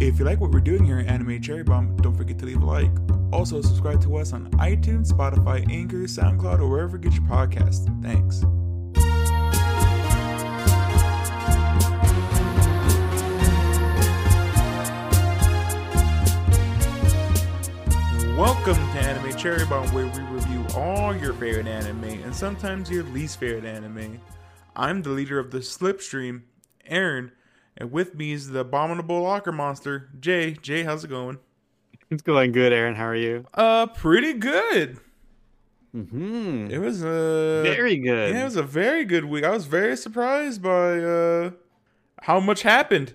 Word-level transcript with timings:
If 0.00 0.20
you 0.20 0.24
like 0.24 0.38
what 0.38 0.52
we're 0.52 0.60
doing 0.60 0.84
here 0.84 1.00
at 1.00 1.08
Anime 1.08 1.42
Cherry 1.42 1.64
Bomb, 1.64 1.96
don't 1.96 2.14
forget 2.16 2.38
to 2.38 2.46
leave 2.46 2.62
a 2.62 2.64
like. 2.64 2.92
Also, 3.32 3.60
subscribe 3.60 4.00
to 4.02 4.16
us 4.18 4.32
on 4.32 4.48
iTunes, 4.52 5.10
Spotify, 5.10 5.68
Anchor, 5.68 6.04
SoundCloud, 6.04 6.60
or 6.60 6.68
wherever 6.68 6.96
you 6.96 7.02
get 7.02 7.14
your 7.14 7.24
podcasts. 7.24 7.84
Thanks. 8.00 8.44
Welcome 18.38 18.76
to 18.76 19.00
Anime 19.00 19.36
Cherry 19.36 19.66
Bomb, 19.66 19.92
where 19.92 20.06
we 20.06 20.20
review 20.32 20.64
all 20.76 21.12
your 21.16 21.32
favorite 21.32 21.66
anime 21.66 22.04
and 22.04 22.32
sometimes 22.32 22.88
your 22.88 23.02
least 23.02 23.40
favorite 23.40 23.64
anime. 23.64 24.20
I'm 24.76 25.02
the 25.02 25.10
leader 25.10 25.40
of 25.40 25.50
the 25.50 25.58
Slipstream, 25.58 26.42
Aaron, 26.86 27.32
and 27.78 27.90
with 27.90 28.14
me 28.14 28.32
is 28.32 28.50
the 28.50 28.60
abominable 28.60 29.22
locker 29.22 29.52
monster, 29.52 30.10
Jay. 30.20 30.52
Jay, 30.60 30.82
how's 30.82 31.04
it 31.04 31.08
going? 31.08 31.38
It's 32.10 32.22
going 32.22 32.52
good, 32.52 32.72
Aaron. 32.72 32.94
How 32.94 33.04
are 33.06 33.14
you? 33.16 33.46
Uh, 33.54 33.86
pretty 33.86 34.32
good. 34.34 34.98
Mm-hmm. 35.94 36.68
It 36.70 36.78
was 36.78 37.02
a 37.02 37.62
Very 37.64 37.96
good. 37.96 38.34
Yeah, 38.34 38.42
it 38.42 38.44
was 38.44 38.56
a 38.56 38.62
very 38.62 39.04
good 39.06 39.24
week. 39.24 39.44
I 39.44 39.50
was 39.50 39.64
very 39.66 39.96
surprised 39.96 40.60
by 40.62 40.98
uh 41.00 41.50
how 42.22 42.40
much 42.40 42.62
happened. 42.62 43.14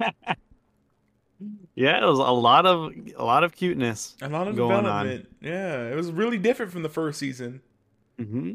Yeah, 1.76 2.00
it 2.00 2.06
was 2.06 2.20
a 2.20 2.22
lot 2.30 2.66
of 2.66 2.92
a 3.16 3.24
lot 3.24 3.42
of 3.42 3.52
cuteness. 3.52 4.14
A 4.22 4.28
lot 4.28 4.46
of 4.46 4.54
Going 4.54 4.86
on. 4.86 5.06
development. 5.06 5.28
Yeah, 5.40 5.88
it 5.90 5.96
was 5.96 6.12
really 6.12 6.38
different 6.38 6.70
from 6.70 6.82
the 6.84 6.88
first 6.88 7.18
season, 7.18 7.60
Mm-hmm. 8.20 8.52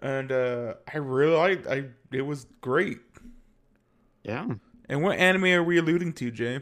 and 0.00 0.32
uh 0.32 0.74
I 0.92 0.96
really 0.98 1.36
liked. 1.36 1.66
I 1.66 1.84
it 2.10 2.22
was 2.22 2.46
great. 2.62 2.98
Yeah. 4.30 4.46
And 4.88 5.02
what 5.02 5.18
anime 5.18 5.46
are 5.46 5.62
we 5.64 5.78
alluding 5.78 6.12
to, 6.14 6.30
Jay? 6.30 6.60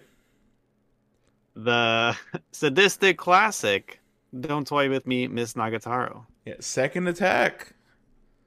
The 1.55 2.17
sadistic 2.53 3.19
classic. 3.19 4.01
Don't 4.41 4.67
toy 4.67 4.89
with 4.89 5.07
me, 5.07 5.29
Miss 5.29 5.53
Nagatoro. 5.53 6.25
Yeah, 6.47 6.55
Second 6.61 7.09
Attack. 7.09 7.75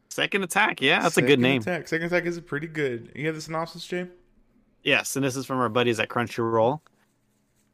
Second 0.09 0.44
attack. 0.44 0.81
Yeah, 0.81 1.03
that's 1.03 1.17
a 1.17 1.22
good 1.22 1.39
name. 1.39 1.61
Attack. 1.61 1.88
Second 1.88 2.08
Attack 2.08 2.25
is 2.25 2.39
pretty 2.42 2.67
good. 2.67 3.11
You 3.16 3.27
have 3.27 3.36
the 3.36 3.42
synopsis, 3.42 3.86
Jay? 3.86 4.08
Yes, 4.83 5.16
and 5.16 5.23
this 5.23 5.36
is 5.36 5.45
from 5.45 5.59
our 5.59 5.69
buddies 5.69 5.99
at 5.99 6.09
Crunchyroll. 6.09 6.81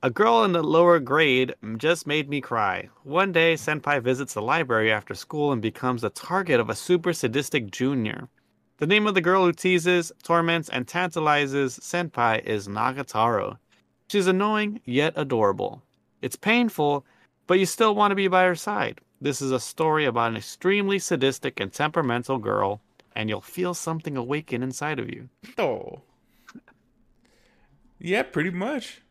A 0.03 0.09
girl 0.11 0.43
in 0.43 0.51
the 0.51 0.61
lower 0.61 0.99
grade 0.99 1.55
just 1.77 2.05
made 2.05 2.29
me 2.29 2.41
cry. 2.41 2.89
One 3.03 3.31
day, 3.31 3.55
Senpai 3.55 4.03
visits 4.03 4.33
the 4.33 4.41
library 4.41 4.91
after 4.91 5.15
school 5.15 5.51
and 5.53 5.61
becomes 5.61 6.01
the 6.01 6.09
target 6.09 6.59
of 6.59 6.69
a 6.69 6.75
super 6.75 7.13
sadistic 7.13 7.71
junior. 7.71 8.27
The 8.77 8.87
name 8.87 9.07
of 9.07 9.15
the 9.15 9.21
girl 9.21 9.43
who 9.45 9.53
teases, 9.53 10.11
torments, 10.21 10.69
and 10.69 10.87
tantalizes 10.87 11.79
Senpai 11.79 12.43
is 12.45 12.67
Nagatoro. 12.67 13.57
She's 14.07 14.27
annoying 14.27 14.81
yet 14.85 15.13
adorable. 15.15 15.81
It's 16.21 16.35
painful, 16.35 17.03
but 17.47 17.59
you 17.59 17.65
still 17.65 17.95
want 17.95 18.11
to 18.11 18.15
be 18.15 18.27
by 18.27 18.43
her 18.45 18.55
side. 18.55 19.01
This 19.19 19.41
is 19.41 19.51
a 19.51 19.59
story 19.59 20.05
about 20.05 20.29
an 20.31 20.37
extremely 20.37 20.99
sadistic 20.99 21.59
and 21.59 21.73
temperamental 21.73 22.37
girl, 22.37 22.81
and 23.15 23.29
you'll 23.29 23.41
feel 23.41 23.73
something 23.73 24.15
awaken 24.15 24.61
inside 24.61 24.99
of 24.99 25.09
you. 25.09 25.29
Oh. 25.57 26.01
Yeah, 27.99 28.21
pretty 28.21 28.51
much. 28.51 29.01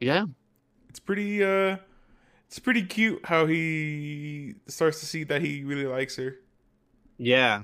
Yeah, 0.00 0.26
It's 0.88 1.00
pretty 1.00 1.42
uh 1.42 1.78
it's 2.46 2.60
pretty 2.60 2.82
cute 2.84 3.24
how 3.26 3.46
he 3.46 4.54
starts 4.68 5.00
to 5.00 5.06
see 5.06 5.24
that 5.24 5.42
he 5.42 5.64
really 5.64 5.86
likes 5.86 6.16
her. 6.16 6.36
Yeah. 7.18 7.62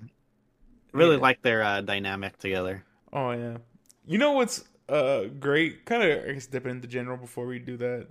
Really 0.92 1.16
Yeah. 1.16 1.22
like 1.22 1.42
their 1.42 1.62
uh, 1.62 1.80
dynamic 1.82 2.38
together. 2.38 2.84
Oh 3.12 3.30
yeah. 3.32 3.58
You 4.06 4.18
know 4.18 4.32
what's 4.32 4.64
uh 4.88 5.24
great? 5.38 5.84
Kind 5.84 6.02
of 6.02 6.24
I 6.28 6.32
guess 6.32 6.46
dipping 6.46 6.70
into 6.72 6.88
general 6.88 7.16
before 7.16 7.46
we 7.46 7.58
do 7.58 7.76
that. 7.76 8.06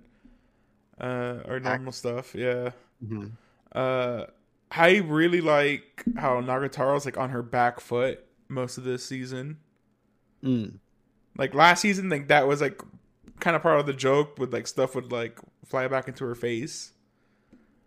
Uh 0.99 1.39
our 1.47 1.59
normal 1.59 1.91
stuff. 1.91 2.33
Yeah. 2.35 2.71
Mm-hmm. 3.03 3.27
Uh 3.71 4.25
I 4.71 4.97
really 4.97 5.41
like 5.41 6.03
how 6.17 6.41
Nagatoro's 6.41 7.05
like 7.05 7.17
on 7.17 7.29
her 7.29 7.41
back 7.41 7.79
foot 7.79 8.25
most 8.49 8.77
of 8.77 8.83
this 8.83 9.05
season. 9.05 9.57
Mm. 10.43 10.79
Like 11.37 11.53
last 11.53 11.81
season, 11.81 12.09
like 12.09 12.27
that 12.27 12.47
was 12.47 12.61
like 12.61 12.81
kind 13.39 13.55
of 13.55 13.61
part 13.61 13.79
of 13.79 13.85
the 13.85 13.93
joke 13.93 14.37
with 14.39 14.51
like 14.53 14.67
stuff 14.67 14.93
would 14.95 15.11
like 15.11 15.39
fly 15.65 15.87
back 15.87 16.07
into 16.07 16.25
her 16.25 16.35
face. 16.35 16.93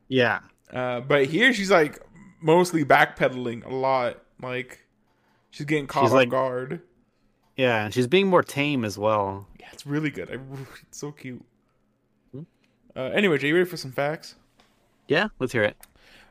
Yeah. 0.09 0.41
Uh, 0.72 1.00
but 1.00 1.26
here 1.26 1.53
she's 1.53 1.70
like 1.70 2.00
mostly 2.41 2.84
backpedaling 2.84 3.65
a 3.66 3.75
lot. 3.75 4.22
Like 4.43 4.81
she's 5.51 5.67
getting 5.67 5.87
caught 5.87 6.05
She's 6.05 6.11
off 6.12 6.17
like- 6.17 6.31
guard. 6.31 6.83
Yeah, 7.56 7.84
and 7.84 7.93
she's 7.93 8.06
being 8.06 8.27
more 8.28 8.43
tame 8.43 8.84
as 8.87 8.97
well. 8.97 9.47
Yeah, 9.59 9.67
it's 9.73 9.84
really 9.87 10.11
good. 10.11 10.31
I, 10.31 10.34
it's 10.89 10.99
so 10.99 11.12
cute. 11.12 11.45
Hmm. 12.33 12.43
Uh, 12.97 13.01
anyway, 13.12 13.37
Jay, 13.39 13.49
you 13.49 13.55
ready 13.55 13.69
for 13.69 13.77
some 13.77 13.93
facts? 13.93 14.37
Yeah, 15.09 15.28
let's 15.39 15.53
hear 15.53 15.65
it. 15.65 15.77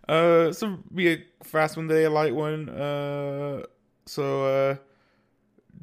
Uh, 0.08 0.52
so 0.52 0.80
be 0.96 1.14
a 1.14 1.24
fast 1.44 1.78
one 1.78 1.88
today, 1.88 2.06
a 2.06 2.10
light 2.10 2.34
one. 2.34 2.68
Uh, 2.70 3.64
so 4.08 4.46
uh, 4.46 4.76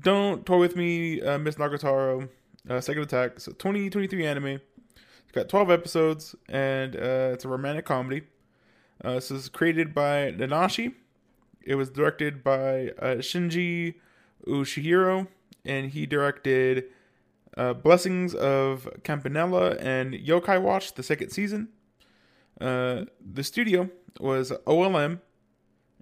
don't 0.00 0.44
toy 0.44 0.58
with 0.58 0.74
me, 0.74 1.20
uh, 1.22 1.38
Miss 1.38 1.54
Nagatoro. 1.56 2.28
Uh, 2.68 2.80
Second 2.80 3.04
Attack. 3.04 3.38
So 3.38 3.52
2023 3.52 4.26
anime. 4.26 4.46
It's 4.46 5.32
got 5.32 5.48
12 5.48 5.70
episodes, 5.70 6.34
and 6.48 6.96
uh, 6.96 7.30
it's 7.32 7.44
a 7.44 7.48
romantic 7.48 7.84
comedy. 7.84 8.22
Uh, 9.04 9.20
so 9.20 9.36
it's 9.36 9.48
created 9.48 9.94
by 9.94 10.32
Nanashi. 10.32 10.94
It 11.66 11.74
was 11.74 11.90
directed 11.90 12.44
by 12.44 12.92
uh, 12.98 13.16
Shinji 13.16 13.94
Ushiro, 14.46 15.26
and 15.64 15.90
he 15.90 16.06
directed 16.06 16.84
uh, 17.56 17.74
Blessings 17.74 18.34
of 18.34 18.88
Campanella 19.02 19.72
and 19.72 20.14
Yokai 20.14 20.62
Watch, 20.62 20.94
the 20.94 21.02
second 21.02 21.30
season. 21.30 21.68
Uh, 22.60 23.06
the 23.20 23.42
studio 23.42 23.90
was 24.20 24.52
OLM, 24.66 25.20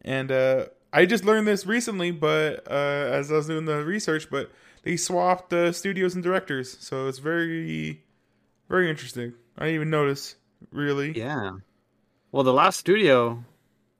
and 0.02 0.30
uh, 0.30 0.66
I 0.92 1.06
just 1.06 1.24
learned 1.24 1.48
this 1.48 1.66
recently, 1.66 2.10
but 2.10 2.70
uh, 2.70 3.08
as 3.10 3.32
I 3.32 3.36
was 3.36 3.46
doing 3.46 3.64
the 3.64 3.84
research, 3.84 4.30
but 4.30 4.50
they 4.82 4.96
swapped 4.96 5.50
the 5.50 5.72
studios 5.72 6.14
and 6.14 6.22
directors, 6.22 6.76
so 6.78 7.08
it's 7.08 7.18
very, 7.18 8.02
very 8.68 8.90
interesting. 8.90 9.32
I 9.56 9.64
didn't 9.64 9.74
even 9.76 9.90
notice, 9.90 10.36
really. 10.70 11.16
Yeah. 11.18 11.52
Well, 12.30 12.44
the 12.44 12.52
last 12.52 12.78
studio, 12.78 13.42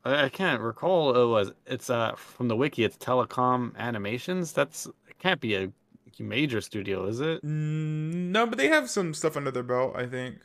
I, 0.05 0.25
I 0.25 0.29
can't 0.29 0.61
recall. 0.61 1.15
It 1.21 1.27
was 1.29 1.53
it's 1.67 1.91
uh 1.91 2.15
from 2.17 2.49
the 2.49 2.57
wiki. 2.57 2.85
It's 2.85 2.97
Telecom 2.97 3.77
Animations. 3.77 4.53
That's 4.53 4.87
it 4.87 5.19
can't 5.19 5.41
be 5.41 5.55
a 5.57 5.73
major 6.19 6.61
studio, 6.61 7.07
is 7.07 7.21
it? 7.21 7.43
Mm, 7.45 8.31
no, 8.33 8.47
but 8.47 8.59
they 8.59 8.69
have 8.69 8.89
some 8.91 9.15
stuff 9.15 9.37
under 9.37 9.51
their 9.51 9.63
belt. 9.63 9.95
I 9.97 10.07
think 10.07 10.39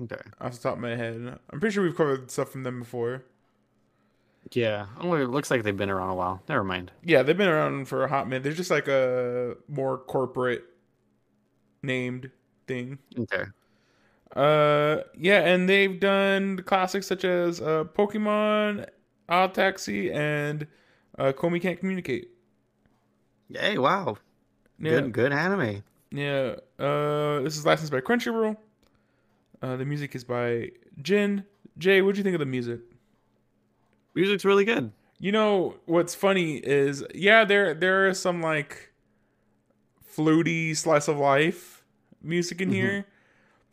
Okay. 0.00 0.20
off 0.40 0.52
the 0.54 0.58
top 0.58 0.74
of 0.74 0.80
my 0.80 0.96
head, 0.96 1.38
I'm 1.50 1.60
pretty 1.60 1.72
sure 1.74 1.82
we've 1.84 1.96
covered 1.96 2.30
stuff 2.30 2.50
from 2.50 2.62
them 2.64 2.80
before. 2.80 3.24
Yeah. 4.52 4.86
Oh, 5.00 5.14
it 5.14 5.28
looks 5.30 5.50
like 5.50 5.62
they've 5.62 5.76
been 5.76 5.90
around 5.90 6.10
a 6.10 6.14
while. 6.14 6.42
Never 6.48 6.64
mind. 6.64 6.92
Yeah, 7.02 7.22
they've 7.22 7.36
been 7.36 7.48
around 7.48 7.86
for 7.88 8.04
a 8.04 8.08
hot 8.08 8.28
minute. 8.28 8.42
They're 8.42 8.52
just 8.52 8.70
like 8.70 8.88
a 8.88 9.56
more 9.68 9.98
corporate 9.98 10.64
named 11.82 12.30
thing. 12.66 12.98
Okay. 13.18 13.44
Uh, 14.34 15.02
yeah, 15.16 15.40
and 15.46 15.68
they've 15.68 15.98
done 16.00 16.58
classics 16.64 17.06
such 17.06 17.24
as 17.24 17.60
uh, 17.60 17.84
Pokemon, 17.84 18.86
Odd 19.28 19.54
Taxi, 19.54 20.10
and 20.12 20.66
uh, 21.18 21.32
Komi 21.32 21.62
Can't 21.62 21.78
Communicate. 21.78 22.30
Hey, 23.52 23.78
wow. 23.78 24.16
Yeah, 24.80 25.00
Good, 25.02 25.12
good 25.12 25.32
anime. 25.32 25.84
yeah. 26.10 26.56
Uh, 26.78 27.40
this 27.42 27.56
is 27.56 27.64
licensed 27.64 27.92
by 27.92 28.00
Crunchyroll. 28.00 28.56
Uh, 29.62 29.76
the 29.76 29.84
music 29.84 30.14
is 30.16 30.24
by 30.24 30.70
Jin. 31.00 31.44
Jay, 31.78 32.02
what'd 32.02 32.16
you 32.18 32.24
think 32.24 32.34
of 32.34 32.40
the 32.40 32.46
music? 32.46 32.80
Music's 34.14 34.44
really 34.44 34.64
good. 34.64 34.90
You 35.20 35.30
know 35.32 35.76
what's 35.86 36.14
funny 36.14 36.56
is 36.56 37.04
yeah, 37.14 37.44
there 37.44 37.72
there 37.72 38.08
are 38.08 38.14
some 38.14 38.42
like 38.42 38.92
fluty 40.02 40.74
slice 40.74 41.08
of 41.08 41.18
life 41.18 41.84
music 42.22 42.60
in 42.60 42.70
Mhm. 42.70 42.72
here, 42.74 43.06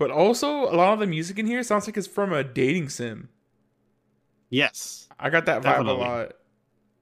but 0.01 0.09
also 0.09 0.49
a 0.73 0.75
lot 0.81 0.93
of 0.93 0.99
the 0.99 1.05
music 1.07 1.37
in 1.37 1.45
here 1.45 1.61
sounds 1.61 1.85
like 1.87 1.95
it's 1.95 2.07
from 2.17 2.33
a 2.33 2.43
dating 2.43 2.89
sim. 2.89 3.29
Yes. 4.49 5.07
I 5.19 5.29
got 5.29 5.45
that 5.45 5.61
vibe 5.61 5.87
a 5.87 5.91
lot. 5.91 6.33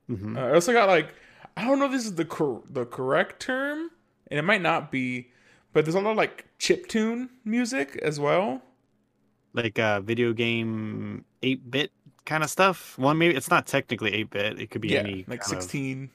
hmm 0.08 0.36
Uh, 0.38 0.42
I 0.42 0.54
also 0.54 0.74
got 0.74 0.88
like 0.90 1.14
I 1.58 1.66
don't 1.66 1.80
know 1.80 1.86
if 1.86 1.92
this 1.92 2.06
is 2.06 2.16
the 2.16 2.26
cor- 2.26 2.64
the 2.70 2.86
correct 2.86 3.40
term, 3.42 3.90
and 4.30 4.38
it 4.40 4.44
might 4.44 4.62
not 4.62 4.92
be, 4.92 5.32
but 5.74 5.84
there's 5.86 5.96
a 5.96 6.00
lot 6.02 6.12
of 6.12 6.18
like 6.18 6.46
chip 6.58 6.88
tune 6.88 7.30
music 7.46 7.98
as 8.04 8.20
well. 8.20 8.62
like 9.54 9.80
uh 9.80 10.00
video 10.02 10.32
game 10.34 11.26
8 11.42 11.72
bit 11.72 11.92
kind 12.26 12.44
of 12.44 12.50
stuff. 12.52 12.98
Well, 13.00 13.14
maybe 13.16 13.34
it's 13.36 13.50
not 13.50 13.66
technically 13.66 14.14
8 14.14 14.30
bit. 14.30 14.60
It 14.62 14.70
could 14.72 14.82
be 14.82 14.90
yeah, 14.90 15.00
any 15.00 15.26
like 15.28 15.42
kind 15.42 15.58
of- 15.58 15.64
16, 15.64 16.12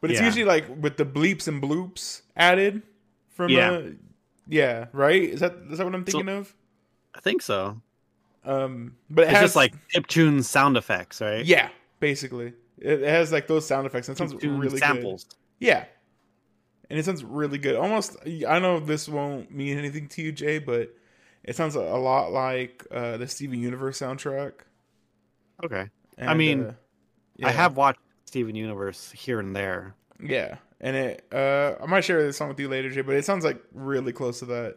but 0.00 0.10
it's 0.10 0.20
Yeah. 0.20 0.26
usually 0.26 0.44
like 0.44 0.64
with 0.84 0.96
the 0.98 1.06
bleeps 1.06 1.48
and 1.48 1.62
bloops 1.62 2.22
added 2.36 2.82
from 3.30 3.48
Yeah. 3.50 3.96
Yeah, 4.48 4.86
right? 4.92 5.22
Is 5.22 5.40
that 5.40 5.54
is 5.70 5.78
that 5.78 5.84
what 5.84 5.94
I'm 5.94 6.06
So- 6.06 6.18
thinking 6.18 6.34
of? 6.34 6.54
I 7.14 7.20
think 7.20 7.42
so. 7.42 7.80
Um, 8.44 8.96
but 9.10 9.22
it 9.22 9.30
It's 9.30 9.32
has 9.38 9.44
just 9.44 9.56
like 9.56 9.74
chip 9.88 10.06
tune 10.06 10.42
sound 10.42 10.76
effects, 10.76 11.20
right? 11.20 11.44
yeah, 11.44 11.68
basically 12.00 12.54
it, 12.78 13.02
it 13.02 13.08
has 13.08 13.30
like 13.32 13.46
those 13.46 13.66
sound 13.66 13.86
effects. 13.86 14.08
And 14.08 14.16
it 14.16 14.18
sounds 14.18 14.32
Chip 14.32 14.40
tune 14.40 14.58
really 14.58 14.78
samples. 14.78 15.24
good. 15.24 15.34
Yeah, 15.60 15.84
and 16.88 16.98
it 16.98 17.04
sounds 17.04 17.24
really 17.24 17.58
good. 17.58 17.74
Almost, 17.76 18.16
I 18.48 18.58
know 18.60 18.78
this 18.80 19.08
won't 19.08 19.50
mean 19.50 19.76
anything 19.76 20.08
to 20.08 20.22
you, 20.22 20.32
Jay, 20.32 20.58
but 20.60 20.94
it 21.44 21.56
sounds 21.56 21.74
a 21.74 21.80
lot 21.80 22.30
like 22.32 22.86
uh, 22.90 23.16
the 23.16 23.26
Steven 23.26 23.58
Universe 23.60 23.98
soundtrack. 23.98 24.52
Okay. 25.64 25.90
And, 26.16 26.30
I 26.30 26.34
mean, 26.34 26.62
uh, 26.62 26.72
I 27.46 27.50
have 27.50 27.76
watched 27.76 28.00
Steven 28.26 28.54
Universe 28.54 29.10
here 29.10 29.40
and 29.40 29.54
there. 29.56 29.94
yeah, 30.22 30.56
and 30.80 30.96
it. 30.96 31.26
Uh, 31.32 31.74
I 31.82 31.86
might 31.86 32.02
share 32.04 32.22
this 32.22 32.36
song 32.36 32.48
with 32.48 32.60
you 32.60 32.68
later, 32.68 32.90
Jay, 32.90 33.00
but 33.02 33.14
it 33.14 33.24
sounds 33.24 33.44
like 33.44 33.62
really 33.72 34.12
close 34.12 34.38
to 34.40 34.46
that. 34.46 34.76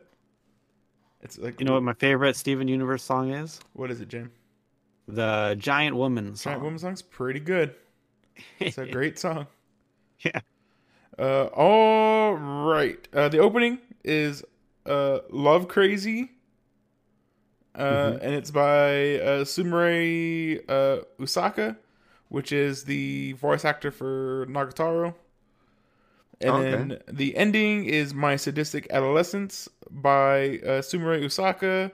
It's 1.22 1.38
like 1.38 1.60
You 1.60 1.66
know 1.66 1.74
what 1.74 1.84
my 1.84 1.94
favorite 1.94 2.36
Steven 2.36 2.68
Universe 2.68 3.04
song 3.04 3.32
is? 3.32 3.60
what 3.74 3.92
is 3.92 4.02
it, 4.02 4.08
Jim? 4.10 4.32
The 5.08 5.56
Giant 5.60 5.96
Woman 5.96 6.36
song. 6.36 6.52
Giant 6.54 6.64
Woman 6.64 6.80
song's 6.80 7.02
pretty 7.02 7.40
good. 7.40 7.76
It's 8.60 8.78
a 8.78 8.86
great 8.92 9.20
song. 9.20 9.48
Yeah. 10.22 10.40
Uh, 11.20 11.46
all 11.54 12.34
right. 12.34 13.08
Uh, 13.14 13.28
the 13.30 13.40
opening 13.40 13.80
is 14.04 14.44
uh, 14.86 15.20
"Love 15.30 15.68
Crazy," 15.68 16.32
uh, 17.76 17.84
Mhm. 17.84 18.20
and 18.22 18.34
it's 18.34 18.50
by 18.52 19.20
uh, 19.20 19.44
Sumire 19.44 20.64
uh, 20.70 21.02
Uesaka, 21.20 21.78
which 22.30 22.52
is 22.52 22.86
the 22.86 23.34
voice 23.34 23.66
actor 23.66 23.92
for 23.92 24.46
Nagatoro. 24.50 25.14
And 26.42 26.56
okay. 26.56 26.72
then 26.72 27.00
the 27.08 27.36
ending 27.38 27.86
is 27.86 28.14
"My 28.14 28.36
Sadistic 28.36 28.88
Adolescence" 28.90 29.70
by 29.90 30.60
uh, 30.60 30.82
Sumire 30.82 31.22
Uesaka, 31.24 31.92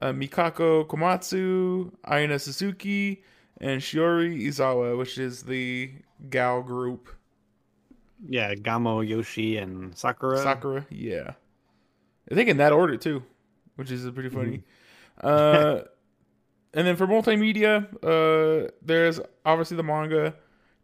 uh, 0.00 0.12
Mikako 0.12 0.86
Komatsu, 0.86 1.92
Aina 2.08 2.38
Suzuki, 2.38 3.22
and 3.60 3.80
Shiori 3.80 4.46
Izawa, 4.46 4.96
which 4.96 5.18
is 5.18 5.42
the 5.42 5.90
gal 6.30 6.62
group. 6.62 7.08
yeah, 8.28 8.54
Gamo, 8.54 9.06
Yoshi, 9.06 9.56
and 9.58 9.96
Sakura. 9.96 10.38
Sakura, 10.38 10.86
yeah. 10.90 11.32
I 12.30 12.34
think 12.34 12.48
in 12.48 12.56
that 12.58 12.72
order 12.72 12.96
too, 12.96 13.22
which 13.76 13.90
is 13.90 14.08
pretty 14.10 14.28
funny. 14.28 14.62
uh, 15.22 15.80
and 16.74 16.86
then 16.86 16.96
for 16.96 17.06
multimedia, 17.06 17.86
uh, 18.02 18.70
there's 18.80 19.20
obviously 19.44 19.76
the 19.76 19.82
manga, 19.82 20.34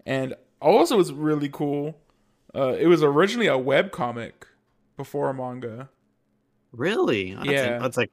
and 0.04 0.34
also 0.60 1.00
it's 1.00 1.10
really 1.10 1.48
cool. 1.48 1.96
Uh, 2.54 2.74
it 2.78 2.86
was 2.86 3.02
originally 3.02 3.46
a 3.46 3.58
web 3.58 3.90
comic 3.92 4.46
before 4.96 5.28
a 5.30 5.34
manga, 5.34 5.90
Really? 6.72 7.34
That's 7.34 7.48
Yeah. 7.48 7.78
that's 7.78 7.96
like 7.96 8.10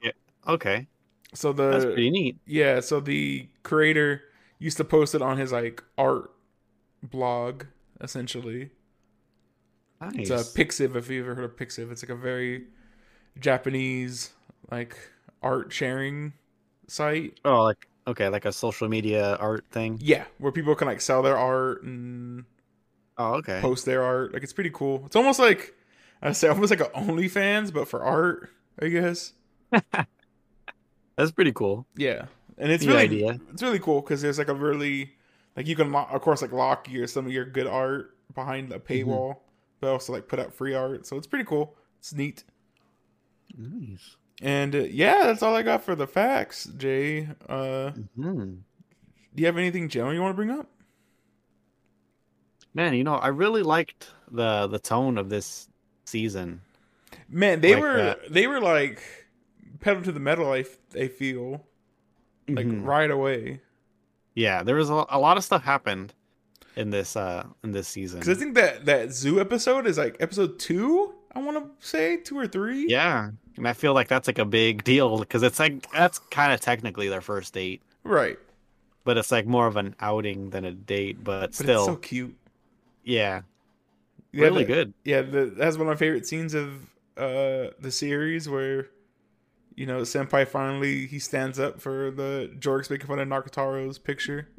okay. 0.48 0.88
so 1.34 1.52
the 1.54 1.70
That's 1.72 1.86
pretty 1.86 2.10
neat. 2.10 2.38
yeah, 2.46 2.80
so 2.80 3.00
the 3.00 3.50
creator 3.64 4.24
used 4.60 4.78
to 4.78 4.84
post 4.86 5.16
it 5.16 5.22
on 5.22 5.38
his 5.38 5.52
like 5.52 5.84
art 5.98 6.32
blog, 7.04 7.66
essentially. 8.02 8.72
Nice. 10.02 10.30
It's 10.30 10.30
a 10.30 10.36
Pixiv. 10.60 10.96
If 10.96 11.10
you 11.10 11.22
ever 11.24 11.36
heard 11.36 11.46
of 11.46 11.56
Pixiv, 11.56 11.92
it's 11.92 12.04
like 12.04 12.10
a 12.10 12.16
very 12.16 12.66
Japanese 13.40 14.32
like 14.72 14.98
art 15.42 15.72
sharing 15.72 16.34
site. 16.88 17.40
oh, 17.46 17.64
like 17.64 17.88
okay, 18.08 18.30
like 18.30 18.46
a 18.46 18.52
social 18.52 18.88
media 18.88 19.36
art 19.38 19.66
thing. 19.72 20.00
Yeah, 20.02 20.26
where 20.38 20.52
people 20.52 20.76
can 20.76 20.88
like 20.88 21.02
sell 21.02 21.22
their 21.22 21.38
art 21.38 21.84
and 21.84 22.46
Oh, 23.18 23.36
okay. 23.36 23.60
post 23.62 23.86
their 23.86 24.04
art. 24.04 24.34
Like 24.34 24.44
it's 24.44 24.54
pretty 24.54 24.72
cool. 24.74 25.04
It's 25.06 25.16
almost 25.16 25.40
like 25.40 25.74
I 26.22 26.32
say 26.34 26.48
almost 26.50 26.72
like 26.72 26.82
a 26.82 26.90
OnlyFans, 26.90 27.74
but 27.74 27.88
for 27.88 28.02
art, 28.04 28.50
I 28.82 28.88
guess. 28.90 29.34
That's 31.16 31.32
pretty 31.32 31.54
cool. 31.54 31.86
Yeah, 31.96 32.26
and 32.58 32.72
it's 32.72 32.84
Neat 32.84 32.90
really 32.92 33.04
idea. 33.04 33.40
it's 33.54 33.64
really 33.64 33.80
cool 33.80 34.02
because 34.02 34.22
there's 34.22 34.38
like 34.38 34.50
a 34.50 34.54
really 34.54 35.14
like 35.56 35.66
you 35.68 35.76
can 35.76 35.92
lo- 35.92 36.08
of 36.10 36.22
course 36.22 36.42
like 36.42 36.52
lock 36.52 36.90
your 36.90 37.08
some 37.08 37.26
of 37.26 37.32
your 37.32 37.46
good 37.46 37.68
art 37.68 38.18
behind 38.34 38.74
a 38.74 38.80
paywall, 38.80 39.38
but 39.80 39.90
also 39.92 40.12
like 40.12 40.28
put 40.28 40.40
out 40.40 40.54
free 40.54 40.74
art. 40.74 41.08
So 41.08 41.16
it's 41.18 41.28
pretty 41.28 41.46
cool. 41.46 41.76
It's 42.00 42.14
neat. 42.14 42.44
Nice. 43.58 44.18
And 44.42 44.76
uh, 44.76 44.80
yeah, 44.80 45.24
that's 45.28 45.42
all 45.42 45.56
I 45.56 45.62
got 45.62 45.84
for 45.84 45.96
the 45.96 46.08
facts, 46.08 46.66
Jay. 46.78 47.30
Uh, 47.48 47.92
hmm 48.16 48.56
do 49.34 49.42
you 49.42 49.48
have 49.48 49.58
anything 49.58 49.90
general 49.90 50.14
you 50.14 50.22
want 50.22 50.32
to 50.32 50.36
bring 50.36 50.50
up? 50.50 50.70
Man, 52.76 52.94
you 52.94 53.04
know, 53.04 53.16
I 53.16 53.30
really 53.30 53.64
liked 53.64 54.12
the 54.30 54.68
the 54.68 54.78
tone 54.80 55.18
of 55.18 55.30
this 55.30 55.68
season. 56.04 56.62
Man, 57.30 57.62
they 57.62 57.74
Like 57.74 57.82
were 57.84 57.98
that. 57.98 58.32
they 58.34 58.46
were 58.48 58.60
like 58.62 59.02
pedal 59.80 60.04
to 60.04 60.12
the 60.12 60.20
metal. 60.20 60.52
I, 60.52 60.64
feel 60.64 61.64
like 62.48 62.68
Mhm. 62.68 62.86
right 62.86 63.10
away 63.10 63.62
Yeah, 64.36 64.62
there 64.64 64.76
was 64.76 64.90
a, 64.90 65.06
a 65.10 65.18
lot 65.20 65.38
of 65.38 65.44
stuff 65.44 65.64
happened 65.64 66.14
in 66.76 66.90
this 66.90 67.16
uh 67.16 67.46
in 67.64 67.72
this 67.72 67.88
season. 67.88 68.20
because 68.20 68.38
I 68.38 68.40
think 68.40 68.56
that 68.56 68.86
that 68.86 69.12
zoo 69.14 69.40
episode 69.40 69.88
is 69.88 69.98
like 69.98 70.18
episode 70.20 70.60
two. 70.60 71.14
I 71.34 71.40
want 71.40 71.58
to 71.58 71.88
say 71.88 72.18
two 72.18 72.38
or 72.38 72.48
three. 72.48 72.88
Yeah, 72.90 73.32
and 73.58 73.68
I 73.68 73.74
feel 73.74 73.94
like 73.94 74.08
that's 74.10 74.28
like 74.28 74.40
a 74.40 74.46
big 74.46 74.84
deal 74.84 75.20
because 75.20 75.44
it's 75.44 75.60
like 75.60 75.90
that's 75.92 76.20
kind 76.20 76.52
of 76.54 76.60
technically 76.62 77.08
their 77.10 77.22
first 77.22 77.54
date, 77.54 77.82
right. 78.04 78.38
but 79.06 79.18
it's 79.18 79.32
like 79.32 79.46
more 79.46 79.68
of 79.68 79.76
an 79.78 79.96
outing 80.00 80.50
than 80.52 80.64
a 80.66 80.72
date. 80.72 81.24
But, 81.24 81.40
But 81.42 81.56
still, 81.56 81.80
it's 81.84 81.86
so 81.88 81.96
cute. 81.98 82.36
Yeah, 83.06 83.42
Yeah, 84.34 84.44
really 84.46 84.64
the- 84.66 84.74
good. 84.74 84.94
Yeah, 85.06 85.22
the, 85.22 85.46
that's 85.46 85.78
one 85.78 85.88
of 85.88 85.94
my 85.94 85.98
favorite 85.98 86.28
scenes 86.28 86.54
of 86.54 86.70
uh 87.18 87.72
the 87.80 87.92
series 87.92 88.50
where 88.50 88.88
you 89.76 89.86
know 89.86 90.02
senpai 90.02 90.46
finally 90.46 91.06
he 91.08 91.18
stands 91.20 91.58
up 91.60 91.80
for 91.80 92.12
the 92.12 92.52
jorks 92.60 92.90
making 92.90 93.08
fun 93.08 93.20
of 93.20 93.28
Nagatoro's 93.28 93.98
picture. 94.00 94.50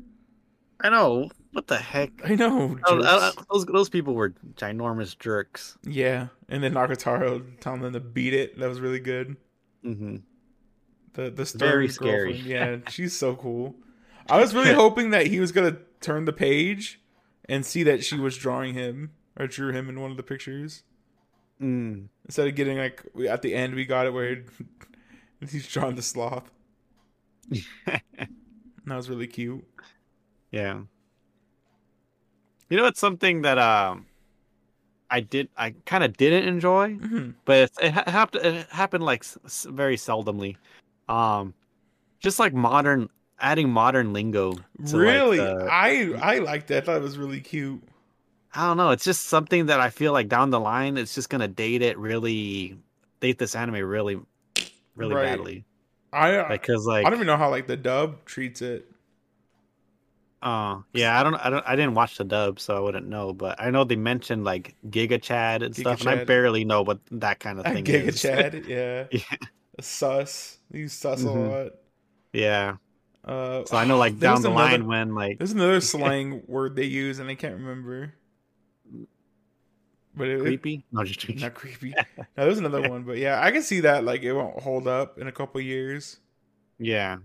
I 0.80 0.88
know 0.90 1.30
what 1.52 1.66
the 1.68 1.78
heck. 1.78 2.10
I 2.24 2.34
know. 2.34 2.78
Oh, 2.86 3.00
uh, 3.00 3.30
jerks. 3.32 3.46
those 3.50 3.64
those 3.66 3.88
people 3.88 4.14
were 4.14 4.30
ginormous 4.54 5.18
jerks. 5.18 5.76
Yeah, 5.84 6.28
and 6.48 6.62
then 6.62 6.74
Nagatoro 6.74 7.42
telling 7.60 7.80
them 7.80 7.94
to 7.94 8.00
beat 8.00 8.34
it. 8.34 8.58
That 8.58 8.68
was 8.68 8.80
really 8.80 9.00
good. 9.00 9.36
hmm 9.82 10.16
The 11.14 11.30
the 11.30 11.46
stern 11.46 11.58
Very 11.70 11.88
scary. 11.88 12.32
girlfriend. 12.34 12.46
Yeah, 12.46 12.76
she's 12.90 13.16
so 13.16 13.34
cool. 13.36 13.74
I 14.28 14.38
was 14.40 14.54
really 14.54 14.72
hoping 14.84 15.10
that 15.10 15.26
he 15.28 15.40
was 15.40 15.50
gonna 15.52 15.78
turn 16.00 16.26
the 16.26 16.32
page 16.32 17.00
and 17.48 17.64
see 17.64 17.82
that 17.84 18.04
she 18.04 18.18
was 18.18 18.36
drawing 18.36 18.74
him 18.74 19.12
or 19.38 19.46
drew 19.46 19.72
him 19.72 19.88
in 19.88 20.00
one 20.00 20.10
of 20.10 20.16
the 20.16 20.22
pictures 20.22 20.82
Mm. 21.60 22.08
instead 22.26 22.46
of 22.48 22.54
getting 22.54 22.76
like 22.76 23.02
we- 23.14 23.28
at 23.28 23.40
the 23.40 23.54
end 23.54 23.74
we 23.74 23.86
got 23.86 24.06
it 24.06 24.12
where 24.12 24.44
he's 25.50 25.66
drawing 25.66 25.96
the 25.96 26.02
sloth. 26.02 26.50
That 28.86 28.94
was 28.94 29.08
really 29.10 29.26
cute. 29.26 29.64
Yeah. 30.52 30.82
You 32.70 32.76
know, 32.76 32.86
it's 32.86 33.00
something 33.00 33.42
that 33.42 33.58
um, 33.58 34.06
I 35.10 35.20
did, 35.20 35.48
I 35.56 35.70
kind 35.86 36.04
of 36.04 36.16
didn't 36.16 36.46
enjoy, 36.48 36.94
hmm 36.94 37.30
but 37.44 37.56
it, 37.58 37.70
it 37.82 37.92
ha- 37.92 38.04
happened. 38.06 38.44
It 38.46 38.66
happened 38.70 39.04
like 39.04 39.22
s- 39.22 39.66
very 39.70 39.96
seldomly. 39.96 40.56
Um, 41.08 41.52
just 42.20 42.38
like 42.38 42.54
modern, 42.54 43.08
adding 43.38 43.68
modern 43.70 44.12
lingo. 44.12 44.52
to, 44.52 44.60
like, 44.82 44.92
Really, 44.94 45.38
the- 45.38 45.68
I 45.70 46.12
I 46.20 46.38
liked 46.38 46.68
that. 46.68 46.82
I 46.82 46.86
thought 46.86 46.96
it 46.96 47.02
was 47.02 47.18
really 47.18 47.40
cute. 47.40 47.82
I 48.54 48.66
don't 48.68 48.76
know. 48.78 48.90
It's 48.90 49.04
just 49.04 49.24
something 49.24 49.66
that 49.66 49.80
I 49.80 49.90
feel 49.90 50.12
like 50.12 50.28
down 50.28 50.50
the 50.50 50.60
line, 50.60 50.96
it's 50.96 51.14
just 51.14 51.28
gonna 51.28 51.48
date 51.48 51.82
it 51.82 51.98
really, 51.98 52.78
date 53.20 53.38
this 53.38 53.54
anime 53.54 53.74
really, 53.84 54.18
really 54.96 55.14
Right. 55.14 55.24
badly. 55.24 55.64
I 56.12 56.44
Because 56.48 56.86
like, 56.86 57.04
I 57.06 57.10
don't 57.10 57.18
even 57.18 57.26
know 57.26 57.36
how 57.36 57.50
like 57.50 57.66
the 57.66 57.76
dub 57.76 58.24
treats 58.24 58.62
it. 58.62 58.90
Uh, 60.42 60.80
yeah, 60.92 61.18
I 61.18 61.22
don't, 61.24 61.34
I 61.34 61.50
don't, 61.50 61.64
I 61.66 61.74
didn't 61.76 61.94
watch 61.94 62.18
the 62.18 62.24
dub, 62.24 62.60
so 62.60 62.76
I 62.76 62.80
wouldn't 62.80 63.06
know. 63.08 63.32
But 63.32 63.60
I 63.60 63.70
know 63.70 63.84
they 63.84 63.96
mentioned 63.96 64.44
like 64.44 64.76
Giga 64.88 65.20
Chad 65.20 65.62
and 65.62 65.74
stuff, 65.74 66.00
and 66.00 66.08
I 66.10 66.24
barely 66.24 66.64
know 66.64 66.82
what 66.82 67.00
that 67.10 67.40
kind 67.40 67.58
of 67.58 67.66
thing 67.72 67.84
Giga 67.84 68.08
is. 68.08 68.20
Chad, 68.20 68.64
yeah. 68.68 69.06
Yeah. 69.10 69.20
Sus. 69.80 70.58
Use 70.72 70.92
sus 70.92 71.22
Mhm. 71.22 71.26
a 71.26 71.30
lot. 71.30 71.72
yeah, 72.32 72.76
Uh, 73.26 73.64
so 73.64 73.76
I 73.76 73.84
know 73.84 73.98
like 74.04 74.18
down 74.18 74.40
the 74.42 74.50
another- 74.50 74.70
line 74.70 74.86
when 74.86 75.14
like, 75.14 75.38
There's 75.38 75.52
another 75.52 75.80
slang 75.92 76.42
word 76.46 76.76
they 76.76 76.84
use, 76.84 77.18
and 77.18 77.28
I 77.28 77.34
can't 77.34 77.54
remember. 77.54 78.14
But 80.16 80.28
it, 80.28 80.40
creepy. 80.40 80.84
No, 80.92 81.04
just 81.04 81.28
not 81.40 81.52
creepy. 81.54 81.94
No, 82.18 82.24
there's 82.44 82.58
another 82.58 82.88
one, 82.88 83.02
but 83.02 83.18
yeah, 83.18 83.38
I 83.42 83.50
can 83.50 83.62
see 83.62 83.80
that 83.80 84.04
like 84.04 84.22
it 84.22 84.32
won't 84.32 84.60
hold 84.62 84.88
up 84.88 85.18
in 85.18 85.26
a 85.26 85.32
couple 85.32 85.60
years. 85.60 86.18
yeah. 86.78 87.18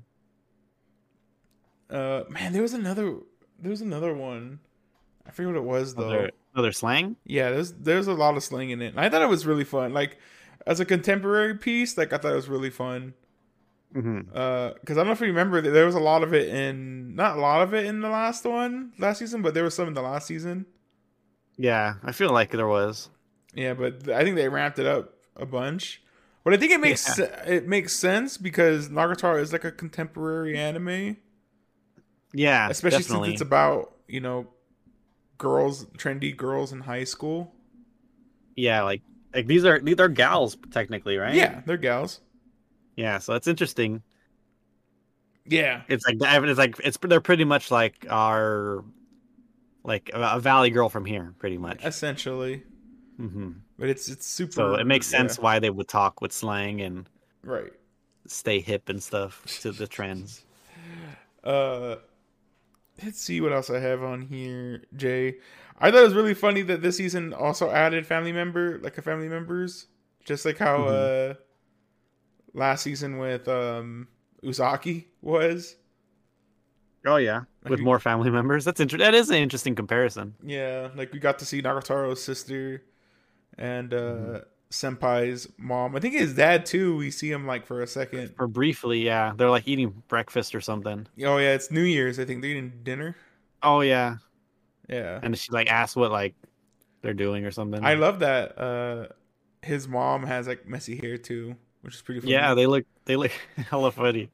Uh, 1.89 2.23
man, 2.29 2.53
there 2.53 2.61
was 2.61 2.73
another. 2.73 3.15
There 3.59 3.69
was 3.69 3.81
another 3.81 4.13
one. 4.13 4.59
I 5.27 5.31
forget 5.31 5.51
what 5.53 5.57
it 5.57 5.63
was 5.63 5.93
though. 5.95 6.09
Another, 6.09 6.31
another 6.53 6.71
slang. 6.71 7.17
Yeah, 7.25 7.49
there's 7.51 7.73
there's 7.73 8.07
a 8.07 8.13
lot 8.13 8.37
of 8.37 8.43
slang 8.43 8.69
in 8.69 8.81
it. 8.81 8.87
And 8.93 8.99
I 8.99 9.09
thought 9.09 9.21
it 9.21 9.27
was 9.29 9.45
really 9.45 9.65
fun. 9.65 9.93
Like 9.93 10.17
as 10.65 10.79
a 10.79 10.85
contemporary 10.85 11.55
piece, 11.57 11.97
like 11.97 12.13
I 12.13 12.17
thought 12.17 12.31
it 12.31 12.35
was 12.35 12.47
really 12.49 12.69
fun. 12.69 13.13
Mm-hmm. 13.95 14.29
Uh, 14.33 14.69
because 14.79 14.97
I 14.97 15.01
don't 15.01 15.07
know 15.07 15.13
if 15.13 15.19
you 15.21 15.27
remember, 15.27 15.61
there 15.61 15.85
was 15.85 15.95
a 15.95 15.99
lot 15.99 16.23
of 16.23 16.33
it 16.33 16.47
in 16.49 17.13
not 17.15 17.37
a 17.37 17.41
lot 17.41 17.61
of 17.61 17.73
it 17.73 17.85
in 17.85 17.99
the 18.01 18.09
last 18.09 18.45
one 18.45 18.93
last 18.97 19.19
season, 19.19 19.41
but 19.41 19.53
there 19.53 19.63
was 19.63 19.73
some 19.75 19.87
in 19.87 19.93
the 19.93 20.01
last 20.01 20.27
season. 20.27 20.65
Yeah, 21.57 21.95
I 22.03 22.11
feel 22.13 22.31
like 22.31 22.51
there 22.51 22.67
was. 22.67 23.09
Yeah, 23.53 23.73
but 23.73 24.07
I 24.09 24.23
think 24.23 24.37
they 24.37 24.47
ramped 24.47 24.79
it 24.79 24.85
up 24.85 25.13
a 25.35 25.45
bunch. 25.45 26.01
But 26.43 26.53
I 26.53 26.57
think 26.57 26.71
it 26.71 26.79
makes 26.79 27.01
se- 27.01 27.43
it 27.45 27.67
makes 27.67 27.93
sense 27.93 28.37
because 28.37 28.89
Nagatoro 28.89 29.39
is 29.39 29.51
like 29.51 29.63
a 29.65 29.71
contemporary 29.71 30.57
anime, 30.57 31.17
Yeah, 32.33 32.69
especially 32.69 32.99
definitely. 32.99 33.27
since 33.29 33.41
it's 33.41 33.47
about 33.47 33.93
you 34.07 34.21
know 34.21 34.47
girls, 35.37 35.85
trendy 35.97 36.35
girls 36.35 36.71
in 36.71 36.79
high 36.81 37.03
school. 37.03 37.53
yeah, 38.55 38.81
like 38.83 39.01
like 39.35 39.47
these 39.47 39.65
are 39.65 39.79
these 39.79 39.99
are 39.99 40.07
gals 40.09 40.57
technically, 40.71 41.17
right? 41.17 41.35
Yeah, 41.35 41.61
they're 41.65 41.77
gals. 41.77 42.21
Yeah, 43.01 43.19
so 43.19 43.33
it's 43.33 43.47
interesting. 43.47 44.03
Yeah, 45.45 45.83
It's 45.87 46.05
like 46.05 46.17
it's 46.21 46.57
like 46.59 46.75
it's 46.83 46.97
they're 47.01 47.19
pretty 47.21 47.43
much 47.43 47.69
like 47.71 48.05
our 48.09 48.83
like 49.83 50.09
a, 50.13 50.19
a 50.37 50.39
valley 50.39 50.69
girl 50.71 50.89
from 50.89 51.05
here, 51.05 51.35
pretty 51.39 51.57
much. 51.57 51.91
essentially. 51.91 52.63
hmm 53.17 53.51
But 53.77 53.89
it's 53.89 54.07
it's 54.09 54.25
super. 54.27 54.63
So 54.65 54.75
it 54.75 54.85
makes 54.85 55.07
yeah, 55.09 55.09
sense 55.09 55.39
why 55.39 55.59
they 55.59 55.69
would 55.71 55.87
talk 55.87 56.21
with 56.21 56.31
slang 56.33 56.81
and 56.81 57.09
right? 57.43 57.73
stay 58.27 58.59
hip 58.61 58.89
and 58.89 59.03
stuff 59.03 59.47
to 59.59 59.71
the 59.71 59.85
trends. 59.87 60.43
Uh, 61.43 61.95
let's 63.03 63.19
see 63.19 63.41
what 63.41 63.53
else 63.53 63.69
I 63.69 63.79
have 63.79 64.03
on 64.03 64.21
here. 64.21 64.83
Jay, 64.95 65.37
I 65.79 65.91
thought 65.91 66.01
it 66.01 66.05
was 66.05 66.13
really 66.13 66.33
funny 66.33 66.61
that 66.63 66.81
this 66.81 66.97
season 66.97 67.33
also 67.33 67.71
added 67.71 68.05
family 68.05 68.31
member, 68.31 68.79
like 68.79 68.97
a 68.97 69.01
family 69.01 69.27
members, 69.27 69.87
just 70.23 70.45
like 70.45 70.57
how 70.57 70.83
Mhm. 70.85 70.85
uh 70.85 71.33
last 72.53 72.83
season 72.83 73.17
with 73.17 73.47
um 73.47 74.07
Uzaki 74.43 75.05
was. 75.21 75.75
Oh 77.05 77.15
yeah, 77.17 77.41
with 77.67 77.79
you- 77.79 77.85
more 77.85 77.99
family 77.99 78.29
members. 78.29 78.63
That's 78.65 78.79
inter- 78.79 78.97
That 78.97 79.13
is 79.15 79.29
an 79.29 79.37
interesting 79.37 79.73
comparison. 79.75 80.35
Yeah, 80.43 80.89
like 80.95 81.11
we 81.13 81.19
got 81.19 81.39
to 81.39 81.45
see 81.45 81.61
Nagatoro's 81.61 82.23
sister 82.23 82.83
and 83.57 83.93
uh 83.93 83.97
Mhm. 83.97 84.43
Senpai's 84.71 85.49
mom. 85.57 85.95
I 85.97 85.99
think 85.99 86.13
his 86.13 86.33
dad 86.35 86.65
too. 86.65 86.95
We 86.95 87.11
see 87.11 87.29
him 87.31 87.45
like 87.45 87.65
for 87.65 87.81
a 87.81 87.87
second. 87.87 88.35
For 88.37 88.47
briefly, 88.47 89.03
yeah, 89.03 89.33
they're 89.35 89.49
like 89.49 89.67
eating 89.67 90.01
breakfast 90.07 90.55
or 90.55 90.61
something. 90.61 91.07
Oh 91.25 91.37
yeah, 91.37 91.53
it's 91.55 91.71
New 91.71 91.81
Year's. 91.83 92.19
I 92.19 92.25
think 92.25 92.41
they're 92.41 92.51
eating 92.51 92.71
dinner. 92.83 93.15
Oh 93.63 93.81
yeah, 93.81 94.17
Yeah, 94.87 95.19
and 95.21 95.37
she 95.37 95.51
like 95.51 95.69
asks 95.69 95.95
what 95.95 96.11
like 96.11 96.35
they're 97.01 97.13
doing 97.13 97.45
or 97.45 97.51
something. 97.51 97.83
I 97.83 97.95
love 97.95 98.19
that. 98.19 98.57
Uh, 98.57 99.07
his 99.61 99.87
mom 99.87 100.23
has 100.23 100.47
like 100.47 100.65
messy 100.67 100.95
hair 100.97 101.17
too, 101.17 101.55
which 101.81 101.95
is 101.95 102.01
pretty 102.01 102.21
funny. 102.21 102.31
yeah, 102.33 102.53
they 102.53 102.65
look 102.65 102.85
they 103.05 103.15
look 103.15 103.31
hella 103.69 103.91
funny. 103.91 104.29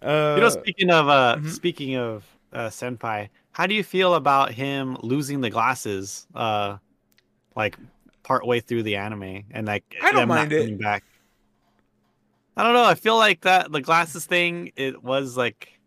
Uh, 0.00 0.34
you 0.36 0.42
know, 0.42 0.48
speaking 0.48 0.90
of 0.90 1.08
uh, 1.08 1.36
mhm. 1.38 1.48
speaking 1.50 1.96
of 1.96 2.24
uh, 2.52 2.68
senpai, 2.68 3.28
how 3.52 3.66
do 3.66 3.74
you 3.74 3.84
feel 3.84 4.14
about 4.14 4.52
him 4.52 4.96
losing 5.02 5.40
the 5.40 5.50
glasses? 5.50 6.26
Uh, 6.34 6.78
like 7.54 7.76
part 8.22 8.46
way 8.46 8.60
through 8.60 8.82
the 8.82 8.96
anime, 8.96 9.44
and 9.50 9.66
like 9.66 9.84
I 10.02 10.12
don't 10.12 10.28
mind 10.28 10.52
it. 10.52 10.80
Back. 10.80 11.04
I 12.56 12.62
don't 12.62 12.74
know. 12.74 12.84
I 12.84 12.94
feel 12.94 13.16
like 13.16 13.42
that 13.42 13.72
the 13.72 13.80
glasses 13.80 14.26
thing. 14.26 14.72
It 14.76 15.02
was 15.02 15.36
like, 15.36 15.78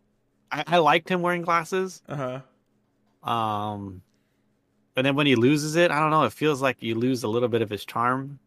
I, 0.51 0.63
I 0.65 0.77
liked 0.77 1.10
him 1.10 1.22
wearing 1.22 1.43
glasses. 1.43 2.01
uh 2.07 2.15
huh. 2.15 3.29
Um, 3.29 4.01
and 4.95 5.05
then 5.05 5.15
when 5.15 5.27
he 5.27 5.36
loses 5.36 5.75
it, 5.75 5.91
I 5.91 6.00
don't 6.00 6.12
know. 6.12 6.24
It 6.24 6.34
feels 6.34 6.62
like 6.62 6.81
you 6.81 6.95
lose 6.95 7.24
a 7.24 7.27
little 7.27 7.50
bit 7.50 7.62
of 7.62 7.69
his 7.69 7.86
charm. 7.86 8.39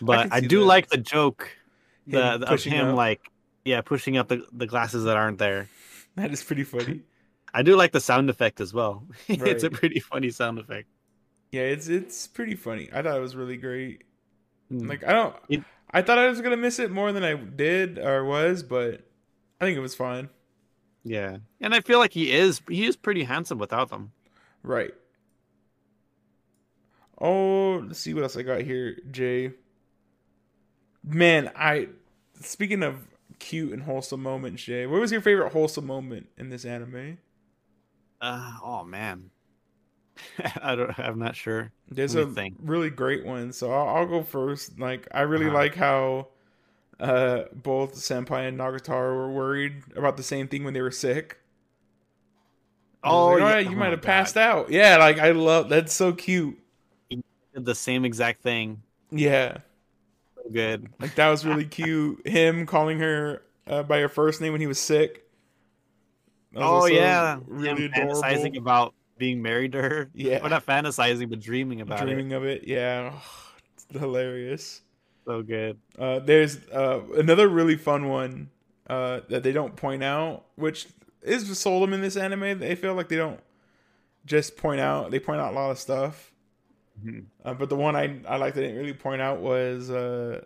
But 0.00 0.32
I, 0.32 0.40
do 0.40 0.62
like 0.62 0.88
the 0.88 0.98
joke, 0.98 1.50
the, 2.06 2.34
Him 2.34 2.40
the- 2.40 2.52
of 2.52 2.62
him 2.62 2.88
up. 2.88 2.96
like, 2.96 3.30
yeah, 3.64 3.80
pushing 3.80 4.16
up 4.16 4.28
the, 4.28 4.44
the 4.52 4.66
glasses 4.66 5.04
that 5.04 5.16
aren't 5.16 5.38
there. 5.38 5.68
that 6.16 6.30
is 6.32 6.42
pretty 6.42 6.64
funny. 6.64 7.00
I 7.54 7.62
do 7.62 7.76
like 7.76 7.92
the 7.92 8.00
sound 8.00 8.28
effect 8.28 8.60
as 8.60 8.74
well. 8.74 9.04
it's 9.28 9.64
a 9.64 9.70
pretty 9.70 10.00
funny 10.00 10.30
sound 10.30 10.58
effect. 10.58 10.88
Yeah, 11.52 11.62
it's 11.62 11.88
it's 11.88 12.26
pretty 12.26 12.54
funny. 12.54 12.90
I 12.92 13.02
thought 13.02 13.16
it 13.16 13.20
was 13.20 13.34
really 13.34 13.56
great. 13.56 14.04
Mm. 14.70 14.88
Like 14.88 15.04
I 15.04 15.12
don't. 15.12 15.36
It- 15.48 15.64
I 15.90 16.02
thought 16.02 16.18
I 16.18 16.28
was 16.28 16.40
gonna 16.40 16.56
miss 16.56 16.78
it 16.80 16.90
more 16.90 17.12
than 17.12 17.22
I 17.22 17.34
did 17.34 17.98
or 17.98 18.24
was, 18.24 18.62
but 18.64 19.08
I 19.60 19.64
think 19.64 19.78
it 19.78 19.80
was 19.80 19.94
fine. 19.94 20.28
Yeah, 21.04 21.38
and 21.60 21.72
I 21.74 21.80
feel 21.80 22.00
like 22.00 22.12
he 22.12 22.32
is 22.32 22.60
he 22.68 22.84
is 22.84 22.96
pretty 22.96 23.22
handsome 23.22 23.58
without 23.58 23.88
them. 23.90 24.10
Right. 24.64 24.92
Oh, 27.20 27.82
let's 27.86 27.98
see 28.00 28.14
what 28.14 28.22
else 28.22 28.36
I 28.36 28.42
got 28.42 28.60
here, 28.62 28.96
Jay. 29.10 29.52
Man, 31.04 31.50
I 31.54 31.88
speaking 32.40 32.82
of 32.82 33.06
cute 33.38 33.72
and 33.72 33.82
wholesome 33.84 34.22
moments, 34.22 34.62
Jay. 34.64 34.86
What 34.86 35.00
was 35.00 35.12
your 35.12 35.20
favorite 35.20 35.52
wholesome 35.52 35.86
moment 35.86 36.28
in 36.36 36.50
this 36.50 36.64
anime? 36.64 37.18
Uh, 38.20 38.58
oh 38.62 38.84
man, 38.84 39.30
I 40.62 40.74
don't. 40.74 40.98
I'm 40.98 41.18
not 41.18 41.36
sure. 41.36 41.72
There's 41.88 42.14
a 42.14 42.26
think. 42.26 42.56
really 42.58 42.90
great 42.90 43.24
one, 43.24 43.52
so 43.52 43.72
I'll, 43.72 43.96
I'll 43.96 44.06
go 44.06 44.22
first. 44.22 44.78
Like, 44.78 45.06
I 45.12 45.22
really 45.22 45.48
Uh-huh. 45.48 45.50
like 45.50 45.74
how 45.74 46.28
uh, 47.00 47.44
both 47.54 47.94
Senpai 47.94 48.48
and 48.48 48.58
Nagatoro 48.58 49.14
were 49.16 49.32
worried 49.32 49.82
about 49.96 50.16
the 50.16 50.22
same 50.22 50.48
thing 50.48 50.64
when 50.64 50.74
they 50.74 50.82
were 50.82 50.90
sick. 50.92 51.38
I 53.04 53.12
was 53.12 53.26
Oh, 53.26 53.36
yeah. 53.38 53.58
You 53.58 53.76
Oh 53.76 53.76
might 53.76 53.92
have 53.92 54.02
God. 54.02 54.02
passed 54.02 54.36
out. 54.36 54.70
Yeah, 54.70 54.96
like 54.98 55.18
I 55.18 55.30
love 55.30 55.68
that's 55.68 55.94
so 55.94 56.12
cute. 56.12 56.58
Did 57.56 57.64
the 57.64 57.74
same 57.74 58.04
exact 58.04 58.42
thing. 58.42 58.82
Yeah, 59.10 59.58
So 60.36 60.50
good. 60.52 60.88
like 61.00 61.14
that 61.14 61.28
was 61.30 61.46
really 61.46 61.64
cute. 61.64 62.26
Him 62.28 62.66
calling 62.66 62.98
her 63.00 63.42
uh, 63.66 63.82
by 63.82 63.98
her 64.00 64.08
first 64.10 64.40
name 64.42 64.52
when 64.52 64.60
he 64.60 64.66
was 64.66 64.78
sick. 64.78 65.24
Was 66.52 66.84
Oh 66.84 66.86
yeah, 66.86 67.38
really 67.46 67.84
him 67.88 67.92
fantasizing 67.92 68.58
about 68.58 68.92
being 69.16 69.40
married 69.40 69.72
to 69.72 69.80
her. 69.80 70.10
Yeah. 70.12 70.40
or 70.44 70.50
not 70.50 70.66
fantasizing, 70.66 71.30
but 71.30 71.40
dreaming 71.40 71.80
about 71.80 72.02
Dreaming 72.02 72.34
of 72.34 72.44
it, 72.44 72.64
yeah, 72.68 73.18
it's 73.74 73.86
hilarious. 73.98 74.82
So 75.24 75.42
good. 75.42 75.78
Uh, 75.98 76.18
there's 76.18 76.58
uh, 76.68 77.00
another 77.16 77.48
really 77.48 77.76
fun 77.76 78.08
one 78.08 78.50
uh, 78.86 79.20
that 79.30 79.42
they 79.42 79.52
don't 79.52 79.74
point 79.76 80.04
out, 80.04 80.44
which 80.56 80.88
is 81.22 81.58
seldom 81.58 81.94
in 81.94 82.02
this 82.02 82.16
anime. 82.18 82.58
They 82.58 82.74
feel 82.74 82.94
like 82.94 83.08
they 83.08 83.16
don't 83.16 83.40
just 84.26 84.58
point 84.58 84.80
out; 84.80 85.10
they 85.10 85.18
point 85.20 85.40
out 85.40 85.52
a 85.52 85.56
lot 85.56 85.70
of 85.70 85.78
stuff. 85.78 86.32
Mhm. 87.02 87.26
Uh, 87.44 87.54
but 87.54 87.68
the 87.68 87.76
one 87.76 87.94
I 87.96 88.20
I 88.26 88.36
like 88.36 88.54
they 88.54 88.62
didn't 88.62 88.78
really 88.78 88.94
point 88.94 89.20
out 89.20 89.40
was 89.40 89.90
uh, 89.90 90.44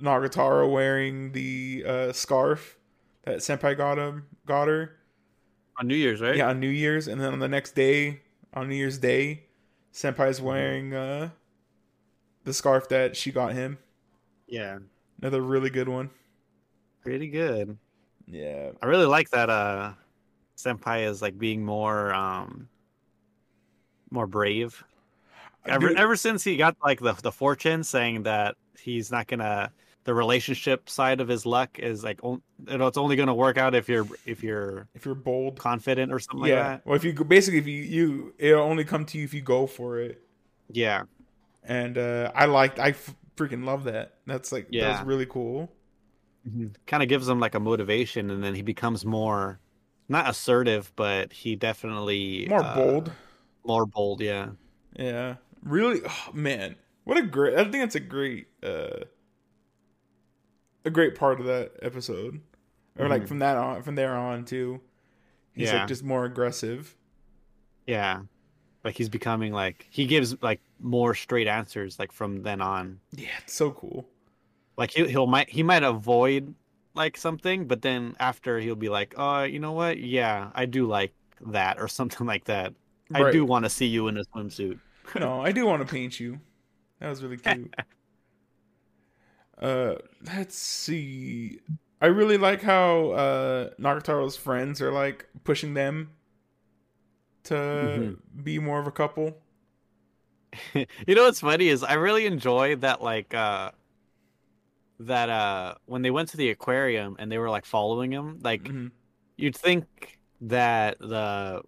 Nagatoro 0.00 0.70
wearing 0.70 1.32
the 1.32 1.84
uh, 1.86 2.12
scarf 2.12 2.78
that 3.24 3.38
Senpai 3.38 3.76
got 3.76 3.98
him 3.98 4.26
got 4.46 4.68
her. 4.68 4.96
On 5.78 5.86
New 5.86 5.96
Year's, 5.96 6.20
right? 6.20 6.36
Yeah, 6.36 6.48
on 6.48 6.60
New 6.60 6.68
Year's, 6.68 7.08
and 7.08 7.20
then 7.20 7.32
on 7.32 7.38
the 7.38 7.48
next 7.48 7.74
day, 7.74 8.22
on 8.54 8.68
New 8.68 8.74
Year's 8.76 8.98
Day, 8.98 9.44
Senpai's 9.92 10.40
wearing 10.40 10.94
uh, 10.94 11.30
the 12.44 12.52
scarf 12.52 12.88
that 12.88 13.16
she 13.16 13.30
got 13.32 13.52
him. 13.52 13.78
Yeah. 14.46 14.78
Another 15.20 15.42
really 15.42 15.70
good 15.70 15.88
one. 15.88 16.10
Pretty 17.02 17.28
good. 17.28 17.78
Yeah. 18.26 18.72
I 18.82 18.86
really 18.86 19.06
like 19.06 19.30
that 19.30 19.50
uh 19.50 19.94
Senpai 20.56 21.06
is 21.08 21.22
like 21.22 21.38
being 21.38 21.64
more 21.64 22.12
um 22.14 22.68
more 24.10 24.26
brave. 24.26 24.84
Ever 25.64 25.88
Dude, 25.88 25.98
ever 25.98 26.16
since 26.16 26.44
he 26.44 26.56
got 26.56 26.76
like 26.82 27.00
the 27.00 27.12
the 27.12 27.32
fortune 27.32 27.84
saying 27.84 28.22
that 28.24 28.56
he's 28.78 29.10
not 29.10 29.26
gonna 29.26 29.70
the 30.04 30.14
relationship 30.14 30.88
side 30.88 31.20
of 31.20 31.28
his 31.28 31.44
luck 31.44 31.78
is 31.78 32.02
like 32.02 32.20
you 32.22 32.40
know 32.66 32.86
it's 32.86 32.96
only 32.96 33.14
gonna 33.16 33.34
work 33.34 33.58
out 33.58 33.74
if 33.74 33.88
you're 33.88 34.06
if 34.24 34.42
you're 34.42 34.88
if 34.94 35.04
you're 35.04 35.14
bold, 35.14 35.58
confident 35.58 36.10
or 36.10 36.18
something 36.18 36.48
yeah. 36.48 36.54
like 36.54 36.64
that. 36.64 36.86
Well, 36.86 36.96
if 36.96 37.04
you 37.04 37.12
basically 37.12 37.58
if 37.58 37.66
you 37.66 37.82
you 37.82 38.34
it'll 38.38 38.62
only 38.62 38.84
come 38.84 39.04
to 39.06 39.18
you 39.18 39.24
if 39.24 39.34
you 39.34 39.42
go 39.42 39.66
for 39.66 39.98
it. 39.98 40.22
Yeah. 40.70 41.02
And 41.62 41.98
uh 41.98 42.32
I 42.34 42.46
liked 42.46 42.78
I 42.78 42.90
f- 42.90 43.14
freaking 43.36 43.64
love 43.64 43.84
that. 43.84 44.14
That's 44.26 44.50
like 44.50 44.68
Yeah. 44.70 44.92
that's 44.92 45.04
really 45.04 45.26
cool. 45.26 45.70
Kind 46.86 47.02
of 47.02 47.10
gives 47.10 47.28
him 47.28 47.40
like 47.40 47.54
a 47.54 47.60
motivation 47.60 48.30
and 48.30 48.42
then 48.42 48.54
he 48.54 48.62
becomes 48.62 49.04
more 49.04 49.60
not 50.08 50.30
assertive, 50.30 50.90
but 50.96 51.34
he 51.34 51.54
definitely 51.54 52.46
More 52.48 52.64
uh, 52.64 52.74
bold. 52.74 53.12
More 53.66 53.84
bold, 53.84 54.22
yeah. 54.22 54.48
Yeah. 54.96 55.34
Really 55.62 56.00
oh, 56.06 56.30
man. 56.32 56.76
What 57.04 57.16
a 57.18 57.22
great 57.22 57.54
I 57.54 57.62
think 57.62 57.74
that's 57.74 57.94
a 57.94 58.00
great 58.00 58.48
uh 58.62 59.04
a 60.84 60.90
great 60.90 61.14
part 61.14 61.40
of 61.40 61.46
that 61.46 61.72
episode. 61.82 62.40
Or 62.98 63.08
like 63.08 63.22
Mhm. 63.24 63.28
from 63.28 63.38
that 63.40 63.56
on 63.56 63.82
from 63.82 63.94
there 63.94 64.14
on 64.16 64.44
too. 64.44 64.80
He's 65.52 65.68
Yeah. 65.68 65.80
like 65.80 65.88
just 65.88 66.02
more 66.04 66.24
aggressive. 66.24 66.96
Yeah. 67.86 68.22
Like 68.84 68.96
he's 68.96 69.08
becoming 69.08 69.52
like 69.52 69.86
he 69.90 70.06
gives 70.06 70.40
like 70.42 70.60
more 70.80 71.14
straight 71.14 71.46
answers 71.48 71.98
like 71.98 72.12
from 72.12 72.42
then 72.42 72.60
on. 72.60 73.00
Yeah, 73.12 73.28
it's 73.42 73.54
so 73.54 73.70
cool. 73.72 74.08
Like 74.76 74.92
he 74.92 75.06
he'll 75.08 75.26
might 75.26 75.48
he 75.50 75.62
might 75.62 75.82
avoid 75.82 76.54
like 76.94 77.16
something, 77.16 77.66
but 77.66 77.82
then 77.82 78.16
after 78.18 78.58
he'll 78.58 78.74
be 78.74 78.88
like, 78.88 79.14
"Uh, 79.16 79.46
you 79.48 79.58
know 79.60 79.72
what? 79.72 79.98
Yeah, 79.98 80.50
I 80.54 80.66
do 80.66 80.86
like 80.86 81.12
that 81.40 81.78
or 81.80 81.86
something 81.88 82.26
like 82.26 82.44
that. 82.44 82.74
I 83.12 83.30
do 83.30 83.44
want 83.44 83.64
to 83.64 83.70
see 83.70 83.86
you 83.86 84.08
in 84.08 84.16
a 84.16 84.24
swimsuit." 84.24 84.78
no, 85.18 85.40
I 85.40 85.52
do 85.52 85.66
want 85.66 85.86
to 85.86 85.90
paint 85.92 86.18
you. 86.20 86.40
That 87.00 87.08
was 87.08 87.22
really 87.22 87.36
cute. 87.38 87.74
uh, 89.58 89.94
let's 90.26 90.56
see. 90.56 91.60
I 92.00 92.06
really 92.06 92.38
like 92.38 92.62
how 92.62 93.10
uh 93.10 93.70
Nagatoro's 93.78 94.36
friends 94.36 94.80
are 94.80 94.92
like 94.92 95.26
pushing 95.44 95.74
them 95.74 96.10
to 97.44 97.54
Mm-hmm. 97.74 98.12
be 98.42 98.58
more 98.58 98.78
of 98.80 98.86
a 98.86 98.90
couple. 98.92 99.36
you 100.74 101.14
know 101.14 101.24
what's 101.24 101.40
funny 101.40 101.68
is 101.68 101.82
I 101.82 101.94
really 101.94 102.26
enjoy 102.26 102.76
that 102.76 103.02
like 103.02 103.34
uh 103.34 103.70
that 105.00 105.28
uh 105.30 105.74
when 105.86 106.02
they 106.02 106.10
went 106.10 106.28
to 106.30 106.36
the 106.36 106.50
aquarium 106.50 107.16
and 107.18 107.30
they 107.30 107.38
were 107.38 107.50
like 107.50 107.64
following 107.64 108.12
him, 108.12 108.40
like 108.42 108.72
Mhm. 108.72 108.92
you'd 109.36 109.56
think 109.56 109.86
that 110.42 110.98
the 111.00 111.62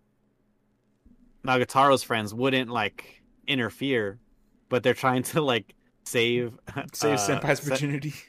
Nagatoro's 1.44 2.02
friends 2.02 2.32
wouldn't 2.34 2.70
like 2.70 3.19
interfere, 3.46 4.18
but 4.68 4.82
they're 4.82 4.94
trying 4.94 5.22
to 5.24 5.40
like 5.40 5.74
save 6.04 6.58
Save 6.92 7.18
uh, 7.18 7.28
Senpai's 7.40 7.60
virginity. 7.60 8.14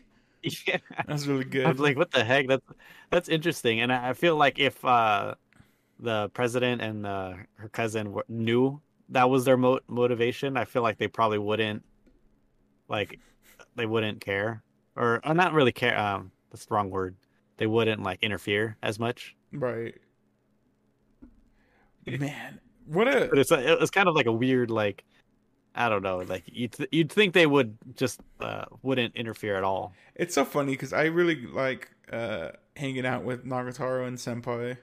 Yeah. 0.66 0.78
That's 1.06 1.28
really 1.28 1.44
good. 1.44 1.68
I'm 1.68 1.78
like, 1.78 1.98
what 1.98 2.10
the 2.10 2.24
heck? 2.24 2.48
That's 2.48 2.66
that's 3.12 3.30
interesting, 3.30 3.80
and 3.82 3.94
I 3.94 4.14
feel 4.14 4.36
like 4.36 4.58
if 4.58 4.84
uh, 4.84 5.36
the 6.00 6.30
president 6.30 6.82
and 6.82 7.06
uh, 7.06 7.34
her 7.58 7.70
cousin 7.70 8.16
knew 8.28 8.82
that 9.10 9.30
was 9.30 9.46
their 9.46 9.56
mo- 9.56 9.82
motivation, 9.88 10.58
I 10.58 10.66
feel 10.66 10.82
like 10.82 10.98
they 10.98 11.08
probably 11.08 11.38
wouldn't, 11.38 11.86
like, 12.88 13.20
they 13.76 13.86
wouldn't 13.86 14.20
care, 14.20 14.64
or, 14.96 15.22
or 15.24 15.36
not 15.36 15.54
really 15.54 15.72
care. 15.72 15.96
Um, 15.96 16.32
that's 16.50 16.66
the 16.66 16.74
wrong 16.74 16.90
word. 16.90 17.16
They 17.58 17.68
wouldn't 17.68 18.02
like 18.02 18.24
interfere 18.24 18.78
as 18.82 18.98
much. 18.98 19.36
right. 19.52 19.94
Man, 22.08 22.60
what 22.92 23.08
a 23.08 23.28
But 23.30 23.40
it's 23.40 23.52
a, 23.52 23.82
it's 23.82 23.92
kind 23.92 24.08
of 24.08 24.16
like 24.16 24.26
a 24.26 24.32
weird 24.32 24.70
like, 24.70 25.04
I 25.76 25.90
don't 25.90 26.04
know, 26.04 26.20
like 26.20 26.44
you'd 26.48 26.74
th- 26.74 26.90
you'd 26.92 27.12
think 27.12 27.34
they 27.34 27.46
would 27.46 27.78
just 27.96 28.20
uh, 28.40 28.66
wouldn't 28.82 29.16
interfere 29.16 29.56
at 29.58 29.64
all. 29.64 29.94
It's 30.16 30.36
so 30.36 30.46
funny 30.46 30.74
because 30.74 30.94
I 30.94 31.06
really 31.06 31.46
like 31.48 31.90
uh, 32.12 32.50
hanging 32.76 33.06
out 33.06 33.24
with 33.24 33.46
Nagatoro 33.46 34.08
and 34.08 34.18
Senpai. 34.18 34.78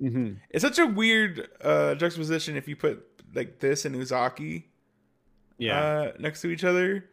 Mm-hmm. 0.00 0.34
It's 0.50 0.62
such 0.62 0.78
a 0.78 0.86
weird 0.86 1.48
uh, 1.62 1.94
juxtaposition 1.94 2.56
if 2.56 2.68
you 2.68 2.76
put 2.76 3.06
like 3.34 3.60
this 3.60 3.84
and 3.84 3.94
Uzaki 3.94 4.64
Yeah, 5.58 5.78
uh, 5.78 6.12
next 6.18 6.42
to 6.42 6.48
each 6.48 6.64
other. 6.64 7.04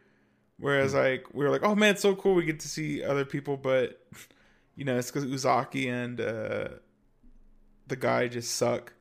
Whereas 0.58 0.92
like 0.92 1.24
we 1.32 1.44
were 1.44 1.50
like, 1.50 1.62
oh 1.62 1.74
man, 1.74 1.92
it's 1.92 2.02
so 2.02 2.14
cool 2.14 2.34
we 2.34 2.44
get 2.44 2.60
to 2.60 2.68
see 2.68 3.02
other 3.02 3.24
people, 3.24 3.56
but 3.56 4.06
you 4.76 4.84
know 4.84 4.98
it's 4.98 5.10
because 5.10 5.24
Uzaki 5.24 5.90
and 5.90 6.20
uh, 6.20 6.68
the 7.86 7.96
guy 7.96 8.28
just 8.28 8.56
suck. 8.56 8.92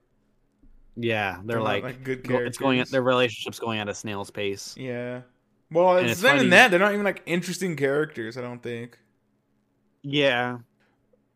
Yeah, 0.95 1.39
they're, 1.45 1.57
not, 1.57 1.63
like, 1.65 1.83
like, 1.83 2.03
good 2.03 2.27
go- 2.27 2.37
it's 2.37 2.57
going 2.57 2.83
their 2.91 3.01
relationship's 3.01 3.59
going 3.59 3.79
at 3.79 3.87
a 3.87 3.93
snail's 3.93 4.29
pace. 4.31 4.75
Yeah. 4.77 5.21
Well, 5.71 5.97
And 5.97 6.07
it's, 6.07 6.13
it's 6.19 6.23
not 6.23 6.35
even 6.37 6.49
that. 6.49 6.71
They're 6.71 6.79
not 6.79 6.93
even 6.93 7.05
like 7.05 7.21
interesting 7.25 7.75
characters. 7.75 8.37
I 8.37 8.41
don't 8.41 8.61
think. 8.61 8.97
Yeah, 10.01 10.59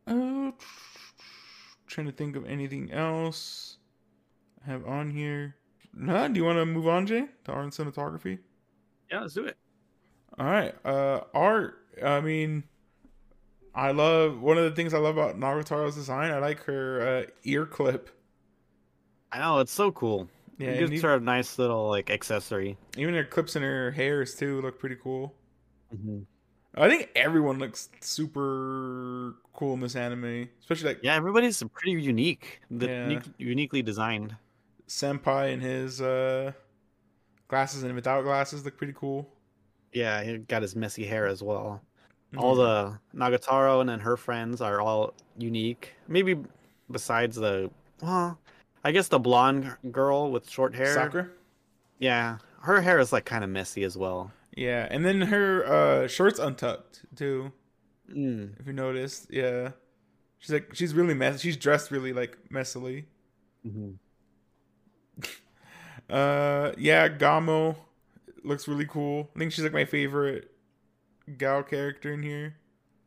Uh, 0.08 0.52
trying 1.88 2.08
to 2.08 2.14
think 2.14 2.36
of 2.36 2.46
anything 2.46 2.92
else 2.92 3.78
I 4.66 4.72
have 4.72 4.86
on 4.88 5.12
here. 5.12 5.56
Nah, 5.94 6.28
do 6.30 6.40
you 6.40 6.46
want 6.46 6.58
to 6.58 6.66
move 6.66 6.88
on, 6.88 7.06
Jay, 7.06 7.26
to 7.46 7.52
art 7.52 7.64
and 7.66 7.72
cinematography? 7.74 8.40
yeah, 9.12 9.20
let's 9.22 9.34
do 9.34 9.46
it. 9.46 9.58
All 10.40 10.46
right. 10.46 10.74
Uh, 10.84 11.22
art. 11.36 11.86
I 12.04 12.22
mean, 12.22 12.64
I 13.76 13.92
love 13.92 14.42
one 14.42 14.58
of 14.58 14.64
the 14.64 14.72
things 14.72 14.94
I 14.94 14.98
love 14.98 15.18
about 15.18 15.38
Nagatoro's 15.38 15.94
design. 15.96 16.32
I 16.32 16.40
like 16.40 16.64
her 16.64 17.02
uh, 17.28 17.32
ear 17.44 17.66
clip. 17.68 18.10
I 19.34 19.40
know 19.40 19.60
it's 19.60 19.72
so 19.72 19.92
cool. 19.92 20.30
Yeah, 20.60 20.70
it 20.70 20.88
gives 20.90 21.02
her 21.02 21.16
a 21.16 21.20
nice 21.20 21.58
little 21.58 21.90
like 21.90 22.10
accessory. 22.12 22.78
even 22.98 23.16
her 23.16 23.24
clips 23.24 23.56
in 23.56 23.64
her 23.64 23.92
hairs 23.92 24.36
too 24.36 24.62
look 24.62 24.80
pretty 24.80 24.96
cool. 25.02 25.34
Mm-hmm. 25.94 26.20
I 26.76 26.90
think 26.90 27.10
everyone 27.16 27.60
looks 27.60 27.90
super 28.02 29.36
cool 29.54 29.74
in 29.74 29.80
this 29.80 29.96
anime, 29.96 30.48
especially 30.60 30.90
like 30.90 31.00
Yeah, 31.04 31.16
everybody's 31.16 31.62
pretty 31.74 32.00
unique. 32.02 32.62
The, 32.72 32.88
Yeah. 32.88 33.04
unique, 33.08 33.24
uniquely 33.38 33.82
designed. 33.82 34.36
Senpai 34.88 35.54
and 35.54 35.62
his 35.62 36.02
uh, 36.02 36.52
glasses 37.48 37.84
and 37.84 37.94
without 37.96 38.24
glasses 38.24 38.64
look 38.66 38.78
pretty 38.78 38.94
cool. 38.94 39.30
Yeah, 39.92 40.24
he 40.24 40.38
got 40.38 40.62
his 40.62 40.76
messy 40.76 41.06
hair 41.06 41.28
as 41.28 41.42
well. 41.44 41.82
All 42.38 42.56
the 42.56 42.98
Nagatoro 43.16 43.82
and 43.82 43.88
then 43.90 44.00
her 44.00 44.18
friends 44.18 44.60
are 44.62 44.82
all 44.82 45.14
unique. 45.38 45.94
Maybe 46.08 46.36
besides 46.90 47.36
the 47.36 47.70
well, 48.02 48.40
I 48.84 48.92
guess 48.92 49.08
the 49.08 49.20
blonde 49.20 49.76
girl 49.92 50.32
with 50.32 50.50
short 50.50 50.76
hair. 50.76 50.94
Sakura. 50.94 51.30
Yeah, 52.00 52.40
her 52.62 52.82
hair 52.82 53.00
is 53.00 53.12
like 53.14 53.26
kind 53.26 53.44
of 53.44 53.50
messy 53.50 53.84
as 53.84 53.98
well. 53.98 54.32
Yeah, 54.56 54.88
and 54.90 55.06
then 55.06 55.22
her 55.22 55.66
uh, 55.66 56.08
shorts 56.08 56.40
untucked 56.40 57.06
too. 57.16 57.52
Mm. 58.10 58.60
If 58.60 58.68
you 58.68 58.74
noticed, 58.74 59.28
yeah, 59.32 59.72
she's 60.40 60.52
like 60.52 60.76
she's 60.76 60.94
really 60.94 61.14
messy. 61.14 61.40
She's 61.40 61.58
dressed 61.58 61.92
really 61.92 62.14
like 62.14 62.38
messily. 62.52 63.06
hmm 63.64 63.92
Uh, 66.10 66.74
yeah, 66.78 67.08
Gamo 67.08 67.76
looks 68.44 68.68
really 68.68 68.86
cool. 68.86 69.30
I 69.36 69.40
think 69.40 69.52
she's 69.52 69.64
like 69.64 69.74
my 69.74 69.86
favorite 69.86 70.52
Gal 71.38 71.64
character 71.64 72.14
in 72.14 72.24
here. 72.24 72.56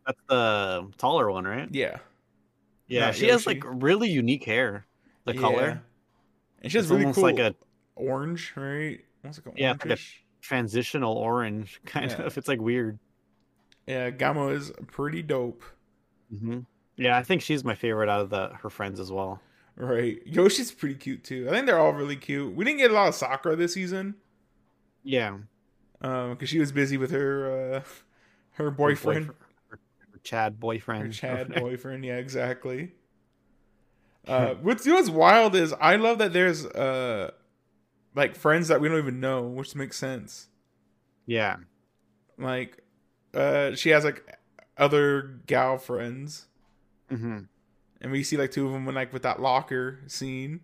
That's 0.06 0.20
the 0.28 0.90
taller 0.98 1.30
one, 1.30 1.44
right? 1.46 1.68
Yeah, 1.72 1.98
Yeah, 2.88 3.06
Not 3.06 3.14
she 3.14 3.28
has 3.28 3.46
like 3.46 3.62
really 3.66 4.08
unique 4.08 4.44
hair. 4.44 4.86
The 5.26 5.34
Yeah. 5.34 5.40
color, 5.40 5.82
and 6.62 6.72
she 6.72 6.78
has 6.78 6.86
it's 6.86 6.90
really 6.90 7.02
almost 7.04 7.16
cool 7.16 7.24
like 7.24 7.38
a 7.38 7.54
orange, 7.96 8.52
right? 8.56 9.00
Almost 9.24 9.44
like 9.44 9.54
an 9.54 9.60
Yeah, 9.60 9.72
it's 9.74 9.84
like 9.84 9.98
a- 9.98 10.02
transitional 10.40 11.14
orange 11.16 11.80
kind 11.86 12.10
Yeah. 12.10 12.22
of. 12.22 12.38
It's 12.38 12.48
like 12.48 12.60
weird. 12.60 12.98
Yeah, 13.86 14.10
Gamo 14.10 14.52
is 14.52 14.72
pretty 14.88 15.22
dope. 15.22 15.62
hmm 16.30 16.60
Yeah, 16.96 17.16
I 17.18 17.22
think 17.22 17.42
she's 17.42 17.62
my 17.64 17.74
favorite 17.74 18.08
out 18.08 18.20
of 18.22 18.30
the 18.30 18.48
her 18.62 18.70
friends 18.70 18.98
as 19.00 19.12
well. 19.12 19.40
Right, 19.76 20.22
Yoshi's 20.26 20.72
pretty 20.72 20.94
cute 20.94 21.22
too. 21.22 21.46
I 21.48 21.52
think 21.52 21.66
they're 21.66 21.78
all 21.78 21.92
really 21.92 22.16
cute. 22.16 22.54
We 22.54 22.64
didn't 22.64 22.78
get 22.78 22.90
a 22.90 22.94
lot 22.94 23.08
of 23.08 23.14
Sakura 23.14 23.56
this 23.56 23.74
season, 23.74 24.14
Yeah, 25.04 25.36
um, 26.00 26.30
because 26.30 26.48
she 26.48 26.58
was 26.58 26.72
busy 26.72 26.96
with 26.96 27.10
her 27.10 27.50
uh, 27.50 27.80
her 28.52 28.64
Her 28.64 28.70
boyfriend. 28.70 29.26
her, 29.26 29.34
her 29.68 29.78
Chad 30.22 30.58
boyfriend, 30.58 31.06
Her 31.06 31.12
Chad 31.12 31.54
boyfriend, 31.60 32.04
yeah, 32.06 32.16
exactly. 32.16 32.92
Uh, 34.26 34.54
what's 34.62 34.84
you 34.86 34.92
know 34.92 34.98
what's 34.98 35.10
wild 35.10 35.54
is 35.54 35.72
I 35.80 35.96
love 35.96 36.18
that 36.18 36.32
there's 36.32 36.66
uh 36.66 37.30
like 38.14 38.34
friends 38.36 38.68
that 38.68 38.80
we 38.80 38.88
don't 38.88 38.98
even 38.98 39.20
know, 39.20 39.42
which 39.42 39.74
makes 39.74 39.96
sense. 39.98 40.48
yeah, 41.26 41.56
Like, 42.38 42.82
uh, 43.34 43.74
she 43.74 43.90
has 43.90 44.04
like 44.04 44.38
other 44.76 45.40
gal 45.46 45.78
friends, 45.78 46.46
hmm 47.08 47.38
and 48.00 48.12
we 48.12 48.22
see 48.22 48.36
like 48.36 48.50
two 48.50 48.66
of 48.66 48.72
them 48.72 48.84
when 48.86 48.94
like 48.94 49.12
with 49.12 49.22
that 49.22 49.40
locker 49.40 50.00
scene, 50.06 50.60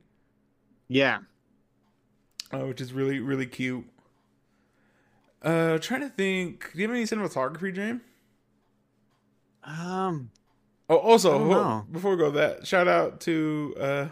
yeah. 0.88 1.20
uh, 2.52 2.66
which 2.66 2.80
is 2.80 2.92
really 2.92 3.20
really 3.20 3.46
cute. 3.46 3.86
Uh, 5.42 5.78
trying 5.78 6.00
to 6.00 6.08
think. 6.08 6.70
Do 6.72 6.78
you 6.80 6.86
have 6.88 6.94
any 6.96 7.04
cinematography, 7.04 7.74
James? 7.74 8.00
Um, 9.64 10.30
Oh, 10.88 10.96
also, 10.96 11.38
ho- 11.38 11.86
before 11.90 12.12
we 12.12 12.16
go 12.18 12.30
that, 12.32 12.66
shout 12.66 12.88
out 12.88 13.20
to 13.22 13.74
uh, 13.80 14.08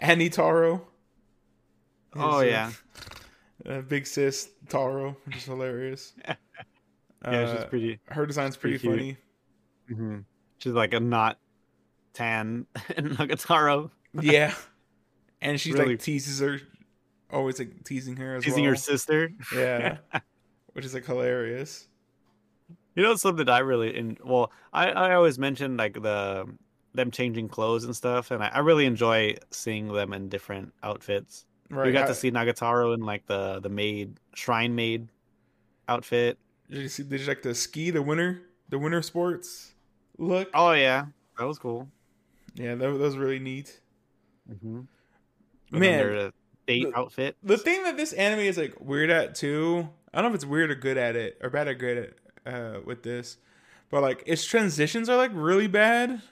Annie 0.00 0.30
Taro. 0.30 0.86
oh 2.14 2.40
His, 2.40 2.52
uh, 2.54 2.70
yeah, 3.66 3.72
uh, 3.74 3.80
big 3.82 4.06
sis 4.06 4.48
Taro, 4.68 5.16
which 5.24 5.36
is 5.36 5.44
hilarious. 5.44 6.12
yeah. 6.24 6.36
Uh, 7.24 7.56
she's 7.56 7.64
pretty. 7.66 7.98
her 8.06 8.24
design's 8.24 8.56
pretty, 8.56 8.78
pretty 8.78 9.16
funny. 9.88 9.98
hmm 10.00 10.18
She's 10.58 10.72
like 10.72 10.94
a 10.94 11.00
not 11.00 11.38
tan 12.14 12.66
Nagatoro, 12.90 13.90
Yeah, 14.18 14.54
and 15.42 15.60
she's 15.60 15.74
Really- 15.74 15.90
like 15.96 16.00
teases 16.00 16.40
her, 16.40 16.60
always 17.30 17.58
like 17.58 17.84
teasing 17.84 18.16
her 18.16 18.36
as 18.36 18.44
teasing 18.44 18.62
well. 18.64 18.72
her 18.72 18.76
sister. 18.76 19.30
Yeah, 19.54 19.98
which 20.72 20.84
is 20.84 20.94
like 20.94 21.04
hilarious. 21.04 21.86
You 22.96 23.02
know 23.02 23.14
something 23.14 23.44
that 23.46 23.52
I 23.52 23.58
really 23.60 23.96
in 23.96 24.16
well, 24.24 24.50
I, 24.72 24.88
I 24.90 25.14
always 25.14 25.38
mention 25.38 25.76
like 25.76 26.02
the 26.02 26.46
them 26.94 27.10
changing 27.10 27.48
clothes 27.48 27.84
and 27.84 27.94
stuff, 27.94 28.30
and 28.30 28.42
I, 28.42 28.48
I 28.48 28.58
really 28.60 28.86
enjoy 28.86 29.36
seeing 29.50 29.92
them 29.92 30.12
in 30.14 30.28
different 30.30 30.72
outfits. 30.82 31.44
Right? 31.68 31.86
we 31.86 31.92
got 31.92 32.02
how- 32.02 32.06
to 32.08 32.14
see 32.14 32.30
Nagatoro 32.30 32.94
in 32.94 33.00
like 33.00 33.26
the 33.26 33.60
the 33.60 33.68
maid 33.68 34.18
shrine 34.34 34.74
maid 34.74 35.08
outfit. 35.88 36.38
Did 36.70 36.82
you 36.82 36.88
see? 36.88 37.02
Did 37.04 37.20
you 37.20 37.26
like 37.26 37.42
the 37.42 37.54
ski, 37.54 37.90
the 37.90 38.02
winter, 38.02 38.42
the 38.70 38.78
winter 38.78 39.02
sports 39.02 39.74
look? 40.18 40.48
Oh 40.54 40.72
yeah, 40.72 41.06
that 41.38 41.44
was 41.46 41.58
cool. 41.58 41.88
Yeah, 42.54 42.74
that, 42.76 42.86
that 42.88 42.98
was 42.98 43.16
really 43.18 43.38
neat. 43.38 43.78
Mm-hmm. 44.50 44.80
Man, 45.72 45.98
the 46.08 46.32
date 46.66 46.84
the- 46.90 46.98
outfit. 46.98 47.36
the 47.42 47.58
thing 47.58 47.82
that 47.84 47.96
this 47.98 48.12
anime 48.14 48.40
is 48.40 48.56
like 48.56 48.74
weird 48.80 49.10
at 49.10 49.34
too. 49.34 49.88
I 50.14 50.22
don't 50.22 50.30
know 50.30 50.34
if 50.34 50.36
it's 50.36 50.46
weird 50.46 50.70
or 50.70 50.74
good 50.76 50.96
at 50.96 51.14
it, 51.14 51.38
or 51.42 51.50
bad 51.50 51.68
or 51.68 51.74
good 51.74 51.98
at 51.98 52.14
uh, 52.46 52.80
with 52.84 53.02
this, 53.02 53.38
but 53.90 54.02
like 54.02 54.22
its 54.26 54.44
transitions 54.44 55.08
are 55.08 55.16
like 55.16 55.30
really 55.34 55.66
bad. 55.66 56.22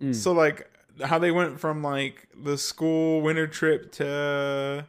Mm. 0.00 0.14
So 0.14 0.32
like 0.32 0.70
how 1.02 1.18
they 1.18 1.30
went 1.30 1.58
from 1.58 1.82
like 1.82 2.28
the 2.36 2.56
school 2.58 3.20
winter 3.20 3.46
trip 3.46 3.90
to 3.92 4.86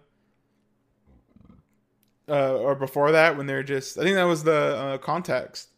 uh 2.28 2.56
or 2.56 2.76
before 2.76 3.12
that 3.12 3.38
when 3.38 3.46
they're 3.46 3.64
just 3.64 3.98
I 3.98 4.04
think 4.04 4.16
that 4.16 4.24
was 4.24 4.44
the 4.44 4.76
uh, 4.78 4.98
context 4.98 5.70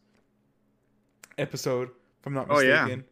episode 1.38 1.90
if 2.20 2.26
I'm 2.26 2.34
not 2.34 2.48
mistaken. 2.48 3.06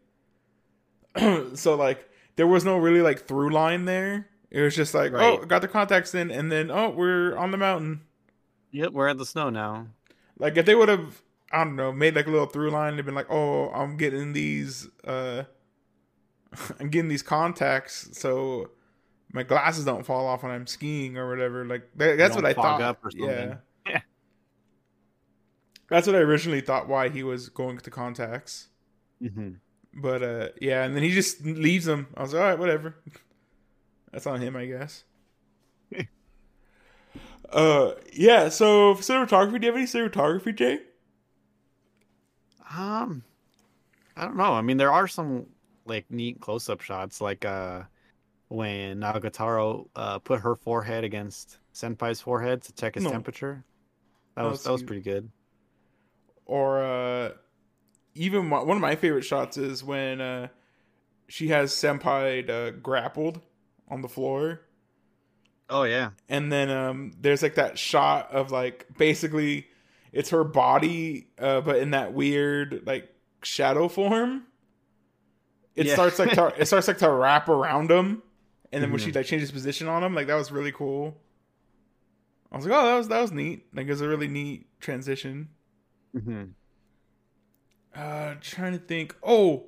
Oh, 1.16 1.22
yeah. 1.22 1.44
so 1.56 1.76
like 1.76 2.10
there 2.36 2.48
was 2.48 2.66
no 2.66 2.78
really 2.78 3.02
like 3.02 3.28
through 3.28 3.52
line 3.52 3.86
there. 3.86 4.28
It 4.52 4.62
was 4.62 4.76
just 4.76 4.94
like, 4.94 5.12
Right. 5.12 5.40
oh, 5.40 5.46
got 5.46 5.62
the 5.62 5.68
contacts 5.68 6.14
in 6.16 6.32
and 6.32 6.52
then 6.52 6.72
oh, 6.72 6.90
we're 6.90 7.36
on 7.38 7.52
the 7.52 7.58
mountain. 7.58 8.02
Yep, 8.72 8.92
we're 8.92 9.08
at 9.08 9.18
the 9.18 9.26
snow 9.26 9.50
now. 9.50 9.88
Like 10.38 10.58
if 10.58 10.66
they 10.66 10.76
would 10.76 10.90
have 10.90 11.22
I 11.52 11.64
don't 11.64 11.76
know, 11.76 11.92
made 11.92 12.16
like 12.16 12.28
a 12.28 12.32
little 12.32 12.48
through 12.48 12.72
line, 12.72 12.96
they've 12.96 13.06
been 13.06 13.16
like, 13.16 13.30
"Oh, 13.30 13.70
I'm 13.70 13.98
getting 13.98 14.34
these 14.34 14.88
uh 15.06 15.44
I'm 16.80 16.90
getting 16.90 17.10
these 17.10 17.24
contacts, 17.24 18.10
so 18.18 18.72
my 19.32 19.44
glasses 19.44 19.86
don't 19.86 20.06
fall 20.06 20.28
off 20.28 20.44
when 20.44 20.52
I'm 20.52 20.68
skiing 20.68 21.18
or 21.18 21.30
whatever. 21.30 21.66
Like 21.66 21.90
that, 21.96 22.18
that's 22.18 22.36
what 22.36 22.46
I 22.46 22.54
thought. 22.54 22.82
up 22.82 23.04
or. 23.04 23.12
Yeah. 23.14 23.56
Yeah. 23.88 24.02
That's 25.90 26.08
what 26.08 26.16
I 26.16 26.20
originally 26.20 26.62
thought 26.62 26.88
why 26.88 27.10
he 27.10 27.22
was 27.22 27.50
going 27.50 27.78
to 27.78 27.92
contacts. 27.92 28.70
hmm 29.22 29.52
But 29.94 30.24
uh 30.24 30.50
yeah, 30.60 30.84
and 30.84 30.96
then 30.96 31.04
he 31.04 31.12
just 31.12 31.42
leaves 31.46 31.86
them. 31.86 32.08
I 32.18 32.22
was 32.24 32.34
like, 32.34 32.42
all 32.42 32.50
right, 32.50 32.60
whatever. 32.60 32.96
That's 34.12 34.28
on 34.28 34.42
him, 34.42 34.56
I 34.56 34.66
guess. 34.66 35.04
Uh 37.50 37.94
yeah, 38.14 38.50
so 38.50 38.96
for 38.96 39.02
cinematography, 39.04 39.60
do 39.62 39.68
you 39.68 39.74
have 39.74 39.76
any 39.76 39.86
cinematography, 39.86 40.56
Jay? 40.56 40.80
Um, 42.76 43.24
I 44.18 44.26
don't 44.26 44.38
know. 44.38 44.54
I 44.54 44.62
mean, 44.62 44.78
there 44.78 44.92
are 44.92 45.08
some 45.08 45.48
like 45.86 46.10
neat 46.12 46.42
close-up 46.42 46.82
shots, 46.82 47.22
like 47.22 47.46
uh, 47.46 47.84
when 48.50 49.00
Nagatoro 49.02 49.90
uh 49.96 50.20
put 50.20 50.42
her 50.42 50.56
forehead 50.56 51.04
against 51.06 51.60
Senpai's 51.76 52.22
forehead 52.22 52.64
to 52.64 52.74
check 52.74 52.96
his 52.96 53.04
No. 53.04 53.08
temperature. 53.08 53.66
That 54.36 54.44
That 54.44 54.50
was 54.50 54.62
was 54.62 54.64
that 54.64 54.72
was 54.72 54.84
pretty 54.84 55.02
good. 55.02 55.32
Or 56.46 56.80
uh 56.84 57.32
even 58.16 58.48
my, 58.48 58.62
one 58.64 58.78
of 58.78 58.82
my 58.82 58.96
favorite 58.96 59.24
shots 59.24 59.58
is 59.58 59.84
when 59.84 60.22
uh 60.22 60.50
she 61.30 61.50
has 61.50 61.74
Senpai 61.74 62.50
uh, 62.50 62.72
grappled 62.72 63.42
on 63.90 64.02
the 64.02 64.10
floor. 64.10 64.62
Oh 65.70 65.84
yeah, 65.84 66.12
and 66.30 66.52
then 66.52 66.70
um 66.70 67.12
there's 67.20 67.42
like 67.42 67.56
that 67.56 67.78
shot 67.80 68.32
of 68.32 68.52
like 68.52 68.86
basically 68.98 69.68
it's 70.12 70.30
her 70.30 70.44
body 70.44 71.28
uh 71.40 71.62
but 71.62 71.78
in 71.78 71.92
that 71.92 72.14
weird 72.14 72.84
like 72.86 73.10
shadow 73.44 73.88
form 73.88 74.44
it 75.76 75.88
Yeah. 75.88 75.94
starts 75.94 76.20
like 76.20 76.32
to, 76.34 76.54
it 76.58 76.66
starts 76.68 76.88
like 76.88 77.00
to 77.00 77.10
wrap 77.12 77.50
around 77.50 77.90
him 77.92 78.22
and 78.72 78.82
then 78.84 78.92
when 78.92 79.00
she 79.00 79.12
Mhm. 79.12 79.16
like 79.16 79.26
changes 79.26 79.52
position 79.52 79.88
on 79.88 80.04
him 80.04 80.14
like 80.16 80.28
that 80.28 80.36
was 80.36 80.52
really 80.52 80.72
cool 80.72 81.18
i 82.52 82.56
was 82.58 82.66
like 82.66 82.74
oh 82.78 82.86
that 82.86 82.98
was 82.98 83.08
that 83.10 83.22
was 83.22 83.32
neat 83.32 83.66
like 83.74 83.88
it 83.88 83.90
was 83.92 84.02
a 84.02 84.08
really 84.08 84.28
neat 84.28 84.68
transition 84.80 85.50
Mm-hmm. 86.16 86.44
uh 87.96 88.36
trying 88.42 88.72
to 88.74 88.80
think 88.80 89.16
oh 89.24 89.66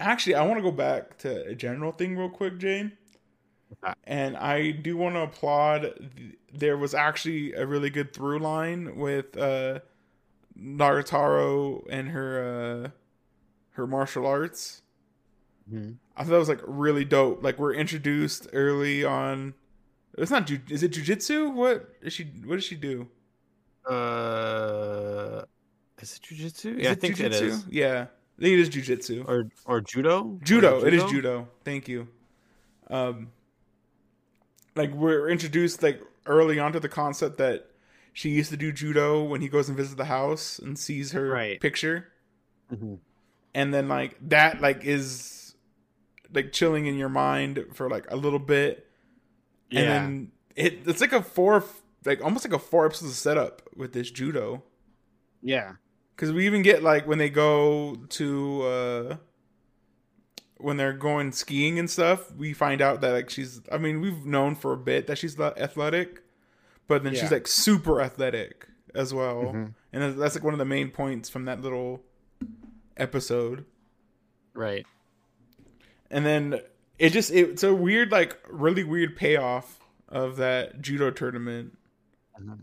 actually 0.00 0.34
i 0.34 0.46
want 0.46 0.58
to 0.58 0.62
go 0.62 0.70
back 0.70 1.18
to 1.18 1.44
a 1.46 1.54
general 1.54 1.92
thing 1.92 2.16
real 2.16 2.28
quick 2.28 2.58
jane. 2.58 2.92
And 4.04 4.36
i 4.36 4.70
do 4.70 4.96
want 4.96 5.14
to 5.16 5.20
applaud 5.22 5.92
there 6.52 6.76
was 6.76 6.94
actually 6.94 7.52
a 7.54 7.66
really 7.66 7.90
good 7.90 8.12
through 8.14 8.38
line 8.38 8.96
with 8.96 9.36
uh 9.36 9.80
nagatoro 10.58 11.84
and 11.90 12.08
her 12.10 12.84
uh 12.84 12.90
her 13.70 13.86
martial 13.86 14.26
arts 14.26 14.82
hmm 15.68 15.92
i 16.16 16.22
thought 16.22 16.30
that 16.30 16.38
was 16.38 16.48
like 16.48 16.60
really 16.66 17.04
dope 17.04 17.42
like 17.42 17.58
we're 17.58 17.74
introduced 17.74 18.46
early 18.52 19.04
on 19.04 19.52
it's 20.16 20.30
not 20.30 20.46
ju- 20.46 20.60
is 20.70 20.82
it 20.82 20.92
jujitsu 20.92 21.52
what 21.52 21.94
is 22.02 22.12
she 22.12 22.24
what 22.46 22.54
does 22.56 22.64
she 22.64 22.76
do 22.76 23.08
Uh, 23.86 25.42
is 26.00 26.16
it 26.16 26.22
jujitsu? 26.22 26.80
Yeah, 26.82 26.90
I 26.92 26.94
think 26.94 27.20
it 27.20 27.32
jujitsu? 27.32 27.42
is. 27.42 27.66
yeah 27.68 28.06
i 28.38 28.42
think 28.42 28.52
it 28.54 28.60
is 28.60 28.70
jujitsu 28.70 29.26
Or 29.28 29.48
or 29.66 29.80
judo? 29.80 30.38
judo. 30.42 30.80
Or 30.82 30.86
It 30.86 30.94
is 30.94 31.04
judo. 31.04 31.48
Thank 31.64 31.88
you. 31.88 32.08
Um, 32.90 33.30
like 34.76 34.92
we're 34.92 35.28
introduced 35.28 35.82
like 35.82 36.00
early 36.26 36.58
on 36.58 36.72
to 36.72 36.80
the 36.80 36.88
concept 36.88 37.38
that 37.38 37.66
she 38.12 38.30
used 38.30 38.50
to 38.50 38.56
do 38.56 38.72
judo 38.72 39.22
when 39.24 39.40
he 39.40 39.48
goes 39.48 39.68
and 39.68 39.76
visits 39.76 39.96
the 39.96 40.04
house 40.06 40.58
and 40.58 40.78
sees 40.78 41.12
her 41.12 41.28
Right. 41.28 41.60
picture, 41.60 42.08
Mhm. 42.72 42.98
and 43.54 43.74
then 43.74 43.88
like 43.88 44.16
that 44.28 44.60
like 44.60 44.84
is 44.84 45.54
like 46.32 46.52
chilling 46.52 46.86
in 46.86 46.96
your 46.96 47.08
mind 47.08 47.64
for 47.74 47.88
like 47.88 48.10
a 48.10 48.16
little 48.16 48.38
bit, 48.38 48.86
Yeah. 49.70 49.80
and 49.80 49.88
then 49.88 50.32
it 50.56 50.86
it's 50.88 51.00
like 51.00 51.12
a 51.12 51.22
four 51.22 51.64
like 52.04 52.22
almost 52.22 52.44
like 52.44 52.54
a 52.54 52.58
four 52.58 52.86
episode 52.86 53.10
setup 53.10 53.62
with 53.76 53.92
this 53.92 54.10
judo. 54.10 54.62
yeah. 55.42 55.74
Because 56.14 56.32
we 56.32 56.46
even 56.46 56.62
get 56.62 56.82
like 56.82 57.08
when 57.08 57.18
they 57.18 57.28
go 57.30 57.96
to 58.10 58.62
uh 58.62 59.16
when 60.58 60.76
they're 60.76 60.92
going 60.92 61.32
skiing 61.32 61.78
and 61.78 61.90
stuff, 61.90 62.32
we 62.32 62.52
find 62.52 62.80
out 62.80 63.00
that 63.00 63.12
like 63.12 63.30
she's 63.30 63.60
I 63.70 63.78
mean, 63.78 64.00
we've 64.00 64.24
known 64.24 64.54
for 64.54 64.72
a 64.72 64.76
bit 64.76 65.06
that 65.08 65.18
she's 65.18 65.38
athletic, 65.38 66.22
but 66.86 67.02
then 67.04 67.14
she's 67.14 67.30
like 67.30 67.46
super 67.46 68.00
athletic 68.00 68.66
as 68.94 69.12
well. 69.12 69.42
Mhm. 69.52 69.74
And 69.92 70.02
that's- 70.02 70.34
like 70.34 70.44
one 70.44 70.54
of 70.54 70.58
the 70.58 70.64
main 70.64 70.90
points 70.90 71.28
from 71.28 71.44
that 71.46 71.60
little 71.60 72.02
episode. 72.96 73.64
Right. 74.54 74.86
And 76.10 76.24
then 76.24 76.60
it 76.98 77.10
just 77.10 77.30
it's 77.32 77.62
a 77.64 77.74
weird 77.74 78.12
like 78.12 78.38
really 78.48 78.84
weird 78.84 79.16
payoff 79.16 79.80
of 80.08 80.36
that 80.36 80.80
judo 80.80 81.10
tournament. 81.10 81.76
Mhm. 82.40 82.60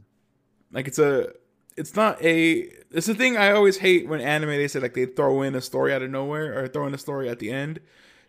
Like 0.72 0.88
it's 0.88 1.00
a 1.00 1.34
it's 1.82 1.96
not 1.96 2.22
a 2.24 2.70
it's 2.92 3.08
the 3.08 3.16
thing 3.16 3.36
I 3.38 3.52
always 3.52 3.78
hate 3.78 4.08
when 4.08 4.22
anime 4.22 4.50
they 4.50 4.68
say 4.68 4.80
like 4.80 4.94
they 4.94 5.06
throw 5.08 5.42
in 5.42 5.56
a 5.56 5.62
story 5.62 5.94
out 5.94 6.02
of 6.02 6.10
nowhere 6.12 6.48
or 6.58 6.68
throw 6.68 6.86
in 6.88 6.94
a 6.94 6.98
story 6.98 7.28
at 7.30 7.40
the 7.40 7.52
end 7.52 7.80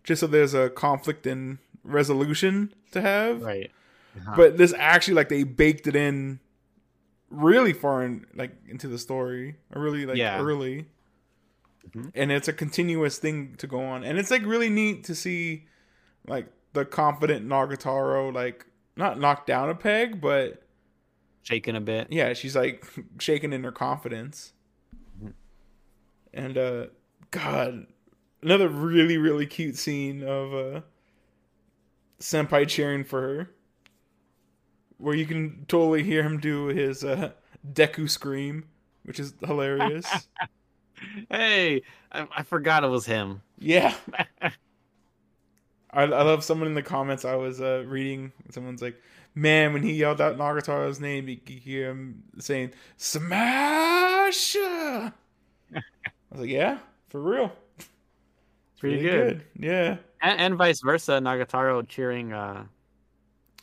just 0.05 0.21
so 0.21 0.27
there's 0.27 0.55
a 0.55 0.71
conflict 0.71 1.27
and 1.27 1.59
resolution 1.85 2.73
to 2.93 3.01
have. 3.01 3.43
Right. 3.43 3.71
Uh-huh. 4.17 4.33
But 4.37 4.57
this 4.57 4.73
actually 4.77 5.15
like 5.15 5.29
they 5.29 5.43
baked 5.45 5.87
it 5.87 5.95
in 5.97 6.41
really 7.31 7.73
far 7.73 8.03
in 8.05 8.27
like 8.35 8.53
into 8.69 8.89
the 8.89 8.99
story 8.99 9.57
or 9.75 9.81
really 9.83 10.07
like 10.07 10.17
Yeah. 10.17 10.41
early. 10.41 10.87
Mhm. 11.91 12.11
And 12.15 12.33
it's 12.33 12.49
a 12.49 12.53
continuous 12.53 13.19
thing 13.19 13.55
to 13.59 13.67
go 13.67 13.81
on. 13.81 14.05
And 14.05 14.19
it's 14.19 14.31
like 14.31 14.45
really 14.45 14.71
neat 14.71 15.05
to 15.05 15.15
see 15.15 15.67
like 16.27 16.47
the 16.73 16.85
confident 16.85 17.47
Nagatoro 17.49 18.33
like 18.33 18.67
not 18.97 19.19
knock 19.19 19.47
down 19.47 19.69
a 19.69 19.75
peg, 19.75 20.21
but 20.21 20.63
shaking 21.43 21.77
a 21.77 21.81
bit. 21.81 22.09
yeah, 22.11 22.33
she's 22.35 22.55
like 22.57 22.87
shaking 23.19 23.53
in 23.53 23.65
her 23.65 23.73
confidence. 23.73 24.53
Mhm. 25.23 25.33
And 26.35 26.59
uh 26.59 26.87
God, 27.31 27.87
another 28.43 28.69
really, 28.69 29.17
really 29.19 29.47
cute 29.47 29.77
scene 29.77 30.23
of 30.23 30.55
uh 30.55 30.81
Senpai 32.21 32.69
cheering 32.69 33.05
for 33.05 33.21
her. 33.21 33.51
Where 34.99 35.15
you 35.17 35.27
can 35.27 35.65
totally 35.67 36.05
hear 36.05 36.23
him 36.23 36.39
do 36.39 36.67
his 36.67 37.03
uh 37.05 37.33
Deku 37.73 38.09
scream, 38.09 38.65
which 39.05 39.19
is 39.21 39.35
hilarious. 39.45 40.07
Hey, 41.29 41.83
I, 42.13 42.29
I 42.37 42.43
forgot 42.45 42.85
it 42.85 42.87
was 42.87 43.05
him. 43.07 43.43
yeah. 43.59 43.93
I, 44.41 44.53
I 45.93 46.05
love 46.05 46.45
someone 46.45 46.69
in 46.69 46.75
the 46.75 46.83
comments 46.83 47.25
I 47.25 47.35
was 47.35 47.61
uh, 47.61 47.83
reading. 47.89 48.31
Someone's 48.51 48.81
like, 48.81 48.95
"Man, 49.35 49.73
when 49.73 49.83
he 49.83 49.93
yelled 49.95 50.21
out 50.21 50.37
Nagatoro's 50.37 51.01
name, 51.01 51.29
you 51.29 51.37
could 51.37 51.57
hear 51.59 51.91
him 51.91 52.23
saying 52.39 52.73
Smash!" 52.97 54.57
I 54.57 55.13
was 56.31 56.41
like, 56.41 56.51
"Yeah, 56.51 56.79
for 57.09 57.21
real, 57.21 57.53
It's 57.79 57.89
Pretty 58.81 58.97
really 59.05 59.09
good. 59.11 59.43
Yeah, 59.59 59.97
And, 60.21 60.41
and 60.41 60.55
vice 60.57 60.81
versa, 60.81 61.13
Nagatoro 61.13 61.87
cheering. 61.87 62.33
Uh, 62.33 62.65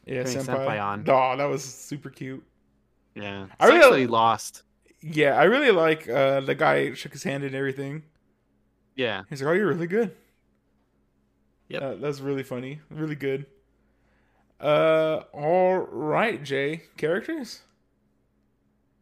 yeah, 0.05 0.23
Cheering 0.23 0.45
senpai. 0.45 0.65
Senpai 0.67 0.83
on. 0.83 1.05
Oh, 1.07 1.37
that 1.37 1.45
was 1.45 1.63
super 1.63 2.09
cute. 2.09 2.43
yeah, 3.15 3.47
I 3.59 3.65
it's 3.65 3.73
really- 3.73 3.85
actually 3.85 4.07
lost. 4.07 4.63
Yeah, 5.01 5.35
I 5.37 5.43
really 5.45 5.71
like 5.71 6.09
uh, 6.09 6.41
the 6.41 6.55
guy 6.55 6.93
shook 6.93 7.13
his 7.13 7.23
hand 7.23 7.43
and 7.45 7.55
everything. 7.55 8.03
Yeah, 8.97 9.23
He's 9.29 9.41
like, 9.41 9.49
"Oh, 9.51 9.53
you're 9.53 9.67
really 9.69 9.87
good." 9.87 10.13
Yeah, 11.69 11.79
Uh, 11.79 11.95
that's 11.95 12.19
really 12.19 12.43
funny. 12.43 12.81
Really 12.89 13.15
good. 13.15 13.45
Uh, 14.59 15.23
all 15.33 15.77
right, 15.79 16.43
Jay. 16.43 16.81
Characters. 16.97 17.61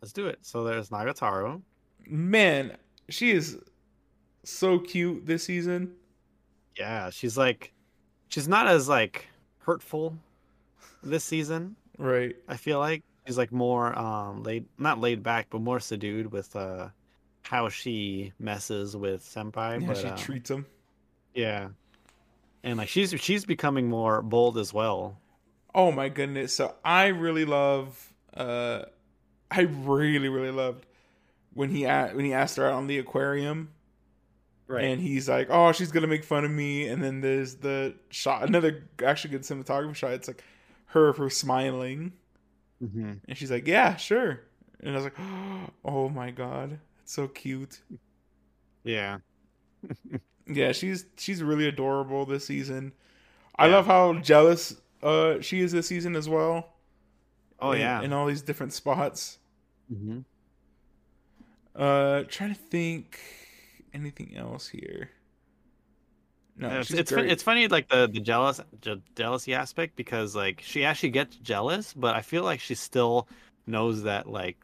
let's 0.02 0.14
do 0.14 0.28
it. 0.28 0.40
So 0.42 0.64
there's 0.64 0.90
Nagatoro. 0.90 1.62
Man, 2.06 2.78
she 3.10 3.32
is 3.32 3.58
so 4.44 4.80
cute 4.80 5.26
this 5.26 5.44
season. 5.44 5.94
Yeah, 6.78 7.10
she's 7.10 7.38
like, 7.38 7.74
she's 8.30 8.48
not 8.48 8.68
as 8.68 8.88
like 8.88 9.28
hurtful 9.60 10.16
this 11.04 11.24
season. 11.24 11.76
Right. 11.98 12.36
I 12.48 12.56
feel 12.58 12.80
like 12.80 13.04
she's 13.26 13.38
like 13.38 13.52
more 13.52 13.98
um 13.98 14.44
laid, 14.44 14.66
not 14.78 15.00
laid 15.00 15.24
back, 15.24 15.48
but 15.50 15.62
more 15.62 15.80
subdued 15.80 16.32
with 16.32 16.56
uh 16.56 16.90
how 17.42 17.70
she 17.70 18.32
messes 18.40 18.96
with 18.96 19.24
Senpai. 19.24 19.82
Yeah, 19.82 19.88
but 19.88 19.98
she 19.98 20.06
uh, 20.08 20.18
treats 20.18 20.52
him. 20.52 20.66
yeah, 21.34 21.70
and 22.64 22.78
like 22.78 22.90
she's 22.90 23.10
she's 23.20 23.44
becoming 23.46 23.90
more 23.90 24.22
bold 24.22 24.58
as 24.58 24.72
well. 24.74 25.18
Oh 25.78 25.92
my 25.94 26.10
goodness. 26.10 26.54
So 26.56 26.76
I 26.86 27.08
really 27.08 27.46
love 27.46 28.14
uh 28.36 28.84
I 29.52 29.62
really 29.64 30.30
really 30.30 30.52
loved 30.52 30.86
when 31.54 31.72
he 31.72 31.86
a- 31.86 32.10
when 32.14 32.26
he 32.26 32.34
asked 32.34 32.58
her 32.58 32.68
out 32.68 32.74
on 32.76 32.88
the 32.88 33.00
aquarium 33.00 33.72
Right. 34.68 34.84
and 34.84 35.02
he's 35.02 35.30
like, 35.30 35.48
"Oh, 35.50 35.72
she's 35.72 35.92
going 35.92 36.02
to 36.04 36.08
make 36.08 36.24
fun 36.24 36.46
of 36.46 36.52
me." 36.52 36.88
And 36.88 37.04
then 37.04 37.22
there's 37.22 37.56
the 37.56 37.96
shot 38.10 38.44
another 38.48 38.84
actually 39.04 39.32
good 39.32 39.42
cinematography 39.44 39.96
shot. 39.96 40.12
It's 40.14 40.28
like 40.28 40.44
her 40.88 41.14
her 41.14 41.30
smiling 41.30 42.14
hmm 42.80 43.14
and 43.28 43.38
she's 43.38 43.52
like, 43.52 43.68
"Yeah, 43.68 43.96
sure." 43.96 44.42
And 44.82 44.92
I 44.92 44.96
was 44.96 45.04
like, 45.06 45.20
"Oh 45.86 46.10
my 46.10 46.32
god. 46.32 46.80
It's 47.04 47.14
so 47.14 47.28
cute." 47.28 47.82
Yeah. 48.84 49.20
Yeah, 50.48 50.72
she's 50.72 51.06
she's 51.18 51.44
really 51.44 51.68
adorable 51.68 52.26
this 52.26 52.46
season. 52.46 52.94
I 53.58 53.68
love 53.68 53.88
how 53.88 54.16
jealous 54.16 54.76
uh 55.04 55.40
she 55.42 55.62
is 55.62 55.72
this 55.72 55.88
season 55.88 56.16
as 56.16 56.28
well. 56.30 56.74
Oh 57.60 57.72
in, 57.72 57.80
yeah. 57.82 58.02
in 58.02 58.14
all 58.14 58.26
these 58.28 58.42
different 58.42 58.74
spots. 58.74 59.40
hmm 59.90 60.20
Uh, 61.76 62.24
trying 62.28 62.50
to 62.54 62.60
think 62.60 63.20
anything 63.94 64.36
else 64.36 64.68
here. 64.68 65.10
No, 66.60 66.80
it's 66.80 66.90
it's, 66.92 67.12
fun- 67.12 67.30
it's 67.30 67.44
funny 67.44 67.68
like 67.68 67.88
the 67.88 68.08
the 68.08 68.20
jealous 68.20 68.60
je- 68.82 69.02
jealousy 69.16 69.54
aspect 69.54 69.96
because 69.96 70.36
like 70.36 70.62
she 70.66 70.84
actually 70.86 71.12
gets 71.12 71.36
jealous, 71.38 71.94
but 71.94 72.16
I 72.16 72.22
feel 72.22 72.44
like 72.44 72.60
she 72.60 72.74
still 72.74 73.28
knows 73.68 74.04
that 74.04 74.28
like 74.28 74.58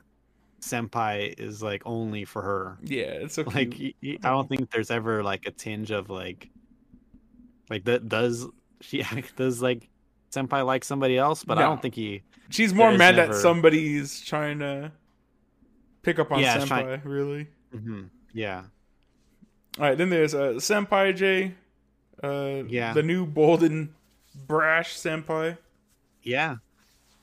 senpai 0.60 1.40
is 1.40 1.62
like 1.62 1.84
only 1.86 2.26
for 2.26 2.42
her. 2.42 2.78
yeah, 2.84 3.22
it's 3.22 3.36
so 3.36 3.44
Like 3.44 3.76
y- 3.80 3.94
y- 4.02 4.18
I 4.24 4.30
don't 4.32 4.50
think 4.50 4.72
there's 4.72 4.90
ever 4.90 5.22
like 5.22 5.46
a 5.46 5.52
tinge 5.52 5.92
of 5.92 6.10
like 6.10 6.50
like 7.70 7.84
that 7.84 8.10
does 8.10 8.48
she 8.82 9.04
act 9.04 9.36
does 9.38 9.62
like 9.62 9.88
senpai 10.34 10.66
like 10.66 10.84
somebody 10.84 11.18
else, 11.18 11.44
but 11.44 11.58
I 11.58 11.62
don't 11.62 11.82
think 11.82 11.96
he 11.96 12.22
She's 12.50 12.74
more 12.74 12.92
is 12.92 12.98
mad 12.98 13.16
that 13.16 13.28
never- 13.30 13.40
somebody's 13.40 14.22
trying 14.22 14.60
to 14.60 14.92
pick 16.02 16.20
up 16.20 16.32
on 16.32 16.40
Yeah, 16.40 16.58
senpai. 16.58 16.68
trying- 16.68 17.02
Really. 17.04 17.48
Mhm. 17.76 18.10
yeah. 18.34 18.64
All 19.80 19.86
right, 19.86 19.98
then 19.98 20.10
there's 20.10 20.34
uh, 20.36 20.54
senpai 20.60 21.16
J. 21.16 21.56
Uh, 22.24 22.64
Yeah. 22.68 22.94
the 22.94 23.04
new 23.04 23.26
bold 23.26 23.64
and 23.64 23.90
brash 24.48 24.96
senpai. 24.96 25.58
Yeah. 26.22 26.58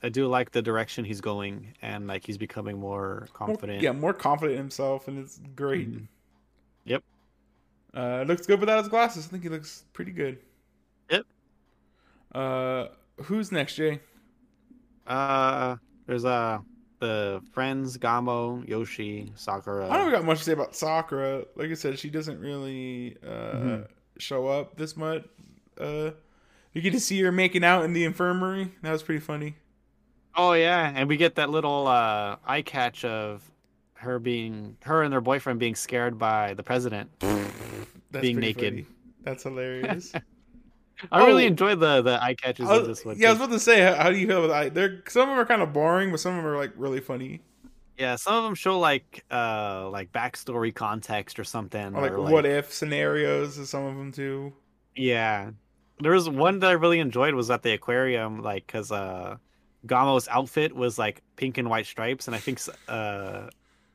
I 0.03 0.09
do 0.09 0.27
like 0.27 0.53
the 0.53 0.63
direction 0.63 1.05
he's 1.05 1.21
going 1.21 1.75
and 1.83 2.07
like 2.07 2.25
he's 2.25 2.39
becoming 2.39 2.79
more 2.79 3.21
More- 3.21 3.29
confident. 3.35 3.83
yeah, 3.83 3.93
more 3.93 4.13
confident 4.15 4.55
in 4.57 4.65
himself, 4.65 5.09
and 5.09 5.19
it's 5.19 5.39
great. 5.55 5.91
Mhm. 5.93 6.07
Yep. 6.85 7.05
Uh, 7.95 8.25
looks 8.27 8.47
good 8.47 8.61
without 8.61 8.79
his 8.79 8.89
glasses. 8.89 9.27
I 9.27 9.29
think 9.31 9.43
he 9.43 9.49
looks 9.49 9.85
pretty 9.93 10.13
good. 10.13 10.39
Yep. 11.11 11.27
Uh, 12.35 12.87
who's 13.23 13.51
next, 13.53 13.75
Jay? 13.77 14.01
Uh, 15.07 15.77
there's 16.07 16.25
uh 16.25 16.59
the 16.99 17.41
friends 17.53 17.97
Gamo, 17.97 18.67
Yoshi, 18.69 19.33
Sakura. 19.35 19.89
I 19.91 19.97
don't 19.97 20.11
got 20.11 20.25
much 20.25 20.39
to 20.39 20.45
say 20.45 20.53
about 20.53 20.75
Sakura. 20.77 21.45
Like 21.57 21.71
I 21.71 21.75
said, 21.75 21.99
she 21.99 22.11
doesn't 22.11 22.39
really 22.39 23.17
uh, 23.27 23.29
Mhm. 23.57 23.87
show 24.19 24.47
up 24.49 24.77
this 24.77 24.97
much. 24.97 25.25
Uh, 25.81 26.11
you 26.75 26.83
get 26.83 26.93
to 26.93 27.01
see 27.01 27.21
her 27.23 27.33
making 27.33 27.65
out 27.65 27.85
in 27.85 27.95
the 27.95 28.05
infirmary. 28.05 28.73
That 28.83 28.93
was 28.93 29.03
pretty 29.03 29.21
funny. 29.21 29.57
Oh 30.37 30.53
yeah, 30.53 30.93
and 30.95 31.09
we 31.09 31.17
get 31.17 31.35
that 31.37 31.51
little 31.51 31.87
uh 31.89 32.37
eye 32.47 32.63
catch 32.63 33.05
of 33.05 33.51
her 33.95 34.19
being 34.19 34.77
her 34.85 35.03
and 35.03 35.13
their 35.13 35.21
boyfriend 35.21 35.59
being 35.59 35.75
scared 35.75 36.19
by 36.19 36.55
the 36.55 36.63
president. 36.63 37.11
That's 37.19 38.23
Being 38.23 38.41
naked. 38.41 38.73
funny. 38.75 38.87
That's 39.25 39.43
hilarious. 39.45 40.13
I 41.13 41.27
really 41.27 41.45
Oh. 41.45 41.49
enjoy 41.49 41.75
the 41.75 42.03
the 42.03 42.23
eye 42.23 42.35
catches 42.35 42.69
of 42.69 42.87
this 42.87 43.05
one. 43.05 43.19
yeah, 43.19 43.29
I 43.29 43.33
was 43.33 43.41
about 43.41 43.53
to 43.53 43.61
say, 43.61 43.81
how, 43.83 43.95
how 43.95 44.11
do 44.11 44.17
you 44.19 44.27
feel 44.27 44.45
about 44.45 44.65
that? 44.65 44.75
They're 44.75 45.03
some 45.09 45.23
of 45.23 45.29
them 45.29 45.39
are 45.39 45.47
kind 45.47 45.63
of 45.63 45.73
boring, 45.73 46.11
but 46.11 46.21
some 46.21 46.37
of 46.37 46.43
them 46.43 46.53
are 46.53 46.57
like 46.57 46.73
really 46.77 47.01
funny. 47.01 47.41
yeah, 47.99 48.17
some 48.17 48.35
of 48.35 48.45
them 48.45 48.55
show 48.55 48.79
like 48.79 49.25
uh 49.31 49.89
like 49.91 50.11
backstory 50.13 50.75
context 50.75 51.39
or 51.39 51.45
something. 51.45 51.95
Or 51.95 52.03
like, 52.03 52.13
or, 52.13 52.21
what 52.23 52.47
if 52.47 52.73
scenarios. 52.73 53.69
Some 53.69 53.85
of 53.85 53.97
them 53.97 54.13
too. 54.13 54.53
Yeah, 54.97 55.51
there 56.01 56.13
was 56.13 56.29
one 56.29 56.59
that 56.61 56.69
I 56.71 56.73
really 56.73 56.99
enjoyed 56.99 57.35
was 57.35 57.51
at 57.51 57.63
the 57.63 57.73
aquarium, 57.73 58.43
like 58.43 58.67
because 58.67 58.91
uh, 58.91 59.37
Gamo's 59.87 60.29
outfit 60.29 60.75
was 60.75 60.99
like 60.99 61.23
pink 61.37 61.59
and 61.59 61.69
white 61.71 61.87
stripes, 61.87 62.27
and 62.27 62.35
I 62.35 62.39
think 62.39 62.59
s- 62.59 62.69
uh, 62.89 63.49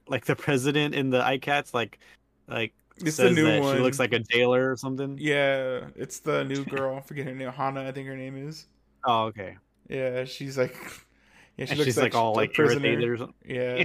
like 0.07 0.25
the 0.25 0.35
president 0.35 0.95
in 0.95 1.09
the 1.09 1.21
iCats 1.21 1.73
like 1.73 1.99
like 2.47 2.73
It's 2.97 3.17
the 3.17 3.29
new 3.31 3.59
one. 3.61 3.75
she 3.75 3.81
looks 3.81 3.99
like 3.99 4.13
a 4.13 4.19
jailer 4.19 4.71
or 4.71 4.77
something. 4.77 5.17
Yeah, 5.19 5.87
it's 5.95 6.19
the 6.19 6.43
new 6.45 6.63
girl. 6.75 6.95
I 6.95 7.01
forget 7.01 7.25
her 7.25 7.33
name. 7.35 7.51
Hana, 7.51 7.87
I 7.87 7.91
think 7.91 8.07
her 8.07 8.15
name 8.15 8.37
is. 8.47 8.67
Oh, 9.03 9.25
okay. 9.25 9.57
Yeah, 9.89 10.23
she's 10.25 10.57
like, 10.57 10.75
yeah, 11.57 11.65
she 11.65 11.71
And 11.71 11.79
looks 11.79 11.85
she's 11.85 11.97
like, 11.97 12.15
all 12.15 12.33
like 12.33 12.53
prisoner. 12.53 12.85
irritated 12.85 13.09
or 13.09 13.17
something. 13.17 13.35
Yeah, 13.45 13.83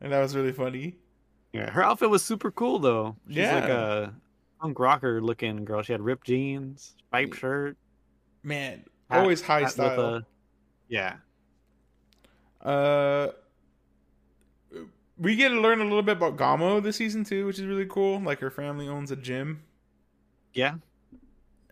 and 0.00 0.12
that 0.12 0.20
was 0.20 0.36
really 0.36 0.52
funny. 0.52 0.96
Yeah, 1.52 1.70
her 1.70 1.82
outfit 1.82 2.10
was 2.10 2.22
super 2.22 2.50
cool 2.50 2.78
though. 2.78 3.16
She's 3.28 3.38
like 3.38 3.64
Yeah. 3.64 4.08
a 4.08 4.10
punk 4.60 4.78
rocker 4.78 5.22
looking 5.22 5.64
girl. 5.64 5.80
She 5.82 5.92
had 5.92 6.02
ripped 6.02 6.26
jeans, 6.26 6.94
Yeah. 7.12 7.26
shirt, 7.32 7.76
Man, 8.42 8.84
always 9.10 9.40
high 9.40 9.64
style. 9.66 10.00
a- 10.16 10.26
yeah. 10.88 11.16
Uh, 12.60 13.28
we 15.18 15.36
get 15.36 15.50
to 15.50 15.60
learn 15.60 15.80
a 15.80 15.84
little 15.84 16.02
bit 16.02 16.16
about 16.16 16.36
Gamo 16.36 16.82
this 16.82 16.96
season 16.96 17.24
too, 17.24 17.46
which 17.46 17.58
is 17.58 17.66
really 17.66 17.86
cool. 17.86 18.20
Like 18.20 18.40
her 18.40 18.50
family 18.50 18.88
owns 18.88 19.10
a 19.10 19.16
gym, 19.16 19.62
Yeah, 20.54 20.76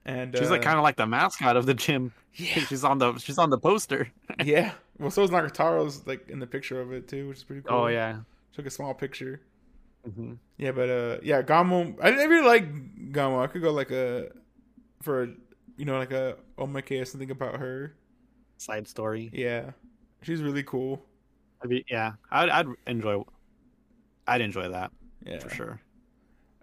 and 0.05 0.35
she's 0.35 0.51
like 0.51 0.63
uh, 0.63 0.63
kind 0.63 0.77
of 0.79 0.83
like 0.83 0.97
the 0.97 1.07
mascot 1.07 1.57
of 1.57 1.67
the 1.67 1.75
gym. 1.75 2.13
yeah, 2.35 2.59
She's 2.69 2.85
on 2.85 2.99
the 2.99 3.19
she's 3.19 3.39
on 3.39 3.51
the 3.51 3.59
poster. 3.59 4.11
yeah. 4.45 4.73
Well, 4.99 5.11
so 5.11 5.23
is 5.23 5.31
Nagatoro's 5.31 6.07
like 6.07 6.29
in 6.29 6.39
the 6.39 6.47
picture 6.47 6.81
of 6.81 6.93
it 6.93 7.09
too, 7.09 7.29
which 7.29 7.39
is 7.39 7.45
pretty 7.45 7.63
cool. 7.63 7.83
Oh 7.83 7.87
yeah. 7.89 8.21
took 8.53 8.67
a 8.67 8.71
small 8.71 8.95
picture. 8.95 9.41
hmm 10.05 10.35
Yeah, 10.59 10.73
but 10.73 10.89
uh, 10.91 11.19
yeah, 11.23 11.43
Gamo. 11.43 11.97
I, 12.03 12.09
I 12.11 12.25
really 12.25 12.47
like 12.47 13.13
Gamo. 13.13 13.43
I 13.43 13.47
could 13.47 13.63
go 13.63 13.73
like 13.73 13.91
a 13.91 14.31
for 15.03 15.25
a, 15.25 15.29
you 15.77 15.85
know 15.85 15.99
like 15.99 16.13
a 16.13 16.37
omake 16.59 17.01
or 17.01 17.05
something 17.05 17.31
about 17.31 17.57
her. 17.61 17.95
Side 18.57 18.89
story. 18.89 19.33
Yeah, 19.33 19.73
she's 20.23 20.43
really 20.43 20.63
cool. 20.63 21.05
I 21.63 21.67
mean, 21.67 21.85
yeah, 21.89 22.13
I'd 22.31 22.49
I'd 22.51 22.67
enjoy. 22.87 23.25
I'd 24.27 24.41
enjoy 24.41 24.69
that 24.71 24.91
Yeah. 25.25 25.39
for 25.39 25.51
sure. 25.51 25.81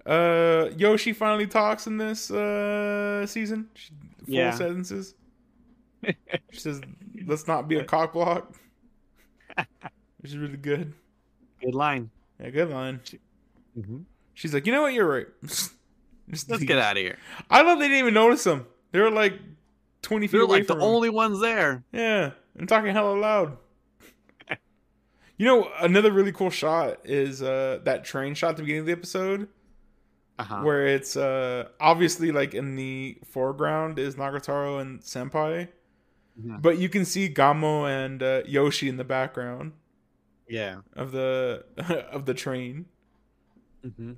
Uh, 0.06 0.70
Yoshi 0.78 1.14
finally 1.14 1.46
talks 1.48 1.86
in 1.88 1.98
this 1.98 2.32
uh 2.32 3.26
season. 3.28 3.70
She, 3.76 3.92
full 4.26 4.34
Yeah. 4.36 4.52
sentences. 4.52 5.14
she 6.52 6.60
says, 6.60 6.82
"Let's 7.28 7.48
not 7.48 7.68
be 7.68 7.78
a 7.78 7.84
cock 7.84 8.14
block," 8.14 8.56
which 10.20 10.32
is 10.32 10.38
really 10.38 10.58
good. 10.58 10.94
Good 11.64 11.76
line. 11.76 12.10
Yeah, 12.40 12.50
good 12.50 12.70
line. 12.72 13.00
Mm-hmm. 13.78 14.00
She's 14.34 14.54
like, 14.54 14.66
"You 14.66 14.72
know 14.72 14.82
what? 14.82 14.94
You're 14.94 15.08
right." 15.08 15.28
Just 15.44 16.50
Let's 16.50 16.62
leave. 16.62 16.68
get 16.68 16.78
out 16.80 16.98
of 16.98 17.04
here. 17.04 17.18
I 17.50 17.62
love 17.62 17.78
they 17.80 17.86
didn't 17.88 18.00
even 18.00 18.14
notice 18.14 18.44
them. 18.44 18.66
They 18.92 19.00
were 19.00 19.12
like 19.12 19.34
twenty 20.02 20.26
feet 20.28 20.38
They're 20.38 20.46
like 20.48 20.66
the 20.68 20.76
him. 20.76 20.82
only 20.82 21.10
ones 21.10 21.40
there. 21.42 21.84
Yeah, 21.92 22.32
I'm 22.58 22.66
talking 22.68 22.92
hella 22.94 23.14
loud. 23.20 23.58
You 25.38 25.46
know, 25.48 25.72
another 25.82 26.12
really 26.12 26.32
cool 26.32 26.50
shot 26.52 27.00
is 27.04 27.42
uh 27.42 27.80
that 27.84 28.04
train 28.06 28.34
shot 28.36 28.52
at 28.52 28.58
the 28.58 28.64
beginning 28.64 28.82
of 28.82 28.86
the 28.88 28.92
episode. 28.94 29.48
Uh 30.40 30.44
huh. 30.44 30.62
where 30.64 30.88
it's 30.88 31.16
uh 31.16 31.68
obviously 31.80 32.32
like 32.32 32.56
in 32.56 32.76
the 32.76 33.18
foreground 33.26 34.00
is 34.00 34.16
Nagatoro 34.16 34.82
and 34.82 35.02
Senpai, 35.02 35.68
Mhm. 36.40 36.62
but 36.62 36.80
you 36.80 36.90
can 36.90 37.06
see 37.06 37.30
Gamo 37.32 37.88
and 37.88 38.24
uh, 38.24 38.42
Yoshi 38.48 38.90
in 38.90 38.98
the 38.98 39.04
background 39.04 39.74
Yeah. 40.48 40.78
of 40.96 41.12
the 41.12 41.66
of 42.12 42.26
the 42.26 42.34
train. 42.34 42.86
hmm 43.84 44.14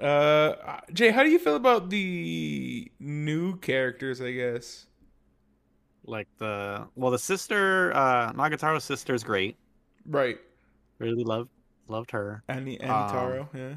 Uh, 0.00 0.80
Jay, 0.92 1.10
how 1.10 1.22
do 1.24 1.28
you 1.30 1.38
feel 1.38 1.56
about 1.56 1.90
the 1.90 2.90
new 3.00 3.56
characters? 3.58 4.20
I 4.20 4.32
guess. 4.32 4.86
Like 6.04 6.28
the 6.38 6.86
well, 6.94 7.10
the 7.10 7.18
sister, 7.18 7.92
uh, 7.94 8.32
Nagatoro's 8.32 8.84
sister 8.84 9.14
is 9.14 9.22
great. 9.24 9.56
Right, 10.08 10.38
Really 10.98 11.22
loved 11.22 11.50
loved 11.86 12.10
her. 12.10 12.42
Annie 12.48 12.80
Annie 12.80 12.90
Um, 12.92 13.10
Taro, 13.10 13.48
yeah. 13.54 13.74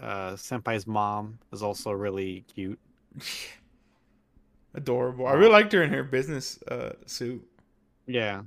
Uh, 0.00 0.32
Senpai's 0.32 0.86
mom 0.86 1.38
is 1.52 1.62
also 1.62 1.92
really 1.92 2.44
cute. 2.52 2.78
Adorable. 4.74 5.26
I 5.26 5.32
really 5.34 5.52
liked 5.52 5.72
her 5.72 5.82
in 5.82 5.90
her 5.90 6.02
business 6.02 6.60
uh 6.70 6.92
suit. 7.06 7.46
Yeah. 8.06 8.42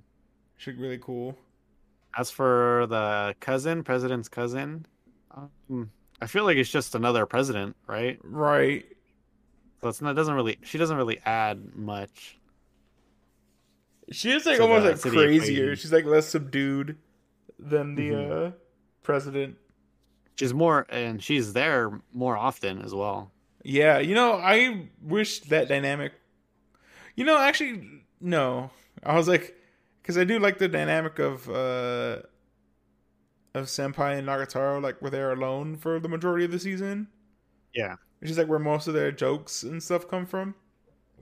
She 0.57 0.71
looked 0.71 0.81
really 0.81 0.97
cool. 0.97 1.37
As 2.17 2.31
for 2.31 2.87
the 2.89 3.35
cousin, 3.39 3.83
president's 3.83 4.29
cousin, 4.29 4.85
um, 5.31 5.91
I 6.21 6.27
feel 6.27 6.45
like 6.45 6.57
it's 6.57 6.69
just 6.69 6.95
another 6.95 7.25
president, 7.25 7.75
right? 7.87 8.17
Right. 8.23 8.85
So 9.81 9.89
it's 9.89 10.01
not 10.01 10.15
doesn't 10.15 10.33
really 10.33 10.57
she 10.63 10.77
doesn't 10.77 10.97
really 10.97 11.19
add 11.25 11.75
much. 11.75 12.37
She 14.11 14.31
is 14.31 14.45
like 14.45 14.57
To 14.57 14.63
almost 14.63 15.03
like 15.05 15.13
crazier. 15.13 15.75
She's 15.75 15.91
like 15.91 16.05
less 16.05 16.27
subdued 16.27 16.97
than 17.59 17.95
the 17.95 18.09
Mhm. 18.11 18.47
uh 18.47 18.51
president. 19.03 19.57
She's 20.37 20.53
more 20.53 20.85
and 20.89 21.23
she's 21.23 21.53
there 21.53 22.01
more 22.13 22.37
often 22.37 22.81
as 22.81 22.93
well. 22.93 23.31
Yeah, 23.63 23.99
you 23.99 24.13
know, 24.13 24.33
I 24.33 24.89
wish 25.01 25.39
that 25.41 25.67
dynamic. 25.67 26.13
You 27.15 27.23
know, 27.25 27.37
actually, 27.37 28.03
no. 28.19 28.69
I 29.03 29.15
was 29.15 29.27
like, 29.27 29.55
because 30.01 30.17
I 30.17 30.23
do 30.23 30.37
like 30.39 30.57
the 30.59 30.67
dynamic 30.67 31.17
of 31.19 31.49
uh 31.49 32.21
of 33.55 33.65
Senpai 33.67 34.19
and 34.19 34.27
Nagatoro, 34.27 34.81
like 34.83 35.01
where 35.01 35.09
they're 35.09 35.31
alone 35.31 35.77
for 35.77 35.99
the 35.99 36.09
majority 36.09 36.43
of 36.45 36.51
the 36.51 36.59
season, 36.59 37.07
Yeah. 37.73 37.95
which 38.19 38.29
is 38.29 38.37
like 38.37 38.47
where 38.49 38.59
most 38.59 38.87
of 38.87 38.93
their 38.93 39.11
jokes 39.13 39.63
and 39.63 39.81
stuff 39.81 40.07
come 40.09 40.25
from. 40.25 40.53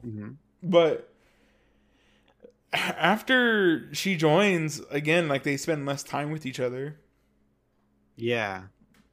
Mm-hmm. 0.05 0.31
But 0.63 1.12
after 2.73 3.93
she 3.93 4.15
joins 4.15 4.79
again, 4.89 5.27
like 5.27 5.43
they 5.43 5.57
spend 5.57 5.85
less 5.85 6.03
time 6.03 6.31
with 6.31 6.45
each 6.45 6.59
other. 6.59 6.97
Yeah. 8.15 8.63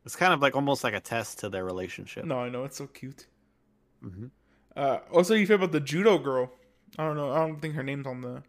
It's 0.04 0.16
kind 0.16 0.32
of 0.32 0.40
like 0.40 0.56
almost 0.56 0.82
like 0.82 0.94
a 0.94 1.00
test 1.00 1.40
to 1.40 1.48
their 1.48 1.64
relationship. 1.64 2.24
No, 2.24 2.38
I 2.38 2.48
know 2.48 2.64
it's 2.64 2.76
so 2.78 2.86
cute. 2.86 3.26
hmm 4.02 4.26
Uh, 4.76 4.98
also, 5.12 5.34
you 5.34 5.46
feel 5.46 5.56
about 5.56 5.72
the 5.72 5.80
judo 5.80 6.18
girl. 6.18 6.50
I 6.98 7.04
don't 7.04 7.16
know. 7.16 7.32
I 7.32 7.38
don't 7.46 7.60
think 7.60 7.74
her 7.74 7.82
name's 7.82 8.06
on 8.06 8.20
the. 8.22 8.42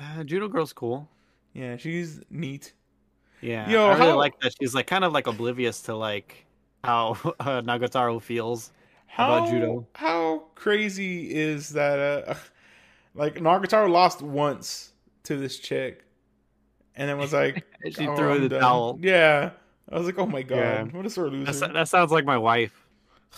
Uh, 0.00 0.24
Judo 0.24 0.48
Girl's 0.48 0.72
cool. 0.72 1.08
Yeah, 1.52 1.76
she's 1.76 2.20
neat. 2.30 2.72
Yeah, 3.40 3.68
Yo, 3.70 3.86
I 3.86 3.94
really 3.96 4.10
how- 4.10 4.16
like 4.16 4.38
that. 4.40 4.54
She's 4.60 4.74
like 4.74 4.86
kind 4.86 5.04
of 5.04 5.12
like 5.12 5.26
oblivious 5.28 5.82
to 5.82 5.94
like 5.94 6.46
how 6.82 7.10
uh, 7.40 7.60
Nagatoro 7.62 8.20
feels. 8.20 8.72
How 9.06 9.36
about 9.36 9.50
judo? 9.50 9.86
How 9.94 10.44
crazy 10.56 11.32
is 11.32 11.68
that? 11.70 11.98
Uh, 12.28 12.34
like 13.14 13.36
Nagatoro 13.36 13.90
lost 13.90 14.22
once 14.22 14.92
to 15.24 15.36
this 15.36 15.58
chick, 15.58 16.04
and 16.96 17.08
then 17.08 17.18
was 17.18 17.32
like, 17.32 17.64
she 17.96 18.06
"Oh, 18.08 18.16
threw 18.16 18.32
I'm 18.34 18.42
the 18.42 18.48
done." 18.48 18.60
towel. 18.60 18.98
Yeah, 19.00 19.50
I 19.90 19.96
was 19.98 20.06
like, 20.06 20.18
oh 20.18 20.26
my 20.26 20.42
god, 20.42 20.56
Yeah. 20.56 20.82
what 20.84 21.06
a 21.06 21.10
sore 21.10 21.28
loser. 21.28 21.44
That's, 21.52 21.60
that 21.72 21.88
sounds 21.88 22.10
like 22.12 22.24
my 22.24 22.38
wife. 22.38 22.72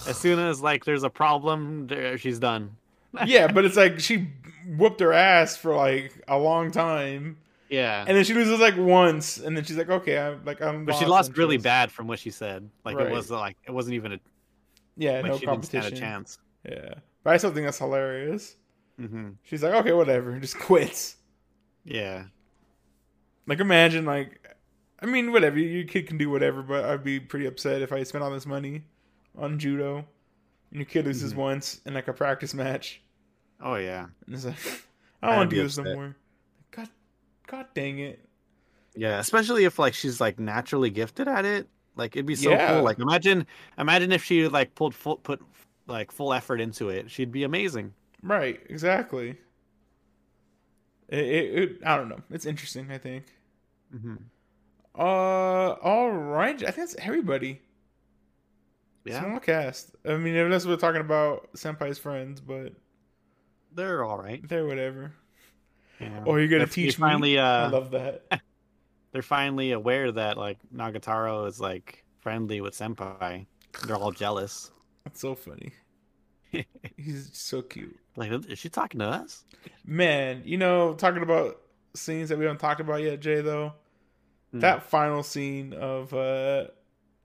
As 0.07 0.17
soon 0.19 0.39
as 0.39 0.61
like 0.61 0.85
there's 0.85 1.05
a 1.05 1.11
problem, 1.11 1.89
she's 2.19 2.39
done. 2.39 2.77
yeah, 3.27 3.51
but 3.51 3.65
it's 3.65 3.77
like 3.77 3.99
she 4.01 4.29
whooped 4.77 5.01
her 5.01 5.12
ass 5.12 5.57
for 5.57 5.75
like 5.75 6.12
a 6.29 6.39
long 6.39 6.71
time, 6.71 7.39
Yeah, 7.71 8.05
and 8.07 8.17
then 8.17 8.25
she 8.25 8.35
loses 8.35 8.61
like 8.61 8.77
once, 8.77 9.39
and 9.39 9.57
then 9.57 9.65
she's 9.65 9.77
like, 9.79 9.89
okay, 9.89 10.19
I'm 10.19 10.45
like 10.45 10.61
I'm. 10.61 10.85
but 10.85 10.97
she 10.97 11.07
lost 11.07 11.37
really 11.39 11.55
interest. 11.55 11.65
bad 11.65 11.93
from 11.93 12.09
what 12.09 12.19
she 12.19 12.31
said. 12.31 12.69
Like 12.85 12.97
Right. 12.97 13.07
it 13.07 13.12
was 13.12 13.31
like 13.31 13.57
it 13.67 13.71
wasn't 13.73 13.95
even 13.95 14.12
a 14.12 14.19
Yeah, 14.97 15.21
like 15.21 15.27
no 15.27 15.39
she 15.39 15.47
didn't 15.47 15.65
stand 15.65 15.87
a 15.87 15.91
chance. 15.93 16.39
Yeah, 16.69 16.95
but 17.23 17.33
I 17.33 17.37
still 17.39 17.53
think 17.55 17.65
that's 17.67 17.79
hilarious. 17.79 18.57
Hmm 18.99 19.31
She's 19.43 19.63
like, 19.63 19.75
okay, 19.75 19.93
whatever, 19.93 20.39
just 20.39 20.59
quits. 20.61 21.17
Yeah, 21.85 22.25
Like 23.47 23.61
imagine 23.61 24.05
like 24.05 24.41
I 25.01 25.07
mean 25.07 25.31
whatever, 25.33 25.59
your 25.59 25.85
kid 25.85 26.07
can 26.09 26.19
do 26.19 26.31
whatever, 26.31 26.63
but 26.63 26.85
I'd 26.85 27.05
be 27.05 27.21
pretty 27.21 27.47
upset 27.47 27.83
if 27.83 27.93
I 27.93 28.03
spent 28.03 28.25
all 28.25 28.31
this 28.31 28.47
money 28.47 28.83
on 29.39 29.59
judo 29.59 29.99
and 30.71 30.81
your 30.81 30.85
kid 30.87 31.05
loses 31.05 31.33
Mhm. 31.35 31.37
once 31.37 31.81
in 31.87 31.95
like 31.95 32.09
a 32.09 32.13
practice 32.13 32.55
match. 32.55 33.03
oh 33.61 33.77
yeah, 33.77 34.07
And 34.27 34.35
it's 34.35 34.45
like 34.45 34.57
I 35.23 35.29
don't 35.29 35.37
want 35.37 35.51
to 35.51 35.57
do 35.57 35.63
this 35.63 35.79
more. 35.79 36.17
God 36.73 36.89
god 37.47 37.67
dang 37.75 37.99
it. 38.01 38.19
yeah. 38.97 39.19
Especially 39.21 39.65
if 39.65 39.79
like 39.79 39.95
she's 39.95 40.21
like 40.21 40.39
naturally 40.41 40.91
gifted 40.91 41.29
at 41.29 41.45
it. 41.45 41.69
Like 41.95 42.17
it'd 42.17 42.27
be 42.27 42.35
so 42.35 42.51
Yeah. 42.51 42.73
cool. 42.75 42.83
Like 42.83 42.99
imagine, 42.99 43.47
imagine 43.79 44.11
if 44.13 44.25
she 44.25 44.49
like 44.49 44.75
pulled 44.75 44.95
full 44.95 45.17
put 45.19 45.41
like 45.87 46.11
full 46.11 46.33
effort 46.33 46.61
into 46.61 46.89
it. 46.89 47.11
She'd 47.11 47.31
be 47.33 47.45
amazing. 47.45 47.95
Right, 48.27 48.61
exactly. 48.69 49.37
It, 51.09 51.19
it, 51.19 51.59
it 51.59 51.79
I 51.87 51.97
don't 51.97 52.09
know. 52.09 52.21
It's 52.31 52.47
interesting, 52.47 52.91
I 52.91 52.99
think. 52.99 53.25
hmm 53.93 54.17
Uh 54.95 54.99
all 55.03 56.11
right. 56.11 56.55
I 56.57 56.71
think 56.71 56.77
that's 56.77 56.97
everybody. 56.97 57.61
Yeah, 59.05 59.21
Small 59.23 59.39
cast. 59.39 59.95
I 60.05 60.17
mean, 60.17 60.35
unless 60.35 60.67
we're 60.67 60.77
talking 60.77 61.01
about 61.01 61.53
Senpai's 61.53 61.99
friends, 61.99 62.41
but 62.41 62.73
they're 63.73 64.03
all 64.05 64.19
right. 64.19 64.47
they're 64.49 64.67
whatever. 64.67 65.12
Yeah. 66.01 66.25
Oh, 66.27 66.35
you're 66.37 66.49
gonna 66.49 66.61
They're- 66.61 66.67
teach 66.67 66.97
they're 66.97 67.09
finally, 67.09 67.35
me? 67.35 67.39
I 67.39 67.67
Uh, 67.67 67.71
love 67.71 67.91
that. 67.93 68.25
they're 69.12 69.23
finally 69.23 69.71
aware 69.73 70.11
that 70.11 70.37
like 70.37 70.59
Nagatoro 70.75 71.47
is 71.47 71.61
like 71.61 72.05
friendly 72.19 72.61
with 72.61 72.75
Senpai. 72.75 73.47
They're 73.87 73.97
all 73.97 74.11
jealous. 74.11 74.73
That's 75.05 75.21
so 75.21 75.37
funny. 75.37 75.73
He's 76.97 77.31
so 77.33 77.63
cute. 77.63 77.99
Like, 78.17 78.31
is 78.49 78.59
she 78.59 78.69
talking 78.69 79.01
to 79.01 79.07
us? 79.07 79.45
Man, 79.85 80.43
you 80.45 80.57
know, 80.59 80.95
talking 80.95 81.23
about 81.23 81.61
scenes 81.95 82.29
that 82.29 82.39
we 82.39 82.45
haven't 82.45 82.61
talked 82.61 82.81
about 82.81 83.03
yet, 83.03 83.21
Jay, 83.21 83.41
though. 83.41 83.73
Hmm. 84.53 84.61
That 84.61 84.83
final 84.85 85.23
scene 85.23 85.73
of, 85.75 86.13
uh, 86.15 86.69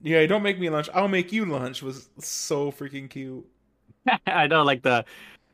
yeah, 0.02 0.26
don't 0.26 0.44
make 0.44 0.60
me 0.60 0.70
lunch, 0.70 0.90
I'll 0.94 1.08
make 1.08 1.32
you 1.32 1.46
lunch 1.46 1.82
was 1.82 2.10
so 2.20 2.72
freaking 2.72 3.10
cute. 3.10 3.46
I 4.28 4.48
know, 4.48 4.64
like 4.64 4.82
the, 4.82 4.94
uh, 4.96 5.04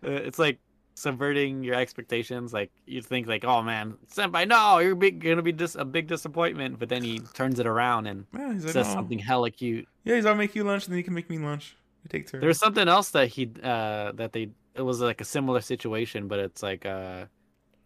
it's 0.09 0.39
like 0.39 0.59
subverting 0.95 1.63
your 1.63 1.75
expectations. 1.75 2.53
Like 2.53 2.71
you 2.85 3.01
think, 3.01 3.27
like, 3.27 3.43
oh 3.45 3.61
man, 3.61 3.97
Senpai, 4.13 4.47
no, 4.47 4.79
you're 4.79 4.95
big, 4.95 5.23
gonna 5.23 5.41
be 5.41 5.51
dis- 5.51 5.75
a 5.75 5.85
big 5.85 6.07
disappointment. 6.07 6.79
But 6.79 6.89
then 6.89 7.03
he 7.03 7.19
turns 7.33 7.59
it 7.59 7.67
around 7.67 8.07
and 8.07 8.25
Yeah, 8.33 8.53
he's 8.53 8.63
like, 8.63 8.73
says 8.73 8.87
"Oh." 8.89 8.93
something 8.93 9.19
hella 9.19 9.51
cute. 9.51 9.87
Yeah, 10.05 10.15
he's, 10.15 10.25
I'll 10.25 10.35
make 10.35 10.55
you 10.55 10.63
lunch, 10.63 10.85
and 10.85 10.93
then 10.93 10.97
you 10.97 11.03
can 11.03 11.13
make 11.13 11.29
me 11.29 11.37
lunch. 11.37 11.75
We 12.11 12.19
take 12.19 12.27
turns. 12.27 12.41
There's 12.41 12.57
something 12.59 12.87
else 12.87 13.09
that 13.11 13.27
he, 13.27 13.49
uh, 13.63 14.11
that 14.13 14.31
they, 14.33 14.49
it 14.75 14.81
was 14.81 15.01
like 15.01 15.21
a 15.21 15.25
similar 15.25 15.61
situation, 15.61 16.27
but 16.27 16.39
it's 16.39 16.63
like, 16.63 16.85
uh, 16.85 17.25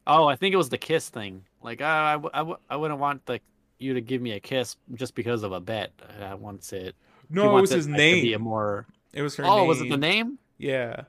oh, 0.08 0.28
I 0.28 0.36
think 0.36 0.54
it 0.54 0.58
was 0.58 0.70
the 0.70 0.78
kiss 0.78 1.10
thing. 1.10 1.46
Like, 1.62 1.82
uh, 1.82 1.86
I, 1.86 2.12
w- 2.14 2.30
I, 2.34 2.38
w- 2.40 2.58
I 2.70 2.76
wouldn't 2.76 3.00
want 3.00 3.22
like 3.28 3.44
you 3.80 3.94
to 3.94 4.02
give 4.02 4.22
me 4.22 4.32
a 4.34 4.40
kiss 4.40 4.76
just 4.96 5.16
because 5.16 5.44
of 5.44 5.52
a 5.54 5.60
bet. 5.60 5.92
I 6.22 6.36
want 6.36 6.72
it. 6.74 6.96
no, 7.30 7.50
it 7.50 7.52
wants 7.54 7.72
was 7.72 7.86
his 7.86 7.88
like, 7.88 7.98
to 7.98 8.02
be 8.22 8.34
a 8.34 8.38
name. 8.38 8.42
more. 8.44 8.88
It 9.14 9.22
was 9.22 9.36
her 9.38 9.46
Oh, 9.46 9.58
name. 9.60 9.68
was 9.68 9.82
it 9.82 9.90
the 9.90 9.98
name? 9.98 10.38
Yeah, 10.58 11.04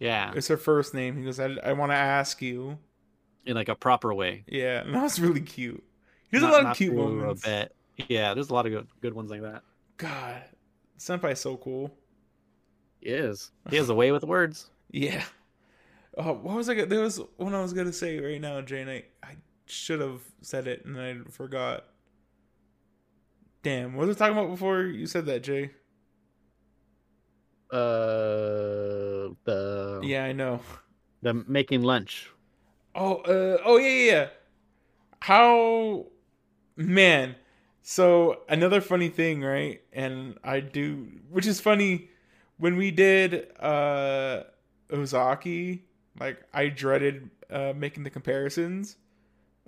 Yeah, 0.00 0.32
it's 0.34 0.48
her 0.48 0.56
first 0.56 0.94
name. 0.94 1.16
He 1.16 1.24
goes, 1.24 1.38
I, 1.38 1.56
I 1.64 1.72
want 1.74 1.92
to 1.92 1.96
ask 1.96 2.42
you. 2.42 2.78
in 3.46 3.54
like 3.54 3.68
a 3.68 3.74
proper 3.76 4.12
way. 4.12 4.42
Yeah, 4.48 4.80
and 4.82 4.94
that 4.94 5.02
was 5.02 5.20
really 5.20 5.40
cute. 5.40 5.82
He 6.30 6.36
has 6.38 6.44
a 6.44 6.48
lot 6.48 6.66
of 6.66 6.76
cute 6.76 6.94
moments. 6.94 7.44
A 7.44 7.46
bet. 7.48 7.72
Yeah, 8.08 8.34
there's 8.34 8.50
a 8.50 8.54
lot 8.54 8.66
of 8.66 8.72
good, 8.72 8.88
good 9.00 9.14
ones 9.14 9.30
like 9.30 9.42
that. 9.42 9.62
God, 9.98 10.42
Senpai's 10.98 11.40
so 11.40 11.56
cool. 11.56 11.94
He 13.00 13.08
is. 13.10 13.50
He 13.70 13.76
has 13.76 13.88
a 13.88 13.94
way 13.94 14.12
with 14.12 14.24
words. 14.24 14.68
Yeah. 14.92 15.22
Oh, 16.18 16.32
what 16.32 16.56
was 16.56 16.68
I? 16.68 16.74
Gonna, 16.74 16.86
there 16.88 17.00
was 17.02 17.20
one 17.36 17.54
I 17.54 17.62
was 17.62 17.72
gonna 17.72 17.92
say 17.92 18.18
right 18.18 18.40
now, 18.40 18.60
Jane. 18.60 18.88
I, 18.88 19.04
I 19.22 19.36
should 19.66 20.00
have 20.00 20.20
said 20.42 20.66
it 20.66 20.84
and 20.84 20.98
I 21.00 21.30
forgot. 21.30 21.84
Damn, 23.62 23.94
what 23.94 24.08
was 24.08 24.16
I 24.16 24.18
talking 24.26 24.36
about 24.36 24.50
before 24.50 24.82
you 24.82 25.06
said 25.06 25.26
that, 25.26 25.44
Jay? 25.44 25.70
Uh, 27.70 29.30
the 29.44 30.00
Yeah, 30.02 30.24
I 30.24 30.32
know. 30.32 30.60
the 31.22 31.34
making 31.34 31.82
lunch. 31.82 32.28
Oh, 32.96 33.16
uh, 33.18 33.58
oh 33.64 33.76
yeah, 33.76 33.88
yeah, 33.88 34.12
yeah. 34.12 34.28
How, 35.20 36.06
man. 36.76 37.36
So 37.82 38.40
another 38.48 38.80
funny 38.80 39.08
thing, 39.08 39.42
right? 39.42 39.80
And 39.92 40.36
I 40.42 40.58
do, 40.60 41.06
which 41.30 41.46
is 41.46 41.60
funny. 41.60 42.10
When 42.60 42.76
we 42.76 42.90
did 42.90 43.48
uh 43.58 44.44
Uzaki, 44.90 45.80
like 46.20 46.38
I 46.54 46.68
dreaded 46.68 47.30
uh 47.50 47.72
making 47.74 48.04
the 48.04 48.10
comparisons 48.10 48.96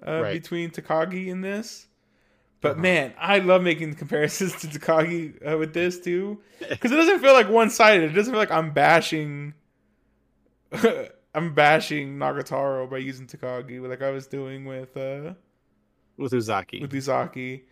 uh 0.07 0.20
Right. 0.22 0.33
between 0.33 0.70
Takagi 0.70 1.33
and 1.33 1.42
this. 1.42 1.87
But 2.61 2.72
Uh-huh. 2.72 2.83
man, 2.83 3.14
I 3.18 3.38
love 3.40 3.62
making 3.62 3.90
the 3.90 3.96
comparisons 3.96 4.52
to 4.61 4.66
Takagi 4.68 5.22
uh, 5.44 5.59
with 5.59 5.72
this 5.74 5.98
too, 6.00 6.38
because 6.61 6.92
it 6.92 6.96
doesn't 6.96 7.20
feel 7.20 7.33
like 7.33 7.48
one 7.48 7.70
sided. 7.70 8.11
It 8.12 8.14
doesn't 8.14 8.33
feel 8.33 8.38
like 8.46 8.52
I'm 8.52 8.72
bashing. 8.72 9.55
I'm 11.35 11.55
bashing 11.55 12.18
Nagatoro 12.18 12.88
by 12.90 12.98
using 12.98 13.26
Takagi, 13.26 13.81
like 13.88 14.02
I 14.02 14.11
was 14.11 14.26
doing 14.26 14.64
with 14.66 14.96
uh 14.96 15.35
with 16.18 16.33
Uzaki. 16.33 16.81
with 16.83 16.92
Izaki. 16.92 17.62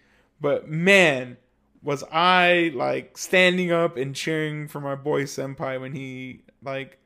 But 0.41 0.69
man, 0.69 1.37
was 1.83 2.05
I 2.13 2.73
like 2.75 3.17
standing 3.17 3.73
up 3.73 3.97
and 3.97 4.15
cheering 4.15 4.69
for 4.69 4.81
my 4.81 4.95
boy 4.95 5.25
Senpai 5.25 5.81
when 5.81 5.93
he 5.93 6.43
like 6.63 6.99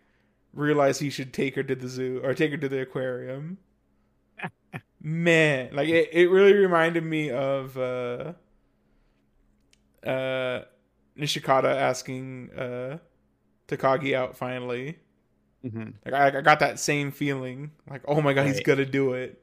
realized 0.53 1.01
he 1.01 1.11
should 1.11 1.33
take 1.33 1.55
her 1.57 1.63
to 1.63 1.75
the 1.75 1.89
zoo 1.89 2.21
or 2.25 2.35
take 2.35 2.51
her 2.51 2.57
to 2.57 2.69
the 2.69 2.81
aquarium. 2.83 3.59
man, 5.01 5.71
like 5.73 5.89
it, 5.89 6.09
it 6.13 6.29
really 6.29 6.55
reminded 6.55 7.05
me 7.05 7.31
of 7.31 7.77
uh 7.79 8.33
uh 10.05 10.63
Nishikata 11.19 11.75
asking 11.75 12.51
uh 12.57 12.99
Takagi 13.69 14.15
out 14.15 14.37
finally. 14.37 14.99
hmm 15.63 15.91
Like 16.05 16.15
I, 16.15 16.39
I 16.39 16.41
got 16.41 16.59
that 16.61 16.79
same 16.79 17.11
feeling. 17.13 17.71
Like, 17.89 18.03
oh 18.07 18.21
my 18.21 18.33
god, 18.33 18.47
he's 18.47 18.61
gonna 18.61 18.85
do 18.85 19.15
it. 19.15 19.41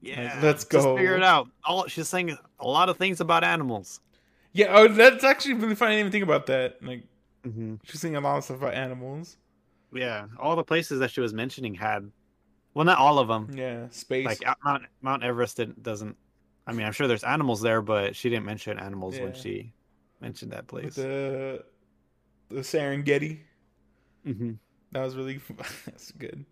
Yeah, 0.00 0.38
let's 0.42 0.64
Just 0.64 0.70
go. 0.84 0.96
figure 0.96 1.16
it 1.16 1.24
out. 1.24 1.48
All 1.64 1.86
she's 1.88 2.08
saying 2.08 2.36
a 2.60 2.68
lot 2.68 2.88
of 2.88 2.96
things 2.98 3.20
about 3.20 3.42
animals. 3.42 4.00
Yeah, 4.52 4.66
oh, 4.70 4.88
that's 4.88 5.24
actually 5.24 5.54
really 5.54 5.74
funny. 5.74 5.92
I 5.92 5.96
didn't 5.96 6.00
even 6.00 6.12
think 6.12 6.24
about 6.24 6.46
that. 6.46 6.82
Like, 6.82 7.04
hmm 7.44 7.76
she's 7.84 8.00
saying 8.00 8.16
a 8.16 8.20
lot 8.20 8.38
of 8.38 8.44
stuff 8.44 8.58
about 8.58 8.74
animals. 8.74 9.36
Yeah, 9.92 10.26
all 10.38 10.56
the 10.56 10.64
places 10.64 11.00
that 11.00 11.10
she 11.10 11.20
was 11.20 11.32
mentioning 11.32 11.74
had, 11.74 12.10
well, 12.74 12.84
not 12.84 12.98
all 12.98 13.18
of 13.18 13.28
them. 13.28 13.50
Yeah, 13.54 13.86
space. 13.90 14.26
Like 14.26 14.42
Mount 14.64 14.84
Mount 15.02 15.22
Everest 15.22 15.56
didn't, 15.56 15.82
doesn't. 15.82 16.16
I 16.66 16.72
mean, 16.72 16.84
I'm 16.86 16.92
sure 16.92 17.08
there's 17.08 17.24
animals 17.24 17.62
there, 17.62 17.80
but 17.80 18.14
she 18.14 18.28
didn't 18.28 18.44
mention 18.44 18.78
animals 18.78 19.18
when 19.18 19.32
she 19.32 19.72
mentioned 20.20 20.52
that 20.52 20.70
with 20.72 20.94
place. 20.94 20.94
the 20.96 21.64
the 22.48 22.60
Serengeti. 22.60 23.40
hmm 24.24 24.52
That 24.92 25.02
was 25.04 25.16
really 25.16 25.40
that's 25.86 26.10
good. 26.12 26.44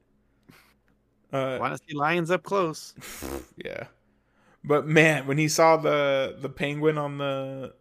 Uh, 1.33 1.59
Want 1.61 1.77
to 1.77 1.83
see 1.87 1.95
lions 1.95 2.31
up 2.31 2.43
close? 2.45 2.95
yeah, 3.57 3.89
but 4.65 4.87
man, 4.87 5.27
when 5.27 5.39
he 5.39 5.49
saw 5.49 5.77
the 5.77 6.37
the 6.41 6.49
penguin 6.49 6.97
on 6.97 7.19
the 7.19 7.75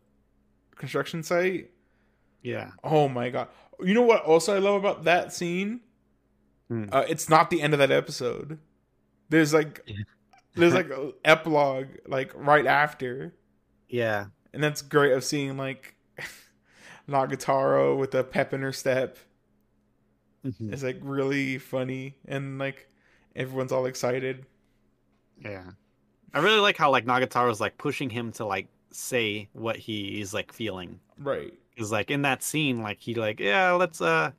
construction 0.75 1.23
site, 1.23 1.71
Yeah. 2.43 2.71
oh 2.83 3.07
my 3.07 3.29
god! 3.29 3.47
You 3.81 3.93
know 3.93 4.01
what? 4.03 4.23
Also, 4.23 4.55
I 4.55 4.59
love 4.59 4.75
about 4.75 5.03
that 5.05 5.33
scene. 5.33 5.81
Hmm. 6.69 6.85
Uh, 6.91 7.05
it's 7.07 7.29
not 7.29 7.49
the 7.49 7.61
end 7.61 7.73
of 7.73 7.79
that 7.79 7.91
episode. 7.91 8.57
There's 9.29 9.53
like, 9.53 9.87
there's 10.55 10.73
like 10.73 10.89
an 10.89 11.13
epilogue 11.23 11.87
like 12.07 12.31
right 12.35 12.65
after. 12.65 13.33
Yeah. 13.89 14.25
and 14.53 14.63
that's 14.63 14.81
great 14.81 15.11
of 15.13 15.23
seeing 15.23 15.57
like 15.57 15.95
Nagatoro 17.09 17.97
with 17.97 18.15
a 18.15 18.23
pep 18.23 18.53
in 18.53 18.61
her 18.61 18.73
step. 18.73 19.17
Mhm. 20.45 20.71
is 20.73 20.83
like 20.83 20.99
really 21.01 21.57
funny 21.57 22.17
and 22.27 22.59
like 22.59 22.87
everyone's 23.35 23.71
all 23.71 23.85
excited. 23.87 24.45
Yeah. 25.43 25.63
I 26.33 26.39
really 26.39 26.59
like 26.59 26.77
how 26.77 26.91
like 26.91 27.05
Nagatoro's 27.05 27.59
like 27.59 27.77
pushing 27.79 28.09
him 28.11 28.31
to 28.33 28.45
like 28.45 28.67
say 28.95 29.49
what 29.53 29.77
he 29.77 30.21
is 30.21 30.33
like 30.33 30.51
feeling. 30.51 30.99
Right. 31.19 31.53
Is 31.77 31.91
like 31.91 32.09
in 32.11 32.21
that 32.23 32.43
scene, 32.43 32.81
like 32.81 32.99
he 32.99 33.15
like, 33.15 33.39
yeah, 33.39 33.71
let's 33.71 34.01
uh 34.01 34.31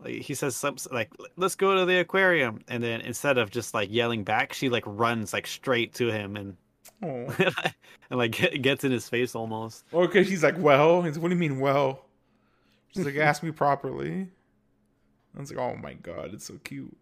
like 0.00 0.16
he 0.16 0.34
says 0.34 0.56
something 0.56 0.92
like 0.92 1.10
let's 1.36 1.54
go 1.54 1.74
to 1.74 1.84
the 1.86 1.98
aquarium 2.00 2.60
and 2.68 2.82
then 2.82 3.00
instead 3.00 3.38
of 3.38 3.50
just 3.50 3.74
like 3.74 3.90
yelling 3.90 4.24
back, 4.24 4.52
she 4.52 4.68
like 4.68 4.84
runs 4.86 5.32
like 5.32 5.46
straight 5.46 5.94
to 5.94 6.10
him 6.10 6.36
and 6.36 6.56
Oh. 7.02 7.34
and 8.10 8.18
like 8.18 8.32
get, 8.32 8.62
gets 8.62 8.84
in 8.84 8.92
his 8.92 9.08
face 9.08 9.34
almost. 9.34 9.84
Okay, 9.92 10.24
she's 10.24 10.42
like, 10.42 10.58
well. 10.58 11.02
He's 11.02 11.18
what 11.18 11.28
do 11.28 11.34
you 11.34 11.40
mean, 11.40 11.60
well? 11.60 12.06
She's 12.88 13.04
like, 13.04 13.16
ask 13.16 13.42
me 13.42 13.50
properly. 13.50 14.28
I 15.36 15.40
was 15.40 15.52
like, 15.52 15.60
oh 15.60 15.76
my 15.76 15.94
god, 15.94 16.32
it's 16.32 16.46
so 16.46 16.54
cute. 16.64 16.96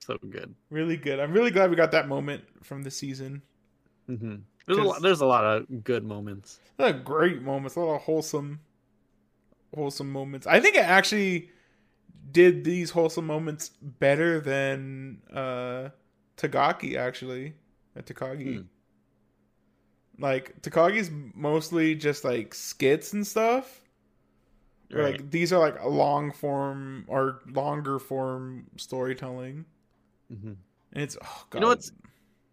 So 0.00 0.18
good. 0.30 0.54
Really 0.70 0.96
good. 0.96 1.20
I'm 1.20 1.32
really 1.32 1.52
glad 1.52 1.70
we 1.70 1.76
got 1.76 1.92
that 1.92 2.08
moment 2.08 2.42
from 2.62 2.82
the 2.82 2.90
season. 2.90 3.42
hmm 4.06 4.36
There's 4.66 4.78
a 4.78 4.82
lot, 4.82 5.02
there's 5.02 5.20
a 5.20 5.26
lot 5.26 5.44
of 5.44 5.84
good 5.84 6.04
moments. 6.04 6.60
A 6.78 6.82
lot 6.82 6.94
of 6.94 7.04
great 7.04 7.42
moments, 7.42 7.76
a 7.76 7.80
lot 7.80 7.96
of 7.96 8.02
wholesome, 8.02 8.60
wholesome 9.74 10.10
moments. 10.10 10.46
I 10.46 10.60
think 10.60 10.76
it 10.76 10.84
actually 10.84 11.50
did 12.30 12.64
these 12.64 12.90
wholesome 12.90 13.26
moments 13.26 13.70
better 13.80 14.40
than 14.40 15.22
uh 15.32 15.88
Tagaki 16.36 16.96
actually. 16.96 17.54
At 17.96 18.06
Takagi. 18.06 18.56
Hmm. 18.58 18.62
Like 20.18 20.60
Takagi's 20.62 21.10
mostly 21.34 21.94
just 21.94 22.24
like 22.24 22.54
skits 22.54 23.12
and 23.12 23.26
stuff. 23.26 23.80
Right. 24.90 25.12
Like 25.12 25.30
these 25.30 25.52
are 25.52 25.58
like 25.58 25.80
a 25.80 25.88
long 25.88 26.32
form 26.32 27.04
or 27.08 27.40
longer 27.46 27.98
form 27.98 28.66
storytelling, 28.76 29.64
hmm 30.28 30.52
and 30.92 31.02
it's 31.02 31.16
oh 31.22 31.44
god, 31.48 31.58
You 31.58 31.60
know 31.62 31.68
what's- 31.68 31.92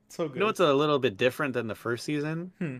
so 0.09 0.27
good. 0.27 0.35
You 0.35 0.39
know 0.41 0.45
what's 0.47 0.59
a 0.59 0.73
little 0.73 0.99
bit 0.99 1.17
different 1.17 1.53
than 1.53 1.67
the 1.67 1.75
first 1.75 2.05
season? 2.05 2.51
Hmm. 2.59 2.77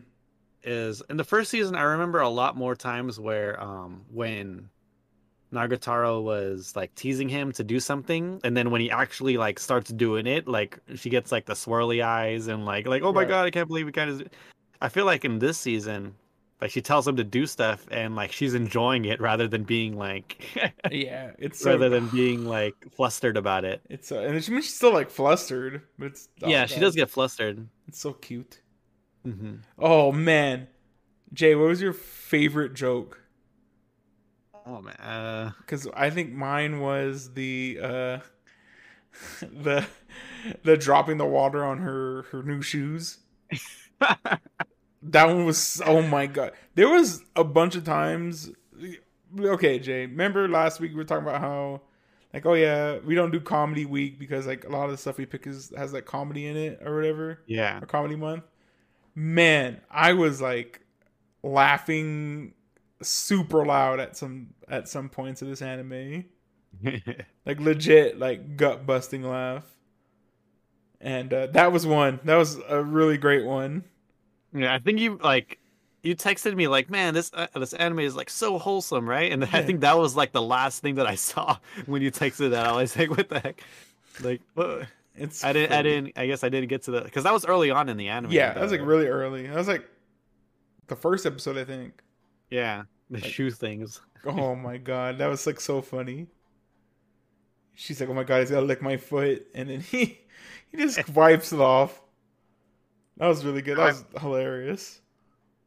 Is 0.64 1.02
in 1.10 1.18
the 1.18 1.24
first 1.24 1.50
season, 1.52 1.76
I 1.76 1.84
remember 1.84 2.20
a 2.20 2.30
lot 2.30 2.58
more 2.58 2.76
times 2.76 3.20
where 3.20 3.62
um 3.64 4.04
when 4.12 4.70
Nagatoro 5.54 6.22
was 6.22 6.76
like 6.76 6.94
teasing 6.96 7.28
him 7.30 7.52
to 7.54 7.64
do 7.64 7.80
something, 7.80 8.40
and 8.44 8.56
then 8.56 8.70
when 8.70 8.82
he 8.82 8.92
actually 8.92 9.38
like 9.38 9.58
starts 9.58 9.90
doing 9.90 10.28
it, 10.28 10.48
like 10.48 10.78
she 10.96 11.10
gets 11.10 11.32
like 11.32 11.46
the 11.46 11.54
swirly 11.54 12.04
eyes 12.04 12.48
and 12.48 12.66
like 12.66 12.88
like 12.88 13.02
oh 13.04 13.12
my 13.14 13.22
Right. 13.22 13.30
god, 13.30 13.46
I 13.46 13.52
can't 13.52 13.68
believe 13.68 13.86
we 13.86 13.92
kind 13.92 14.10
of. 14.10 14.28
I 14.82 14.90
feel 14.90 15.06
like 15.06 15.26
in 15.26 15.40
this 15.40 15.58
season, 15.58 16.14
like 16.62 16.72
she 16.72 16.82
tells 16.82 17.08
him 17.08 17.16
to 17.18 17.24
do 17.24 17.46
stuff 17.46 17.86
and 17.92 18.16
like 18.16 18.32
she's 18.32 18.54
enjoying 18.54 19.06
it 19.06 19.20
rather 19.22 19.48
than 19.48 19.64
being 19.64 19.98
like 19.98 20.42
yeah, 20.92 21.32
it's 21.38 21.60
so, 21.62 21.72
rather 21.72 21.90
than 21.90 22.08
being 22.10 22.46
like 22.46 22.76
flustered 22.96 23.38
about 23.38 23.66
it. 23.66 23.82
it's 23.90 24.08
so, 24.08 24.20
and 24.24 24.44
she, 24.44 24.52
she's 24.62 24.74
still 24.76 24.94
like 24.94 25.10
flustered, 25.10 25.82
but 25.98 26.08
it's 26.08 26.30
yeah, 26.38 26.66
she 26.66 26.80
does 26.80 26.96
get 26.96 27.10
flustered. 27.10 27.68
It's 27.88 28.00
so 28.00 28.14
cute. 28.14 28.62
hmm 29.24 29.56
Oh 29.78 30.12
man, 30.12 30.68
Jay, 31.34 31.56
what 31.56 31.68
was 31.70 31.82
your 31.82 31.94
favorite 31.94 32.74
joke? 32.74 33.22
Oh 34.66 34.82
man. 34.82 34.96
Uh, 34.96 35.52
Because 35.60 35.88
I 35.94 36.10
think 36.10 36.32
mine 36.34 36.80
was 36.80 37.34
the 37.34 37.80
uh 37.82 38.20
the 39.42 39.86
the 40.64 40.78
dropping 40.78 41.18
the 41.18 41.26
water 41.26 41.64
on 41.64 41.80
her 41.80 42.24
her 42.32 42.44
new 42.44 42.62
shoes. 42.62 43.20
That 45.02 45.28
one 45.28 45.46
was 45.46 45.82
oh 45.86 46.02
my 46.02 46.28
god. 46.28 46.52
There 46.76 46.90
was 46.90 47.24
a 47.36 47.44
bunch 47.44 47.76
of 47.76 47.84
times. 47.84 48.52
Okay, 49.40 49.80
Jay. 49.80 50.06
Remember 50.06 50.48
last 50.48 50.80
week 50.80 50.92
we 50.92 50.98
were 50.98 51.04
talking 51.04 51.28
about 51.28 51.40
how, 51.40 51.82
like, 52.34 52.46
oh 52.46 52.56
yeah, 52.56 52.98
we 53.06 53.16
don't 53.16 53.32
do 53.32 53.40
comedy 53.40 53.86
week 53.86 54.20
because 54.20 54.48
like 54.48 54.66
a 54.66 54.70
lot 54.70 54.86
of 54.86 54.92
the 54.92 54.98
stuff 54.98 55.18
we 55.18 55.26
pick 55.26 55.48
is 55.48 55.72
has 55.78 55.94
like 55.94 56.06
comedy 56.06 56.48
in 56.48 56.58
it 56.58 56.82
or 56.84 56.96
whatever, 56.96 57.42
yeah. 57.46 57.80
or 57.82 57.86
comedy 57.86 58.16
month. 58.16 58.44
Man, 59.16 59.80
I 59.90 60.14
was 60.14 60.42
like 60.42 60.82
laughing 61.44 62.54
super 63.02 63.66
loud 63.66 64.00
at 64.00 64.18
some 64.18 64.54
at 64.68 64.88
some 64.90 65.10
points 65.10 65.42
of 65.42 65.48
this 65.48 65.62
anime, 65.62 66.26
like 67.46 67.60
legit, 67.60 68.20
like 68.20 68.58
gut 68.58 68.86
busting 68.86 69.24
laugh. 69.24 69.66
And 71.02 71.34
uh, 71.34 71.48
that 71.48 71.72
was 71.72 71.88
one. 71.88 72.20
That 72.26 72.36
was 72.36 72.58
a 72.68 72.84
really 72.84 73.18
great 73.18 73.46
one. 73.46 73.86
Yeah, 74.54 74.74
I 74.74 74.80
think 74.80 75.00
you 75.00 75.20
like 75.24 75.60
you 76.04 76.16
texted 76.16 76.56
me 76.56 76.68
like, 76.68 76.90
"Man, 76.90 77.14
this 77.14 77.32
uh, 77.34 77.48
this 77.56 77.74
anime 77.74 78.00
is 78.00 78.16
like 78.16 78.30
so 78.30 78.58
wholesome, 78.58 79.08
right?" 79.08 79.32
And 79.32 79.44
I 79.44 79.62
think 79.62 79.82
that 79.82 79.98
was 79.98 80.16
like 80.16 80.32
the 80.32 80.42
last 80.42 80.82
thing 80.82 80.96
that 80.96 81.08
I 81.08 81.16
saw 81.16 81.58
when 81.86 82.02
you 82.02 82.12
texted 82.12 82.52
that. 82.52 82.66
I 82.66 82.72
was 82.74 82.96
like, 82.98 83.10
"What 83.10 83.30
the 83.30 83.40
heck?" 83.40 83.62
Like, 84.22 84.42
what? 84.54 84.88
It's 85.16 85.44
I 85.44 85.54
didn't. 85.54 85.74
I 85.78 85.82
didn't. 85.82 86.18
I 86.18 86.28
guess 86.28 86.44
I 86.44 86.50
didn't 86.50 86.70
get 86.70 86.84
to 86.84 86.92
the 86.92 87.02
because 87.02 87.26
that 87.26 87.34
was 87.34 87.46
early 87.46 87.72
on 87.72 87.90
in 87.90 87.98
the 87.98 88.08
anime. 88.08 88.32
Yeah, 88.32 88.54
that 88.54 88.62
was 88.62 88.72
like 88.72 88.82
really 88.82 89.08
early. 89.08 89.48
That 89.48 89.56
was 89.56 89.68
like 89.68 89.88
the 90.88 90.96
first 90.96 91.26
episode, 91.26 91.58
I 91.58 91.66
think. 91.66 92.02
yeah 92.50 92.84
the 93.10 93.20
like- 93.20 93.32
shoe 93.32 93.52
things. 93.52 94.02
Oh 94.26 94.56
my 94.68 94.78
god, 94.78 95.18
that 95.20 95.28
was 95.28 95.46
like 95.46 95.60
so 95.60 95.82
funny. 95.82 96.28
She's 97.76 98.00
like, 98.00 98.10
"Oh 98.10 98.14
my 98.14 98.24
god, 98.24 98.40
he's 98.42 98.50
gonna 98.52 98.66
lick 98.66 98.82
my 98.82 98.98
foot," 98.98 99.46
and 99.54 99.70
then 99.70 99.80
he 99.92 100.20
he 100.72 100.78
just 100.78 101.08
wipes 101.10 101.52
it 101.54 101.60
off. 101.60 102.02
That 103.20 103.28
was 103.28 103.46
really 103.46 103.62
good. 103.62 103.78
That 103.78 103.88
was 103.88 104.06
hilarious. 104.20 105.02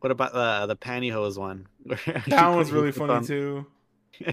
What 0.00 0.10
about 0.10 0.32
the 0.32 0.66
the 0.66 0.76
pantyhose 0.76 1.38
one? 1.38 1.68
That 2.26 2.48
one 2.48 2.58
was 2.58 2.72
really 2.72 2.92
funny 2.92 3.24
too. 3.24 3.66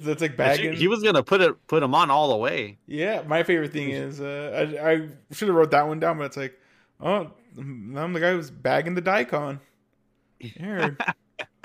That's 0.00 0.22
like 0.22 0.36
bagging. 0.36 0.74
He 0.74 0.88
was 0.88 1.02
gonna 1.02 1.22
put 1.22 1.40
it 1.40 1.66
put 1.66 1.82
him 1.82 1.94
on 1.94 2.10
all 2.10 2.30
the 2.30 2.36
way. 2.36 2.78
Yeah, 2.86 3.22
my 3.26 3.42
favorite 3.42 3.72
thing 3.72 3.90
is 3.90 4.20
uh, 4.20 4.78
I, 4.80 4.92
I 4.92 5.08
should 5.32 5.48
have 5.48 5.56
wrote 5.56 5.72
that 5.72 5.86
one 5.86 6.00
down, 6.00 6.18
but 6.18 6.24
it's 6.24 6.36
like, 6.36 6.58
oh, 7.00 7.30
I'm 7.58 8.12
the 8.12 8.20
guy 8.20 8.30
who's 8.32 8.50
bagging 8.50 8.94
the 8.94 9.00
daikon. 9.00 9.60
Yeah. 10.38 10.90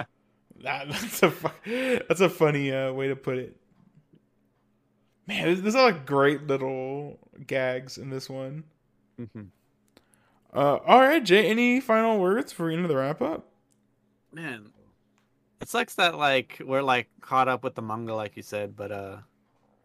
that, 0.64 0.90
that's 0.90 1.24
a 1.24 1.32
fu- 1.32 2.00
that's 2.08 2.22
a 2.22 2.30
funny 2.30 2.72
uh, 2.74 2.92
way 2.92 3.08
to 3.08 3.16
put 3.16 3.38
it. 3.38 3.56
Man, 5.28 5.46
there's, 5.46 5.62
there's 5.62 5.76
a 5.76 5.78
lot 5.78 5.92
of 5.94 6.06
great 6.06 6.48
little 6.48 7.20
gags 7.46 7.98
in 7.98 8.10
this 8.10 8.30
one. 8.30 8.64
Mhm. 9.20 9.48
Uh, 10.54 10.78
all 10.86 11.00
right, 11.00 11.24
Jay. 11.24 11.48
Any 11.50 11.80
final 11.80 12.20
words 12.20 12.52
for 12.52 12.70
into 12.70 12.88
the 12.88 12.96
wrap 12.98 13.22
up? 13.22 13.48
Man, 14.32 14.72
it 15.62 15.70
sucks 15.70 15.96
that 15.96 16.18
like 16.18 16.62
we're 16.66 16.82
like 16.82 17.08
caught 17.22 17.48
up 17.48 17.64
with 17.64 17.76
the 17.76 17.82
manga, 17.82 18.14
like 18.16 18.36
you 18.38 18.44
said, 18.44 18.76
but 18.76 18.92
uh, 18.92 19.18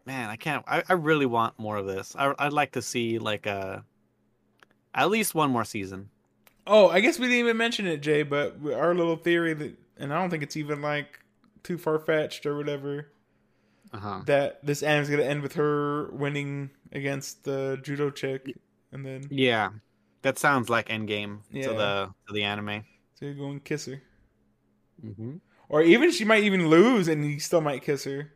man, 0.05 0.29
I 0.29 0.35
can't. 0.35 0.63
I, 0.67 0.83
I 0.89 0.93
really 0.93 1.25
want 1.25 1.57
more 1.59 1.77
of 1.77 1.85
this. 1.85 2.15
I 2.17 2.33
I'd 2.39 2.53
like 2.53 2.73
to 2.73 2.81
see 2.81 3.19
like 3.19 3.47
uh, 3.47 3.79
at 4.93 5.09
least 5.09 5.35
one 5.35 5.51
more 5.51 5.65
season. 5.65 6.09
Oh, 6.65 6.89
I 6.89 6.99
guess 6.99 7.17
we 7.19 7.27
didn't 7.27 7.39
even 7.39 7.57
mention 7.57 7.87
it, 7.87 8.01
Jay. 8.01 8.23
But 8.23 8.57
our 8.73 8.93
little 8.93 9.15
theory 9.15 9.53
that, 9.53 9.77
and 9.97 10.13
I 10.13 10.19
don't 10.19 10.29
think 10.29 10.43
it's 10.43 10.57
even 10.57 10.81
like 10.81 11.19
too 11.63 11.77
far 11.77 11.99
fetched 11.99 12.45
or 12.45 12.57
whatever. 12.57 13.07
Uh 13.93 13.99
huh. 13.99 14.21
that 14.25 14.59
this 14.65 14.83
anime's 14.83 15.09
gonna 15.09 15.23
end 15.23 15.41
with 15.41 15.53
her 15.53 16.09
winning 16.11 16.71
against 16.91 17.45
the 17.45 17.79
judo 17.81 18.09
chick, 18.09 18.53
and 18.91 19.05
then 19.05 19.27
Yeah, 19.29 19.69
that 20.21 20.37
sounds 20.39 20.69
like 20.69 20.89
Endgame 20.89 21.39
Yeah. 21.51 21.63
to 21.67 21.69
the 21.73 22.09
to 22.27 22.33
the 22.33 22.43
anime. 22.43 22.83
so 23.15 23.33
go 23.33 23.49
and 23.51 23.63
kiss 23.63 23.85
her, 23.85 24.01
Mm-hmm. 25.05 25.37
or 25.69 25.81
even 25.83 26.11
she 26.11 26.25
might 26.25 26.43
even 26.43 26.67
lose 26.69 27.07
and 27.07 27.23
he 27.23 27.39
still 27.39 27.61
might 27.61 27.83
kiss 27.83 28.03
her. 28.05 28.31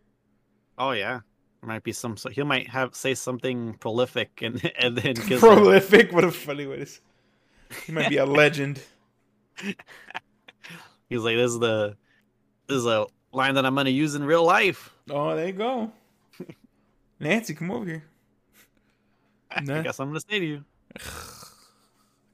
Oh 0.78 0.92
yeah, 0.92 1.20
there 1.62 1.68
might 1.68 1.84
be 1.84 1.92
some. 1.92 2.18
So 2.18 2.30
he 2.30 2.44
might 2.44 2.68
have 2.70 2.96
say 2.96 3.14
something 3.14 3.76
prolific 3.80 4.42
and 4.42 4.72
and 4.80 4.98
then 4.98 5.16
kiss 5.28 5.42
her. 5.42 5.48
Prolific, 5.56 6.12
what 6.12 6.24
a 6.24 6.32
funny 6.32 6.66
way 6.68 6.78
to. 6.78 6.82
s- 6.84 7.02
He 7.86 7.92
might 7.92 8.10
be 8.10 8.18
a 8.18 8.26
legend. 8.42 8.82
He's 11.10 11.22
like, 11.22 11.36
this 11.36 11.52
is 11.52 11.60
the 11.60 11.96
this 12.68 12.78
is 12.78 12.86
a 12.86 13.06
line 13.34 13.56
that 13.56 13.66
I'm 13.66 13.76
gonna 13.76 13.90
use 13.90 14.16
in 14.16 14.24
real 14.24 14.44
life. 14.46 14.94
Oh, 15.10 15.36
there 15.36 15.48
you 15.48 15.54
go. 15.54 15.92
Nancy, 17.20 17.54
come 17.54 17.70
over 17.72 17.86
here. 17.86 18.04
I 19.56 19.62
Nah. 19.62 19.82
guess 19.82 20.00
I'm 20.00 20.10
gonna 20.10 20.20
say 20.22 20.40
to 20.40 20.46
you. 20.46 20.64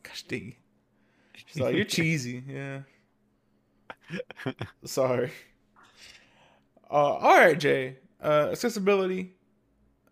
Gosh 0.04 0.24
dang. 0.28 0.56
She's 1.46 1.60
like, 1.60 1.76
you're 1.76 1.86
cheesy. 1.98 2.44
Yeah. 2.48 2.82
Sorry. 4.86 5.32
Uh, 6.90 6.94
all 6.94 7.38
right, 7.38 7.60
Jay. 7.60 7.98
Uh, 8.24 8.50
accessibility. 8.52 9.34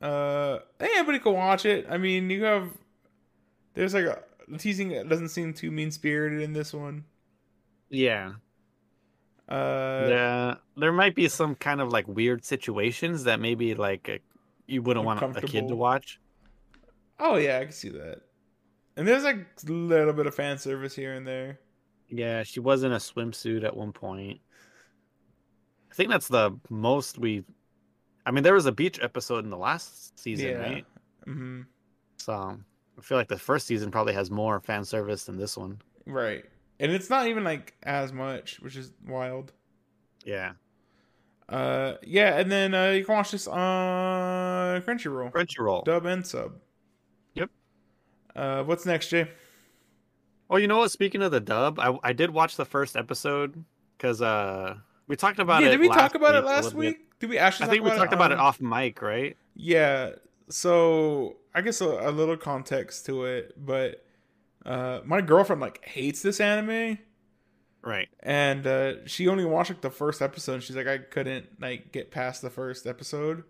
Uh, 0.02 0.60
anybody 0.80 1.20
can 1.20 1.34
watch 1.34 1.66
it. 1.66 1.88
I 1.90 1.98
mean, 1.98 2.30
you 2.30 2.44
have. 2.44 2.70
There's 3.74 3.94
like 3.94 4.06
a 4.06 4.24
the 4.48 4.58
teasing 4.58 4.90
doesn't 5.08 5.30
seem 5.30 5.54
too 5.54 5.72
mean 5.72 5.92
spirited 5.92 6.42
in 6.42 6.54
this 6.54 6.74
one. 6.74 7.06
Yeah. 7.90 8.34
Uh, 9.48 10.08
yeah, 10.10 10.56
there 10.76 10.92
might 10.92 11.14
be 11.16 11.28
some 11.28 11.56
kind 11.56 11.80
of 11.80 11.92
like 11.92 12.08
weird 12.08 12.44
situations 12.44 13.24
that 13.26 13.40
maybe 13.40 13.76
like 13.76 14.10
uh, 14.10 14.18
you 14.66 14.82
wouldn't 14.82 15.06
want 15.06 15.22
a 15.38 15.42
kid 15.42 15.68
to 15.68 15.76
watch. 15.76 16.20
Oh 17.20 17.36
yeah, 17.38 17.60
I 17.60 17.64
can 17.64 17.72
see 17.74 17.90
that. 17.90 18.22
And 18.98 19.08
there's 19.08 19.24
like 19.24 19.38
a 19.68 19.72
little 19.72 20.14
bit 20.14 20.26
of 20.28 20.36
fan 20.36 20.58
service 20.58 20.96
here 20.96 21.14
and 21.14 21.26
there. 21.28 21.60
Yeah, 22.10 22.44
she 22.44 22.60
was 22.60 22.84
in 22.84 22.92
a 22.92 22.98
swimsuit 22.98 23.64
at 23.64 23.76
one 23.76 23.92
point. 23.92 24.40
I 25.92 25.96
think 25.96 26.10
that's 26.10 26.28
the 26.28 26.58
most 26.70 27.18
we 27.18 27.44
I 28.26 28.32
mean, 28.32 28.44
there 28.44 28.54
was 28.54 28.66
a 28.66 28.72
beach 28.72 29.00
episode 29.02 29.44
in 29.44 29.50
the 29.52 29.58
last 29.58 30.18
season, 30.20 30.48
Yeah. 30.50 30.58
right? 30.58 30.86
hmm 31.26 31.62
So 32.18 32.34
I 32.34 33.02
feel 33.02 33.18
like 33.18 33.28
the 33.28 33.38
first 33.38 33.68
season 33.68 33.92
probably 33.92 34.14
has 34.14 34.32
more 34.32 34.60
fan 34.62 34.84
service 34.84 35.26
than 35.26 35.38
this 35.38 35.58
one. 35.58 35.80
Right. 36.06 36.46
And 36.80 36.92
it's 36.92 37.10
not 37.10 37.28
even 37.28 37.44
like 37.44 37.76
as 37.84 38.12
much, 38.12 38.60
which 38.62 38.76
is 38.76 38.92
wild. 39.08 39.54
Yeah. 40.26 40.54
Uh, 41.48 41.94
yeah, 42.02 42.40
and 42.40 42.52
then 42.52 42.74
uh, 42.74 42.90
you 42.90 43.06
can 43.06 43.14
watch 43.16 43.32
this 43.32 43.48
on 43.48 44.82
Crunchyroll, 44.82 45.32
Crunchyroll. 45.32 45.86
dub 45.86 46.06
and 46.08 46.26
sub. 46.26 46.54
Uh, 48.36 48.64
what's 48.64 48.86
next, 48.86 49.10
Jay? 49.10 49.30
Oh, 50.50 50.58
you 50.58 50.68
know 50.68 50.78
what? 50.78 50.92
Speaking 50.92 51.22
of 51.22 51.32
the 51.32 51.40
dub, 51.40 51.80
I 51.80 51.98
I 52.04 52.14
did 52.14 52.30
watch 52.32 52.56
the 52.56 52.66
first 52.66 52.96
episode 52.96 53.64
because 53.98 54.22
uh 54.22 54.76
we 55.08 55.16
talked 55.16 55.40
about 55.40 55.62
it. 55.62 55.66
yeah, 55.66 55.70
it. 55.70 55.72
did 55.74 55.80
we 55.82 55.90
last 55.90 55.98
talk 56.00 56.16
about 56.16 56.36
it 56.36 56.40
week 56.40 56.46
a 56.46 56.48
last 56.54 56.64
little 56.66 56.82
bit. 56.82 56.88
week? 56.88 57.20
Did 57.20 57.30
we 57.30 57.38
actually? 57.38 57.68
I 57.68 57.70
think 57.70 57.84
we 57.84 57.90
talked 57.92 58.14
about 58.14 58.32
it 58.32 58.38
off 58.40 58.60
mic, 58.62 59.02
right? 59.02 59.38
Yeah. 59.56 60.12
So 60.50 61.38
I 61.56 61.62
guess 61.62 61.82
a, 61.82 61.88
a 61.88 62.12
little 62.12 62.38
context 62.38 63.06
to 63.08 63.26
it, 63.26 63.54
but 63.64 64.06
uh, 64.66 65.00
my 65.06 65.22
girlfriend 65.22 65.62
like 65.62 65.84
hates 65.86 66.22
this 66.22 66.40
anime, 66.40 67.00
Right. 67.82 68.10
and 68.22 68.66
uh, 68.68 69.06
she 69.08 69.28
only 69.28 69.46
watched 69.46 69.70
like 69.72 69.82
the 69.82 69.90
first 69.90 70.22
episode. 70.22 70.56
And 70.56 70.64
she's 70.64 70.76
like, 70.76 70.88
I 70.88 70.98
couldn't 71.00 71.60
like 71.62 71.92
get 71.92 72.12
past 72.12 72.42
the 72.44 72.50
first 72.52 72.86
episode, 72.86 73.44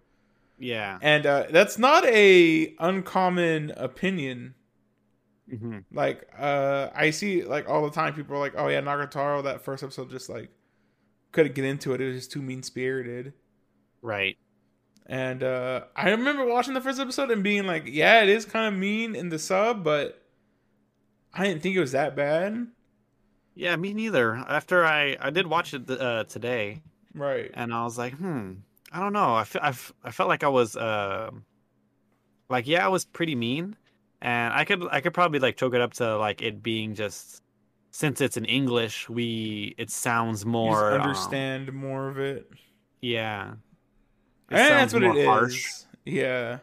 Yeah. 0.59 0.99
and 1.01 1.25
uh, 1.25 1.45
that's 1.49 1.77
not 1.77 2.05
a 2.05 2.73
uncommon 2.79 3.71
opinion. 3.75 4.55
Hmm 5.49 5.79
Like, 5.91 6.27
uh, 6.37 6.89
I 6.95 7.11
see 7.11 7.43
like 7.43 7.69
all 7.69 7.83
the 7.83 7.91
time 7.91 8.13
people 8.13 8.35
are 8.35 8.39
like, 8.39 8.53
"Oh 8.57 8.67
yeah, 8.67 8.81
Nagatoro, 8.81 9.43
that 9.43 9.61
first 9.63 9.83
episode 9.83 10.09
just 10.09 10.29
like 10.29 10.49
couldn't 11.31 11.55
get 11.55 11.65
into 11.65 11.93
it. 11.93 12.01
It 12.01 12.07
was 12.07 12.17
just 12.17 12.31
too 12.31 12.41
mean 12.41 12.63
spirited." 12.63 13.33
Right. 14.01 14.37
And 15.07 15.43
uh, 15.43 15.85
I 15.95 16.09
remember 16.11 16.45
watching 16.45 16.73
the 16.73 16.81
first 16.81 16.99
episode 16.99 17.31
and 17.31 17.43
being 17.43 17.65
like, 17.67 17.83
"Yeah, 17.87 18.23
it 18.23 18.29
is 18.29 18.45
kind 18.45 18.73
of 18.73 18.79
mean 18.79 19.15
in 19.15 19.29
the 19.29 19.39
sub, 19.39 19.83
but 19.83 20.21
I 21.33 21.43
didn't 21.45 21.61
think 21.61 21.75
it 21.75 21.79
was 21.81 21.91
that 21.91 22.15
bad." 22.15 22.67
Yeah, 23.55 23.75
me 23.77 23.93
neither. 23.93 24.35
After 24.35 24.85
I 24.85 25.17
I 25.19 25.29
did 25.29 25.47
watch 25.47 25.73
it 25.73 25.89
uh, 25.89 26.23
today, 26.25 26.81
Right. 27.13 27.51
and 27.53 27.73
I 27.73 27.83
was 27.83 27.97
like, 27.97 28.13
hmm, 28.15 28.53
I 28.91 28.99
don't 28.99 29.13
know. 29.13 29.35
I 29.35 29.43
fe- 29.45 29.59
I, 29.61 29.69
f- 29.69 29.93
I 30.03 30.11
felt 30.11 30.29
like 30.29 30.43
I 30.43 30.49
was 30.49 30.75
uh, 30.75 31.31
like 32.49 32.67
yeah, 32.67 32.85
I 32.85 32.89
was 32.89 33.05
pretty 33.05 33.35
mean, 33.35 33.75
and 34.21 34.53
I 34.53 34.65
could 34.65 34.87
I 34.91 35.01
could 35.01 35.13
probably 35.13 35.39
like 35.39 35.57
choke 35.57 35.73
it 35.73 35.81
up 35.81 35.93
to 35.95 36.17
like 36.17 36.41
it 36.41 36.61
being 36.63 36.95
just 36.95 37.41
since 37.91 38.19
it's 38.21 38.35
in 38.37 38.45
English, 38.45 39.09
we 39.09 39.73
it 39.77 39.89
sounds 39.89 40.45
more 40.45 40.93
um, 40.93 41.01
understand 41.01 41.71
more 41.73 42.09
of 42.09 42.19
it. 42.19 42.49
yeah. 43.01 43.53
It 44.51 44.57
and 44.57 44.69
that's 44.79 44.93
what 44.93 45.01
it 45.03 45.15
is. 45.17 45.25
more 45.25 45.39
harsh. 45.39 45.69
Yeah. 46.05 46.59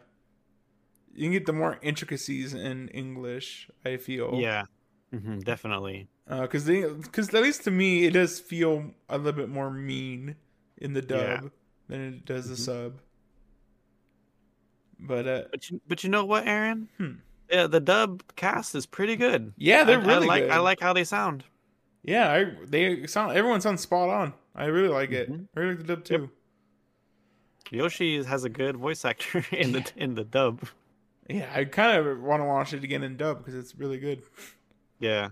You 1.15 1.25
can 1.25 1.33
get 1.33 1.47
the 1.47 1.53
more 1.53 1.79
intricacies 1.83 2.55
in 2.55 2.89
English. 2.89 3.69
I 3.85 3.97
feel. 3.97 4.39
Yeah, 4.41 4.65
hmm 5.11 5.41
definitely. 5.41 6.09
Because 6.29 6.65
because 6.65 7.35
at 7.35 7.43
least 7.43 7.65
to 7.65 7.71
me, 7.71 8.05
it 8.05 8.13
does 8.13 8.39
feel 8.41 8.93
a 9.09 9.19
little 9.19 9.33
bit 9.33 9.49
more 9.51 9.71
mean 9.71 10.37
in 10.79 10.93
the 10.95 11.03
dub 11.03 11.19
Yeah. 11.45 11.49
than 11.89 12.01
it 12.01 12.25
does 12.25 12.49
the 12.49 12.55
Mhm. 12.55 12.65
sub. 12.65 13.01
But 14.99 15.27
uh, 15.27 15.43
But 15.51 15.71
you, 15.71 15.81
but 15.89 16.05
you 16.05 16.11
know 16.11 16.25
what, 16.25 16.47
Aaron? 16.47 16.89
Hmm. 16.99 17.13
Yeah, 17.53 17.67
the 17.67 17.81
dub 17.81 18.23
cast 18.35 18.75
is 18.75 18.87
pretty 18.87 19.15
good. 19.15 19.53
yeah, 19.59 19.85
they're 19.85 20.01
I, 20.01 20.05
really 20.05 20.27
I 20.27 20.29
like 20.29 20.43
good. 20.45 20.51
I 20.53 20.59
like 20.59 20.81
how 20.81 20.93
they 20.95 21.05
sound. 21.05 21.45
Yeah, 22.03 22.33
I 22.33 22.53
they 22.67 23.07
sound 23.07 23.37
everyone 23.37 23.61
sounds 23.61 23.83
spot 23.83 24.09
on. 24.09 24.33
I 24.55 24.65
really 24.67 24.89
like 24.89 25.11
it. 25.13 25.31
Mhm. 25.31 25.47
I 25.57 25.61
really 25.61 25.75
like 25.77 25.87
the 25.87 25.97
dub 25.97 26.05
too. 26.05 26.31
Yoshi 27.71 28.23
has 28.25 28.45
a 28.45 28.49
good 28.49 28.77
voice 28.77 29.05
actor 29.05 29.45
in 29.53 29.73
the 29.73 29.93
in 29.97 30.15
the 30.15 30.25
dub. 30.25 30.63
Yeah, 31.29 31.51
I 31.55 31.65
kind 31.65 31.97
of 31.97 32.21
want 32.21 32.41
to 32.41 32.47
watch 32.47 32.73
it 32.75 32.83
again 32.85 33.03
in 33.03 33.17
dub 33.17 33.39
because 33.39 33.55
it's 33.55 33.77
really 33.77 33.99
good. 33.99 34.23
Yeah. 34.99 35.29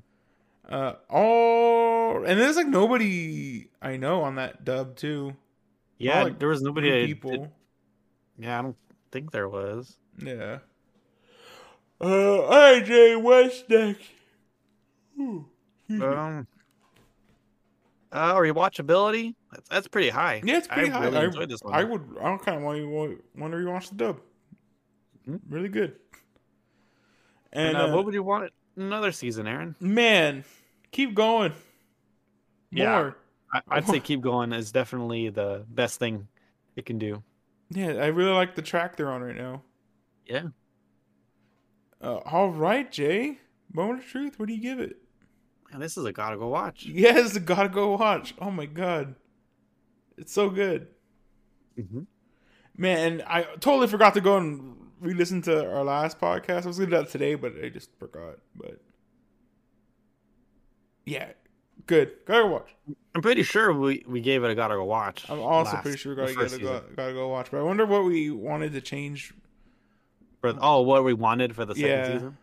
Uh, 0.68 0.94
oh, 1.10 2.22
and 2.24 2.38
there's 2.38 2.56
like 2.56 2.66
nobody 2.68 3.68
I 3.82 3.96
know 3.96 4.22
on 4.22 4.36
that 4.36 4.64
dub 4.64 4.96
too. 4.96 5.34
Yeah, 5.98 6.22
like, 6.24 6.38
there 6.38 6.48
was 6.48 6.62
nobody. 6.62 7.06
People. 7.06 7.52
yeah, 8.38 8.58
I 8.58 8.62
don't 8.62 8.76
think 9.10 9.32
there 9.32 9.48
was. 9.48 9.96
Yeah. 10.22 10.58
Uh, 12.00 12.80
Jay. 12.80 13.16
What's 13.16 13.64
next? 13.68 14.02
Ooh. 15.18 15.46
Um. 15.90 16.46
Uh, 18.12 18.34
rewatchability. 18.34 19.34
That's 19.52 19.68
that's 19.68 19.88
pretty 19.88 20.08
high. 20.08 20.40
Yeah, 20.44 20.58
it's 20.58 20.66
pretty 20.66 20.90
I 20.90 20.92
high. 20.92 21.04
Really 21.04 21.16
I, 21.18 21.24
enjoyed 21.26 21.48
this 21.48 21.62
one. 21.62 21.74
I 21.74 21.84
would. 21.84 22.02
I 22.20 22.36
kind 22.38 22.58
of 22.58 22.62
want 22.64 22.78
to 22.78 22.88
want 23.36 23.52
to 23.52 23.58
rewatch 23.58 23.88
the 23.90 23.94
dub. 23.96 24.20
Mhm. 25.28 25.40
Really 25.48 25.68
good. 25.68 25.96
and 27.52 27.68
And 27.68 27.76
uh, 27.76 27.84
uh, 27.86 27.96
what 27.96 28.04
would 28.04 28.14
you 28.14 28.22
want 28.22 28.50
another 28.76 29.12
season, 29.12 29.46
Aaron? 29.46 29.76
man, 29.80 30.44
keep 30.90 31.14
going. 31.14 31.52
Yeah. 32.72 32.90
More. 32.90 33.16
I, 33.52 33.60
I'd 33.68 33.86
say 33.86 34.00
keep 34.00 34.20
going 34.20 34.52
is 34.52 34.72
definitely 34.72 35.28
the 35.28 35.64
best 35.68 35.98
thing 35.98 36.28
it 36.76 36.86
can 36.86 36.98
do. 36.98 37.22
Yeah, 37.70 37.88
I 37.92 38.06
really 38.06 38.32
like 38.32 38.54
the 38.54 38.62
track 38.62 38.96
they're 38.96 39.10
on 39.10 39.22
right 39.22 39.36
now. 39.36 39.62
Yeah. 40.26 40.48
Uh, 42.02 42.16
all 42.24 42.50
right, 42.50 42.90
Jay. 42.90 43.38
Moment 43.72 44.00
of 44.00 44.06
truth. 44.06 44.38
What 44.38 44.48
do 44.48 44.54
you 44.54 44.60
give 44.62 44.80
it? 44.80 44.96
And 45.72 45.80
this 45.80 45.96
is 45.96 46.04
a 46.04 46.12
gotta 46.12 46.36
go 46.36 46.48
watch. 46.48 46.84
Yes, 46.86 47.38
gotta 47.38 47.68
go 47.68 47.96
watch. 47.96 48.34
Oh 48.40 48.50
my 48.50 48.66
god, 48.66 49.14
it's 50.18 50.32
so 50.32 50.50
good, 50.50 50.88
hmm 51.76 52.02
man. 52.76 53.22
I 53.26 53.42
totally 53.60 53.86
forgot 53.86 54.14
to 54.14 54.20
go 54.20 54.36
and 54.38 54.76
re-listen 55.00 55.42
to 55.42 55.70
our 55.72 55.84
last 55.84 56.18
podcast. 56.20 56.64
I 56.64 56.66
was 56.68 56.78
gonna 56.78 56.90
do 56.90 56.96
that 56.96 57.10
today, 57.10 57.34
but 57.36 57.52
I 57.62 57.68
just 57.68 57.90
forgot. 57.98 58.38
But 58.56 58.80
yeah, 61.04 61.28
good. 61.86 62.12
Gotta 62.26 62.42
go 62.44 62.48
watch. 62.48 62.74
I'm 63.14 63.22
pretty 63.22 63.42
sure 63.42 63.72
we, 63.72 64.04
we 64.08 64.20
gave 64.20 64.42
it 64.44 64.50
a 64.50 64.54
gotta 64.54 64.74
go 64.74 64.84
watch. 64.84 65.28
I'm 65.28 65.40
also 65.40 65.72
last- 65.74 65.82
pretty 65.82 65.98
sure 65.98 66.14
we 66.14 66.16
the 66.16 66.34
gotta 66.34 66.34
gotta 66.48 66.62
go, 66.62 66.78
season. 66.80 66.94
gotta 66.96 67.12
go 67.12 67.28
watch. 67.28 67.50
But 67.50 67.58
I 67.58 67.62
wonder 67.62 67.86
what 67.86 68.04
we 68.04 68.30
wanted 68.30 68.72
to 68.72 68.80
change. 68.80 69.34
For, 70.40 70.54
oh, 70.60 70.82
what 70.82 71.04
we 71.04 71.12
wanted 71.12 71.54
for 71.54 71.64
the 71.64 71.74
second 71.74 71.88
Yeah. 71.90 72.12
season? 72.12 72.36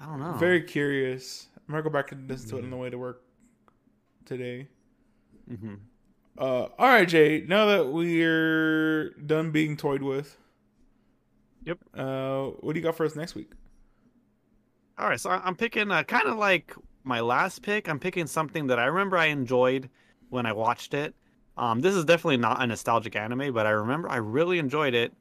I 0.00 0.06
don't 0.06 0.20
know. 0.20 0.32
Very 0.32 0.62
curious. 0.62 1.48
I'm 1.56 1.72
gonna 1.72 1.82
go 1.82 1.90
back 1.90 2.12
and 2.12 2.28
listen 2.28 2.48
to 2.50 2.58
it 2.58 2.64
on 2.64 2.70
the 2.70 2.76
way 2.76 2.90
to 2.90 2.98
work 2.98 3.22
today. 4.24 4.68
Mm-hmm. 5.50 5.74
Uh, 6.38 6.42
all 6.42 6.88
right, 6.88 7.06
Jay. 7.06 7.44
Now 7.46 7.66
that 7.66 7.88
we're 7.92 9.10
done 9.10 9.50
being 9.50 9.76
toyed 9.76 10.02
with, 10.02 10.38
Yep. 11.64 11.78
Uh, 11.94 12.46
what 12.60 12.72
do 12.72 12.80
you 12.80 12.84
got 12.84 12.96
for 12.96 13.06
us 13.06 13.14
next 13.14 13.36
week? 13.36 13.52
All 14.98 15.08
right, 15.08 15.20
so 15.20 15.30
I- 15.30 15.42
I'm 15.44 15.54
picking 15.54 15.92
uh, 15.92 16.02
kind 16.02 16.26
of 16.26 16.36
like 16.36 16.74
my 17.04 17.20
last 17.20 17.62
pick. 17.62 17.88
I'm 17.88 18.00
picking 18.00 18.26
something 18.26 18.66
that 18.66 18.80
I 18.80 18.86
remember 18.86 19.16
I 19.16 19.26
enjoyed 19.26 19.88
when 20.30 20.44
I 20.44 20.52
watched 20.52 20.92
it. 20.94 21.14
Um, 21.56 21.78
this 21.80 21.94
is 21.94 22.04
definitely 22.04 22.38
not 22.38 22.60
a 22.60 22.66
nostalgic 22.66 23.14
anime, 23.14 23.52
but 23.54 23.66
I 23.66 23.70
remember 23.70 24.08
I 24.08 24.16
really 24.16 24.58
enjoyed 24.58 24.94
it. 24.94 25.12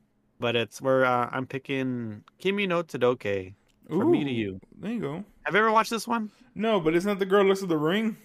But 0.42 0.56
it's 0.56 0.82
where 0.82 1.06
uh, 1.06 1.30
I'm 1.32 1.46
picking 1.46 2.24
Kimi 2.40 2.66
no 2.68 2.82
Todoke 2.84 3.54
from 3.88 4.10
Me 4.12 4.24
to 4.24 4.30
You. 4.32 4.60
There 4.80 4.92
you 4.92 5.00
go. 5.00 5.24
Have 5.44 5.54
you 5.54 5.60
ever 5.60 5.72
watched 5.72 5.92
this 5.92 6.08
one? 6.08 6.32
No, 6.56 6.80
but 6.82 6.96
isn't 6.96 7.08
that 7.08 7.20
the 7.20 7.26
girl 7.26 7.44
who 7.44 7.50
looks 7.50 7.62
at 7.64 7.70
the 7.70 7.78
ring? 7.78 8.18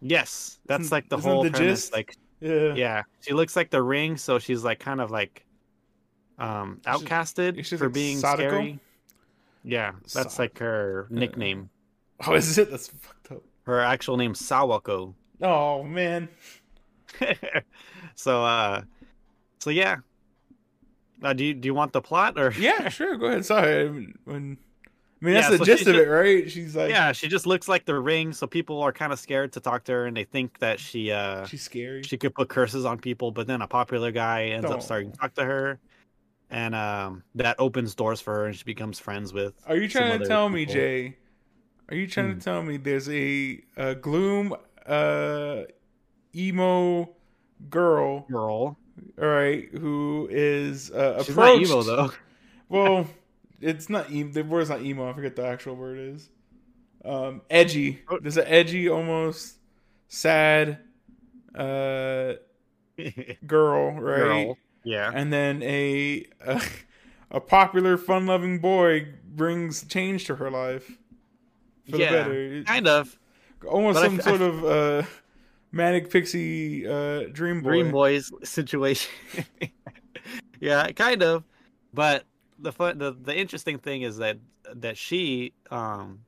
Yes, 0.00 0.58
that's 0.66 0.84
Isn't- 0.84 0.92
like 0.92 1.08
the 1.10 1.18
whole 1.18 1.44
the 1.44 1.50
premise. 1.50 1.82
gist? 1.82 1.92
Like, 1.92 2.16
Yeah. 2.40 2.74
yeah, 2.74 3.02
she 3.20 3.34
looks 3.34 3.54
like 3.54 3.70
the 3.70 3.82
ring, 3.82 4.16
so 4.16 4.38
she's 4.40 4.64
like 4.64 4.80
kind 4.80 5.00
of 5.00 5.10
like 5.12 5.44
um 6.38 6.80
outcasted 6.86 7.56
she's 7.64 7.78
for 7.78 7.84
like 7.86 7.94
being 7.94 8.18
Sadako? 8.18 8.48
scary. 8.48 8.80
Yeah, 9.62 9.92
that's 10.14 10.34
Sa- 10.34 10.42
like 10.42 10.58
her 10.58 11.06
nickname. 11.10 11.68
Oh, 12.26 12.34
is 12.34 12.56
it? 12.58 12.70
That's 12.70 12.88
fucked 12.88 13.30
up. 13.32 13.42
Her 13.64 13.78
actual 13.80 14.16
name 14.16 14.32
Sawako. 14.32 15.14
Oh 15.42 15.82
man. 15.84 16.28
so 18.14 18.44
uh 18.44 18.82
so 19.58 19.70
yeah. 19.70 19.96
Uh, 21.22 21.32
do 21.32 21.44
you 21.44 21.54
do 21.54 21.66
you 21.66 21.74
want 21.74 21.92
the 21.92 22.00
plot 22.00 22.38
or 22.38 22.52
Yeah, 22.58 22.88
sure. 22.98 23.16
Go 23.16 23.26
ahead. 23.26 23.44
Sorry. 23.44 23.86
I 23.86 23.88
mean, 23.88 24.18
when, 24.24 24.58
I 25.20 25.24
mean 25.24 25.34
that's 25.34 25.46
Yeah, 25.46 25.50
the 25.52 25.58
so 25.58 25.64
gist 25.64 25.86
of 25.86 25.94
should- 25.94 26.06
it, 26.06 26.08
right? 26.10 26.50
She's 26.50 26.74
like, 26.74 26.90
yeah, 26.90 27.12
she 27.12 27.28
just 27.28 27.46
looks 27.46 27.68
like 27.68 27.84
the 27.84 27.98
ring, 27.98 28.32
so 28.32 28.46
people 28.46 28.80
are 28.82 28.92
kind 28.92 29.12
of 29.12 29.20
scared 29.20 29.52
to 29.52 29.60
talk 29.60 29.84
to 29.84 29.92
her, 29.92 30.06
and 30.06 30.16
they 30.16 30.24
think 30.24 30.58
that 30.58 30.80
she 30.80 31.12
uh 31.12 31.46
she's 31.46 31.62
scary. 31.62 32.02
she 32.02 32.16
could 32.16 32.34
put 32.34 32.48
curses 32.48 32.84
on 32.84 32.98
people. 32.98 33.30
But 33.30 33.46
then 33.46 33.62
a 33.62 33.68
popular 33.68 34.10
guy 34.10 34.46
ends 34.46 34.66
Oh. 34.68 34.74
up 34.74 34.82
starting 34.82 35.12
to 35.12 35.18
talk 35.18 35.34
to 35.34 35.44
her, 35.44 35.78
and 36.50 36.74
um 36.74 37.22
that 37.36 37.56
opens 37.60 37.94
doors 37.94 38.20
for 38.20 38.34
her, 38.34 38.46
and 38.46 38.56
she 38.56 38.64
becomes 38.64 38.98
friends 38.98 39.32
with. 39.32 39.54
Are 39.66 39.76
you 39.76 39.88
trying 39.88 40.18
to 40.18 40.26
tell 40.26 40.48
me. 40.48 40.66
Jay? 40.66 41.16
Are 41.88 41.94
you 41.94 42.06
trying 42.06 42.32
Hmm. 42.32 42.38
to 42.38 42.44
tell 42.44 42.62
me 42.62 42.78
there's 42.78 43.08
a, 43.10 43.60
a 43.76 43.94
gloom, 43.94 44.54
uh, 44.86 45.62
emo 46.34 47.10
girl, 47.68 48.20
Girl, 48.30 48.78
all 49.20 49.28
right, 49.28 49.68
who 49.72 50.28
is 50.30 50.90
uh, 50.90 51.22
she's 51.24 51.36
not 51.36 51.56
approached? 51.56 51.62
evil 51.62 51.82
though. 51.82 52.12
Well, 52.68 53.06
it's 53.60 53.88
not 53.90 54.10
emo. 54.10 54.32
The 54.32 54.42
word's 54.44 54.70
not 54.70 54.82
emo. 54.82 55.10
I 55.10 55.12
forget 55.12 55.36
the 55.36 55.46
actual 55.46 55.76
word 55.76 55.98
is. 55.98 56.28
Um, 57.04 57.42
edgy. 57.50 58.00
Oh. 58.08 58.18
There's 58.20 58.36
an 58.36 58.46
edgy, 58.46 58.88
almost 58.88 59.56
sad, 60.08 60.78
uh, 61.54 62.34
girl, 63.46 63.92
right? 64.00 64.16
Girl. 64.46 64.58
Yeah. 64.84 65.10
and 65.14 65.32
then 65.32 65.62
a 65.62 66.26
a, 66.44 66.60
a 67.30 67.40
popular, 67.40 67.96
fun-loving 67.96 68.58
boy 68.60 69.08
brings 69.24 69.84
change 69.84 70.24
to 70.26 70.36
her 70.36 70.50
life 70.50 70.98
for 71.90 71.96
Yeah, 71.98 72.10
the 72.10 72.16
better. 72.18 72.62
Kind 72.64 72.88
of. 72.88 73.18
almost 73.68 74.00
But 74.00 74.04
some 74.06 74.20
I 74.20 74.22
sort 74.22 74.40
of 74.40 74.64
uh, 74.64 75.02
manic 75.72 76.10
pixie 76.10 76.86
uh, 76.86 77.24
dream 77.32 77.60
boy. 77.62 77.68
Dream 77.70 77.90
Boys 77.90 78.30
situation. 78.44 79.10
yeah, 80.60 80.90
kind 80.92 81.22
of. 81.22 81.44
But 81.94 82.24
the 82.58 82.72
fun, 82.72 82.98
the 82.98 83.12
the 83.12 83.36
interesting 83.36 83.78
thing 83.78 84.02
is 84.02 84.18
that 84.18 84.38
that 84.74 84.96
she, 84.96 85.52
um, 85.70 86.20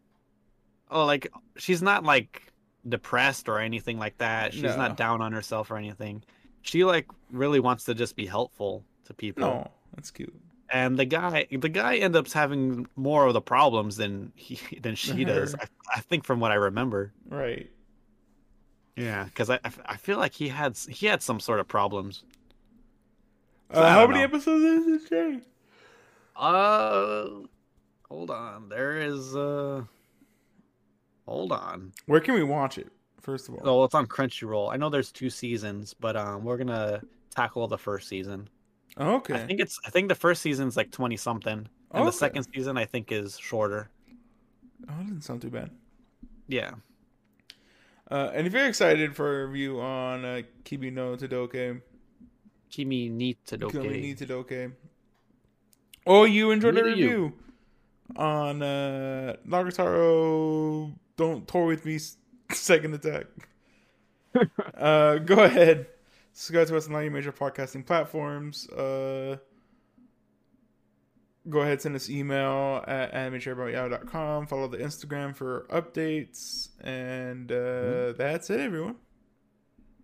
oh, 0.90 1.04
like 1.04 1.30
she's 1.56 1.82
not 1.82 2.04
like 2.04 2.42
depressed 2.86 3.48
or 3.48 3.58
anything 3.60 3.98
like 3.98 4.18
that. 4.18 4.52
She's 4.52 4.62
No. 4.62 4.76
not 4.76 4.96
down 4.96 5.22
on 5.22 5.32
herself 5.32 5.70
or 5.70 5.76
anything. 5.76 6.22
She 6.62 6.84
like 6.84 7.06
really 7.30 7.60
wants 7.60 7.84
to 7.84 7.94
just 7.94 8.16
be 8.16 8.26
helpful 8.26 8.84
to 9.04 9.14
people. 9.14 9.42
No, 9.42 9.70
that's 9.94 10.10
cute. 10.10 10.34
And 10.70 10.98
the 10.98 11.04
guy, 11.04 11.46
the 11.50 11.68
guy 11.68 11.96
ends 11.96 12.16
up 12.16 12.30
having 12.32 12.86
more 12.96 13.26
of 13.26 13.34
the 13.34 13.40
problems 13.40 13.96
than 13.96 14.32
he 14.34 14.58
than 14.80 14.94
she 14.96 15.24
does. 15.26 15.54
I, 15.54 15.66
I 15.96 16.00
think 16.00 16.24
from 16.24 16.40
what 16.40 16.50
I 16.50 16.56
remember. 16.56 17.12
Right. 17.28 17.70
Yeah, 18.96 19.24
because 19.24 19.50
I 19.50 19.58
I 19.86 19.96
feel 19.96 20.18
like 20.18 20.32
he 20.32 20.48
had 20.48 20.76
he 20.78 21.06
had 21.06 21.22
some 21.22 21.40
sort 21.40 21.60
of 21.60 21.66
problems. 21.68 22.22
So 23.72 23.80
Uh, 23.82 23.90
how 23.90 24.06
many 24.06 24.20
know. 24.20 24.24
episodes 24.26 24.62
is 24.64 24.86
this 24.86 25.08
show? 25.08 25.40
Uh, 26.36 27.46
hold 28.08 28.30
on. 28.30 28.68
There 28.68 28.98
is 28.98 29.34
uh, 29.34 29.82
hold 31.26 31.52
on. 31.52 31.92
Where 32.06 32.20
can 32.20 32.34
we 32.34 32.42
watch 32.44 32.78
it? 32.78 32.88
First 33.20 33.48
of 33.48 33.54
all, 33.54 33.60
Oh, 33.68 33.84
it's 33.84 33.94
on 33.94 34.06
Crunchyroll. 34.06 34.72
I 34.72 34.76
know 34.76 34.90
there's 34.90 35.10
two 35.10 35.30
seasons, 35.30 35.94
but 35.94 36.16
um, 36.16 36.44
we're 36.44 36.58
gonna 36.58 37.02
tackle 37.30 37.66
the 37.66 37.78
first 37.78 38.08
season. 38.08 38.48
Oh, 38.96 39.16
okay. 39.16 39.34
I 39.34 39.46
think 39.46 39.60
it's 39.60 39.80
I 39.86 39.90
think 39.90 40.08
the 40.08 40.14
first 40.14 40.42
season's 40.42 40.76
like 40.76 40.90
twenty 40.90 41.16
something, 41.16 41.52
and 41.52 41.68
Okay. 41.94 42.04
the 42.04 42.12
second 42.12 42.46
season 42.54 42.76
I 42.76 42.84
think 42.84 43.10
is 43.10 43.38
shorter. 43.38 43.90
Oh, 44.88 44.92
that 44.98 45.02
doesn't 45.04 45.22
sound 45.22 45.40
too 45.42 45.50
bad. 45.50 45.70
Yeah. 46.46 46.72
Uh, 48.10 48.30
and 48.34 48.46
if 48.46 48.52
you're 48.52 48.66
excited 48.66 49.16
for 49.16 49.42
a 49.42 49.46
review 49.46 49.80
on 49.80 50.24
uh, 50.24 50.42
Kimi 50.64 50.90
no 50.90 51.16
Todoke, 51.16 51.80
Kimi 52.70 53.08
ni 53.08 53.34
Kimi 53.34 53.88
ni 53.88 54.14
Todoke. 54.14 54.18
Todoke, 54.18 54.72
or 56.04 56.26
you 56.28 56.50
enjoyed 56.50 56.74
the 56.74 56.82
Me 56.82 56.90
to 56.92 56.96
you. 56.98 57.06
review 57.06 57.32
on 58.16 58.62
uh, 58.62 59.36
Nagatoro 59.48 60.92
Don't 61.16 61.48
Toy 61.48 61.66
With 61.66 61.86
Me 61.86 61.98
Second 62.52 62.94
Attack, 62.94 63.26
uh, 64.76 65.16
go 65.18 65.42
ahead. 65.44 65.86
Subscribe 66.34 66.66
to 66.68 66.76
us 66.76 66.88
on 66.88 66.94
all 66.94 67.02
your 67.02 67.12
major 67.12 67.32
podcasting 67.32 67.86
platforms. 67.86 68.68
Uh, 68.68 69.36
go 71.48 71.60
ahead, 71.60 71.80
send 71.82 71.94
us 71.96 72.08
email 72.10 72.82
at 72.86 73.12
animateaboutyow.com. 73.12 74.46
Follow 74.46 74.68
the 74.68 74.78
Instagram 74.78 75.34
for 75.36 75.66
updates. 75.70 76.68
And 76.82 77.50
uh, 77.50 77.54
Mm-hmm. 77.54 78.18
that's 78.18 78.50
it, 78.50 78.60
everyone. 78.60 78.96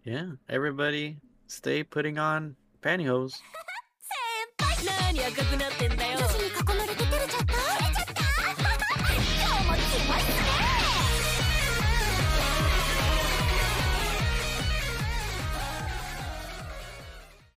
Yeah. 0.05 0.33
Everybody, 0.49 1.19
stay 1.47 1.83
putting 1.83 2.19
on 2.19 2.57
pantyhose. 2.83 3.41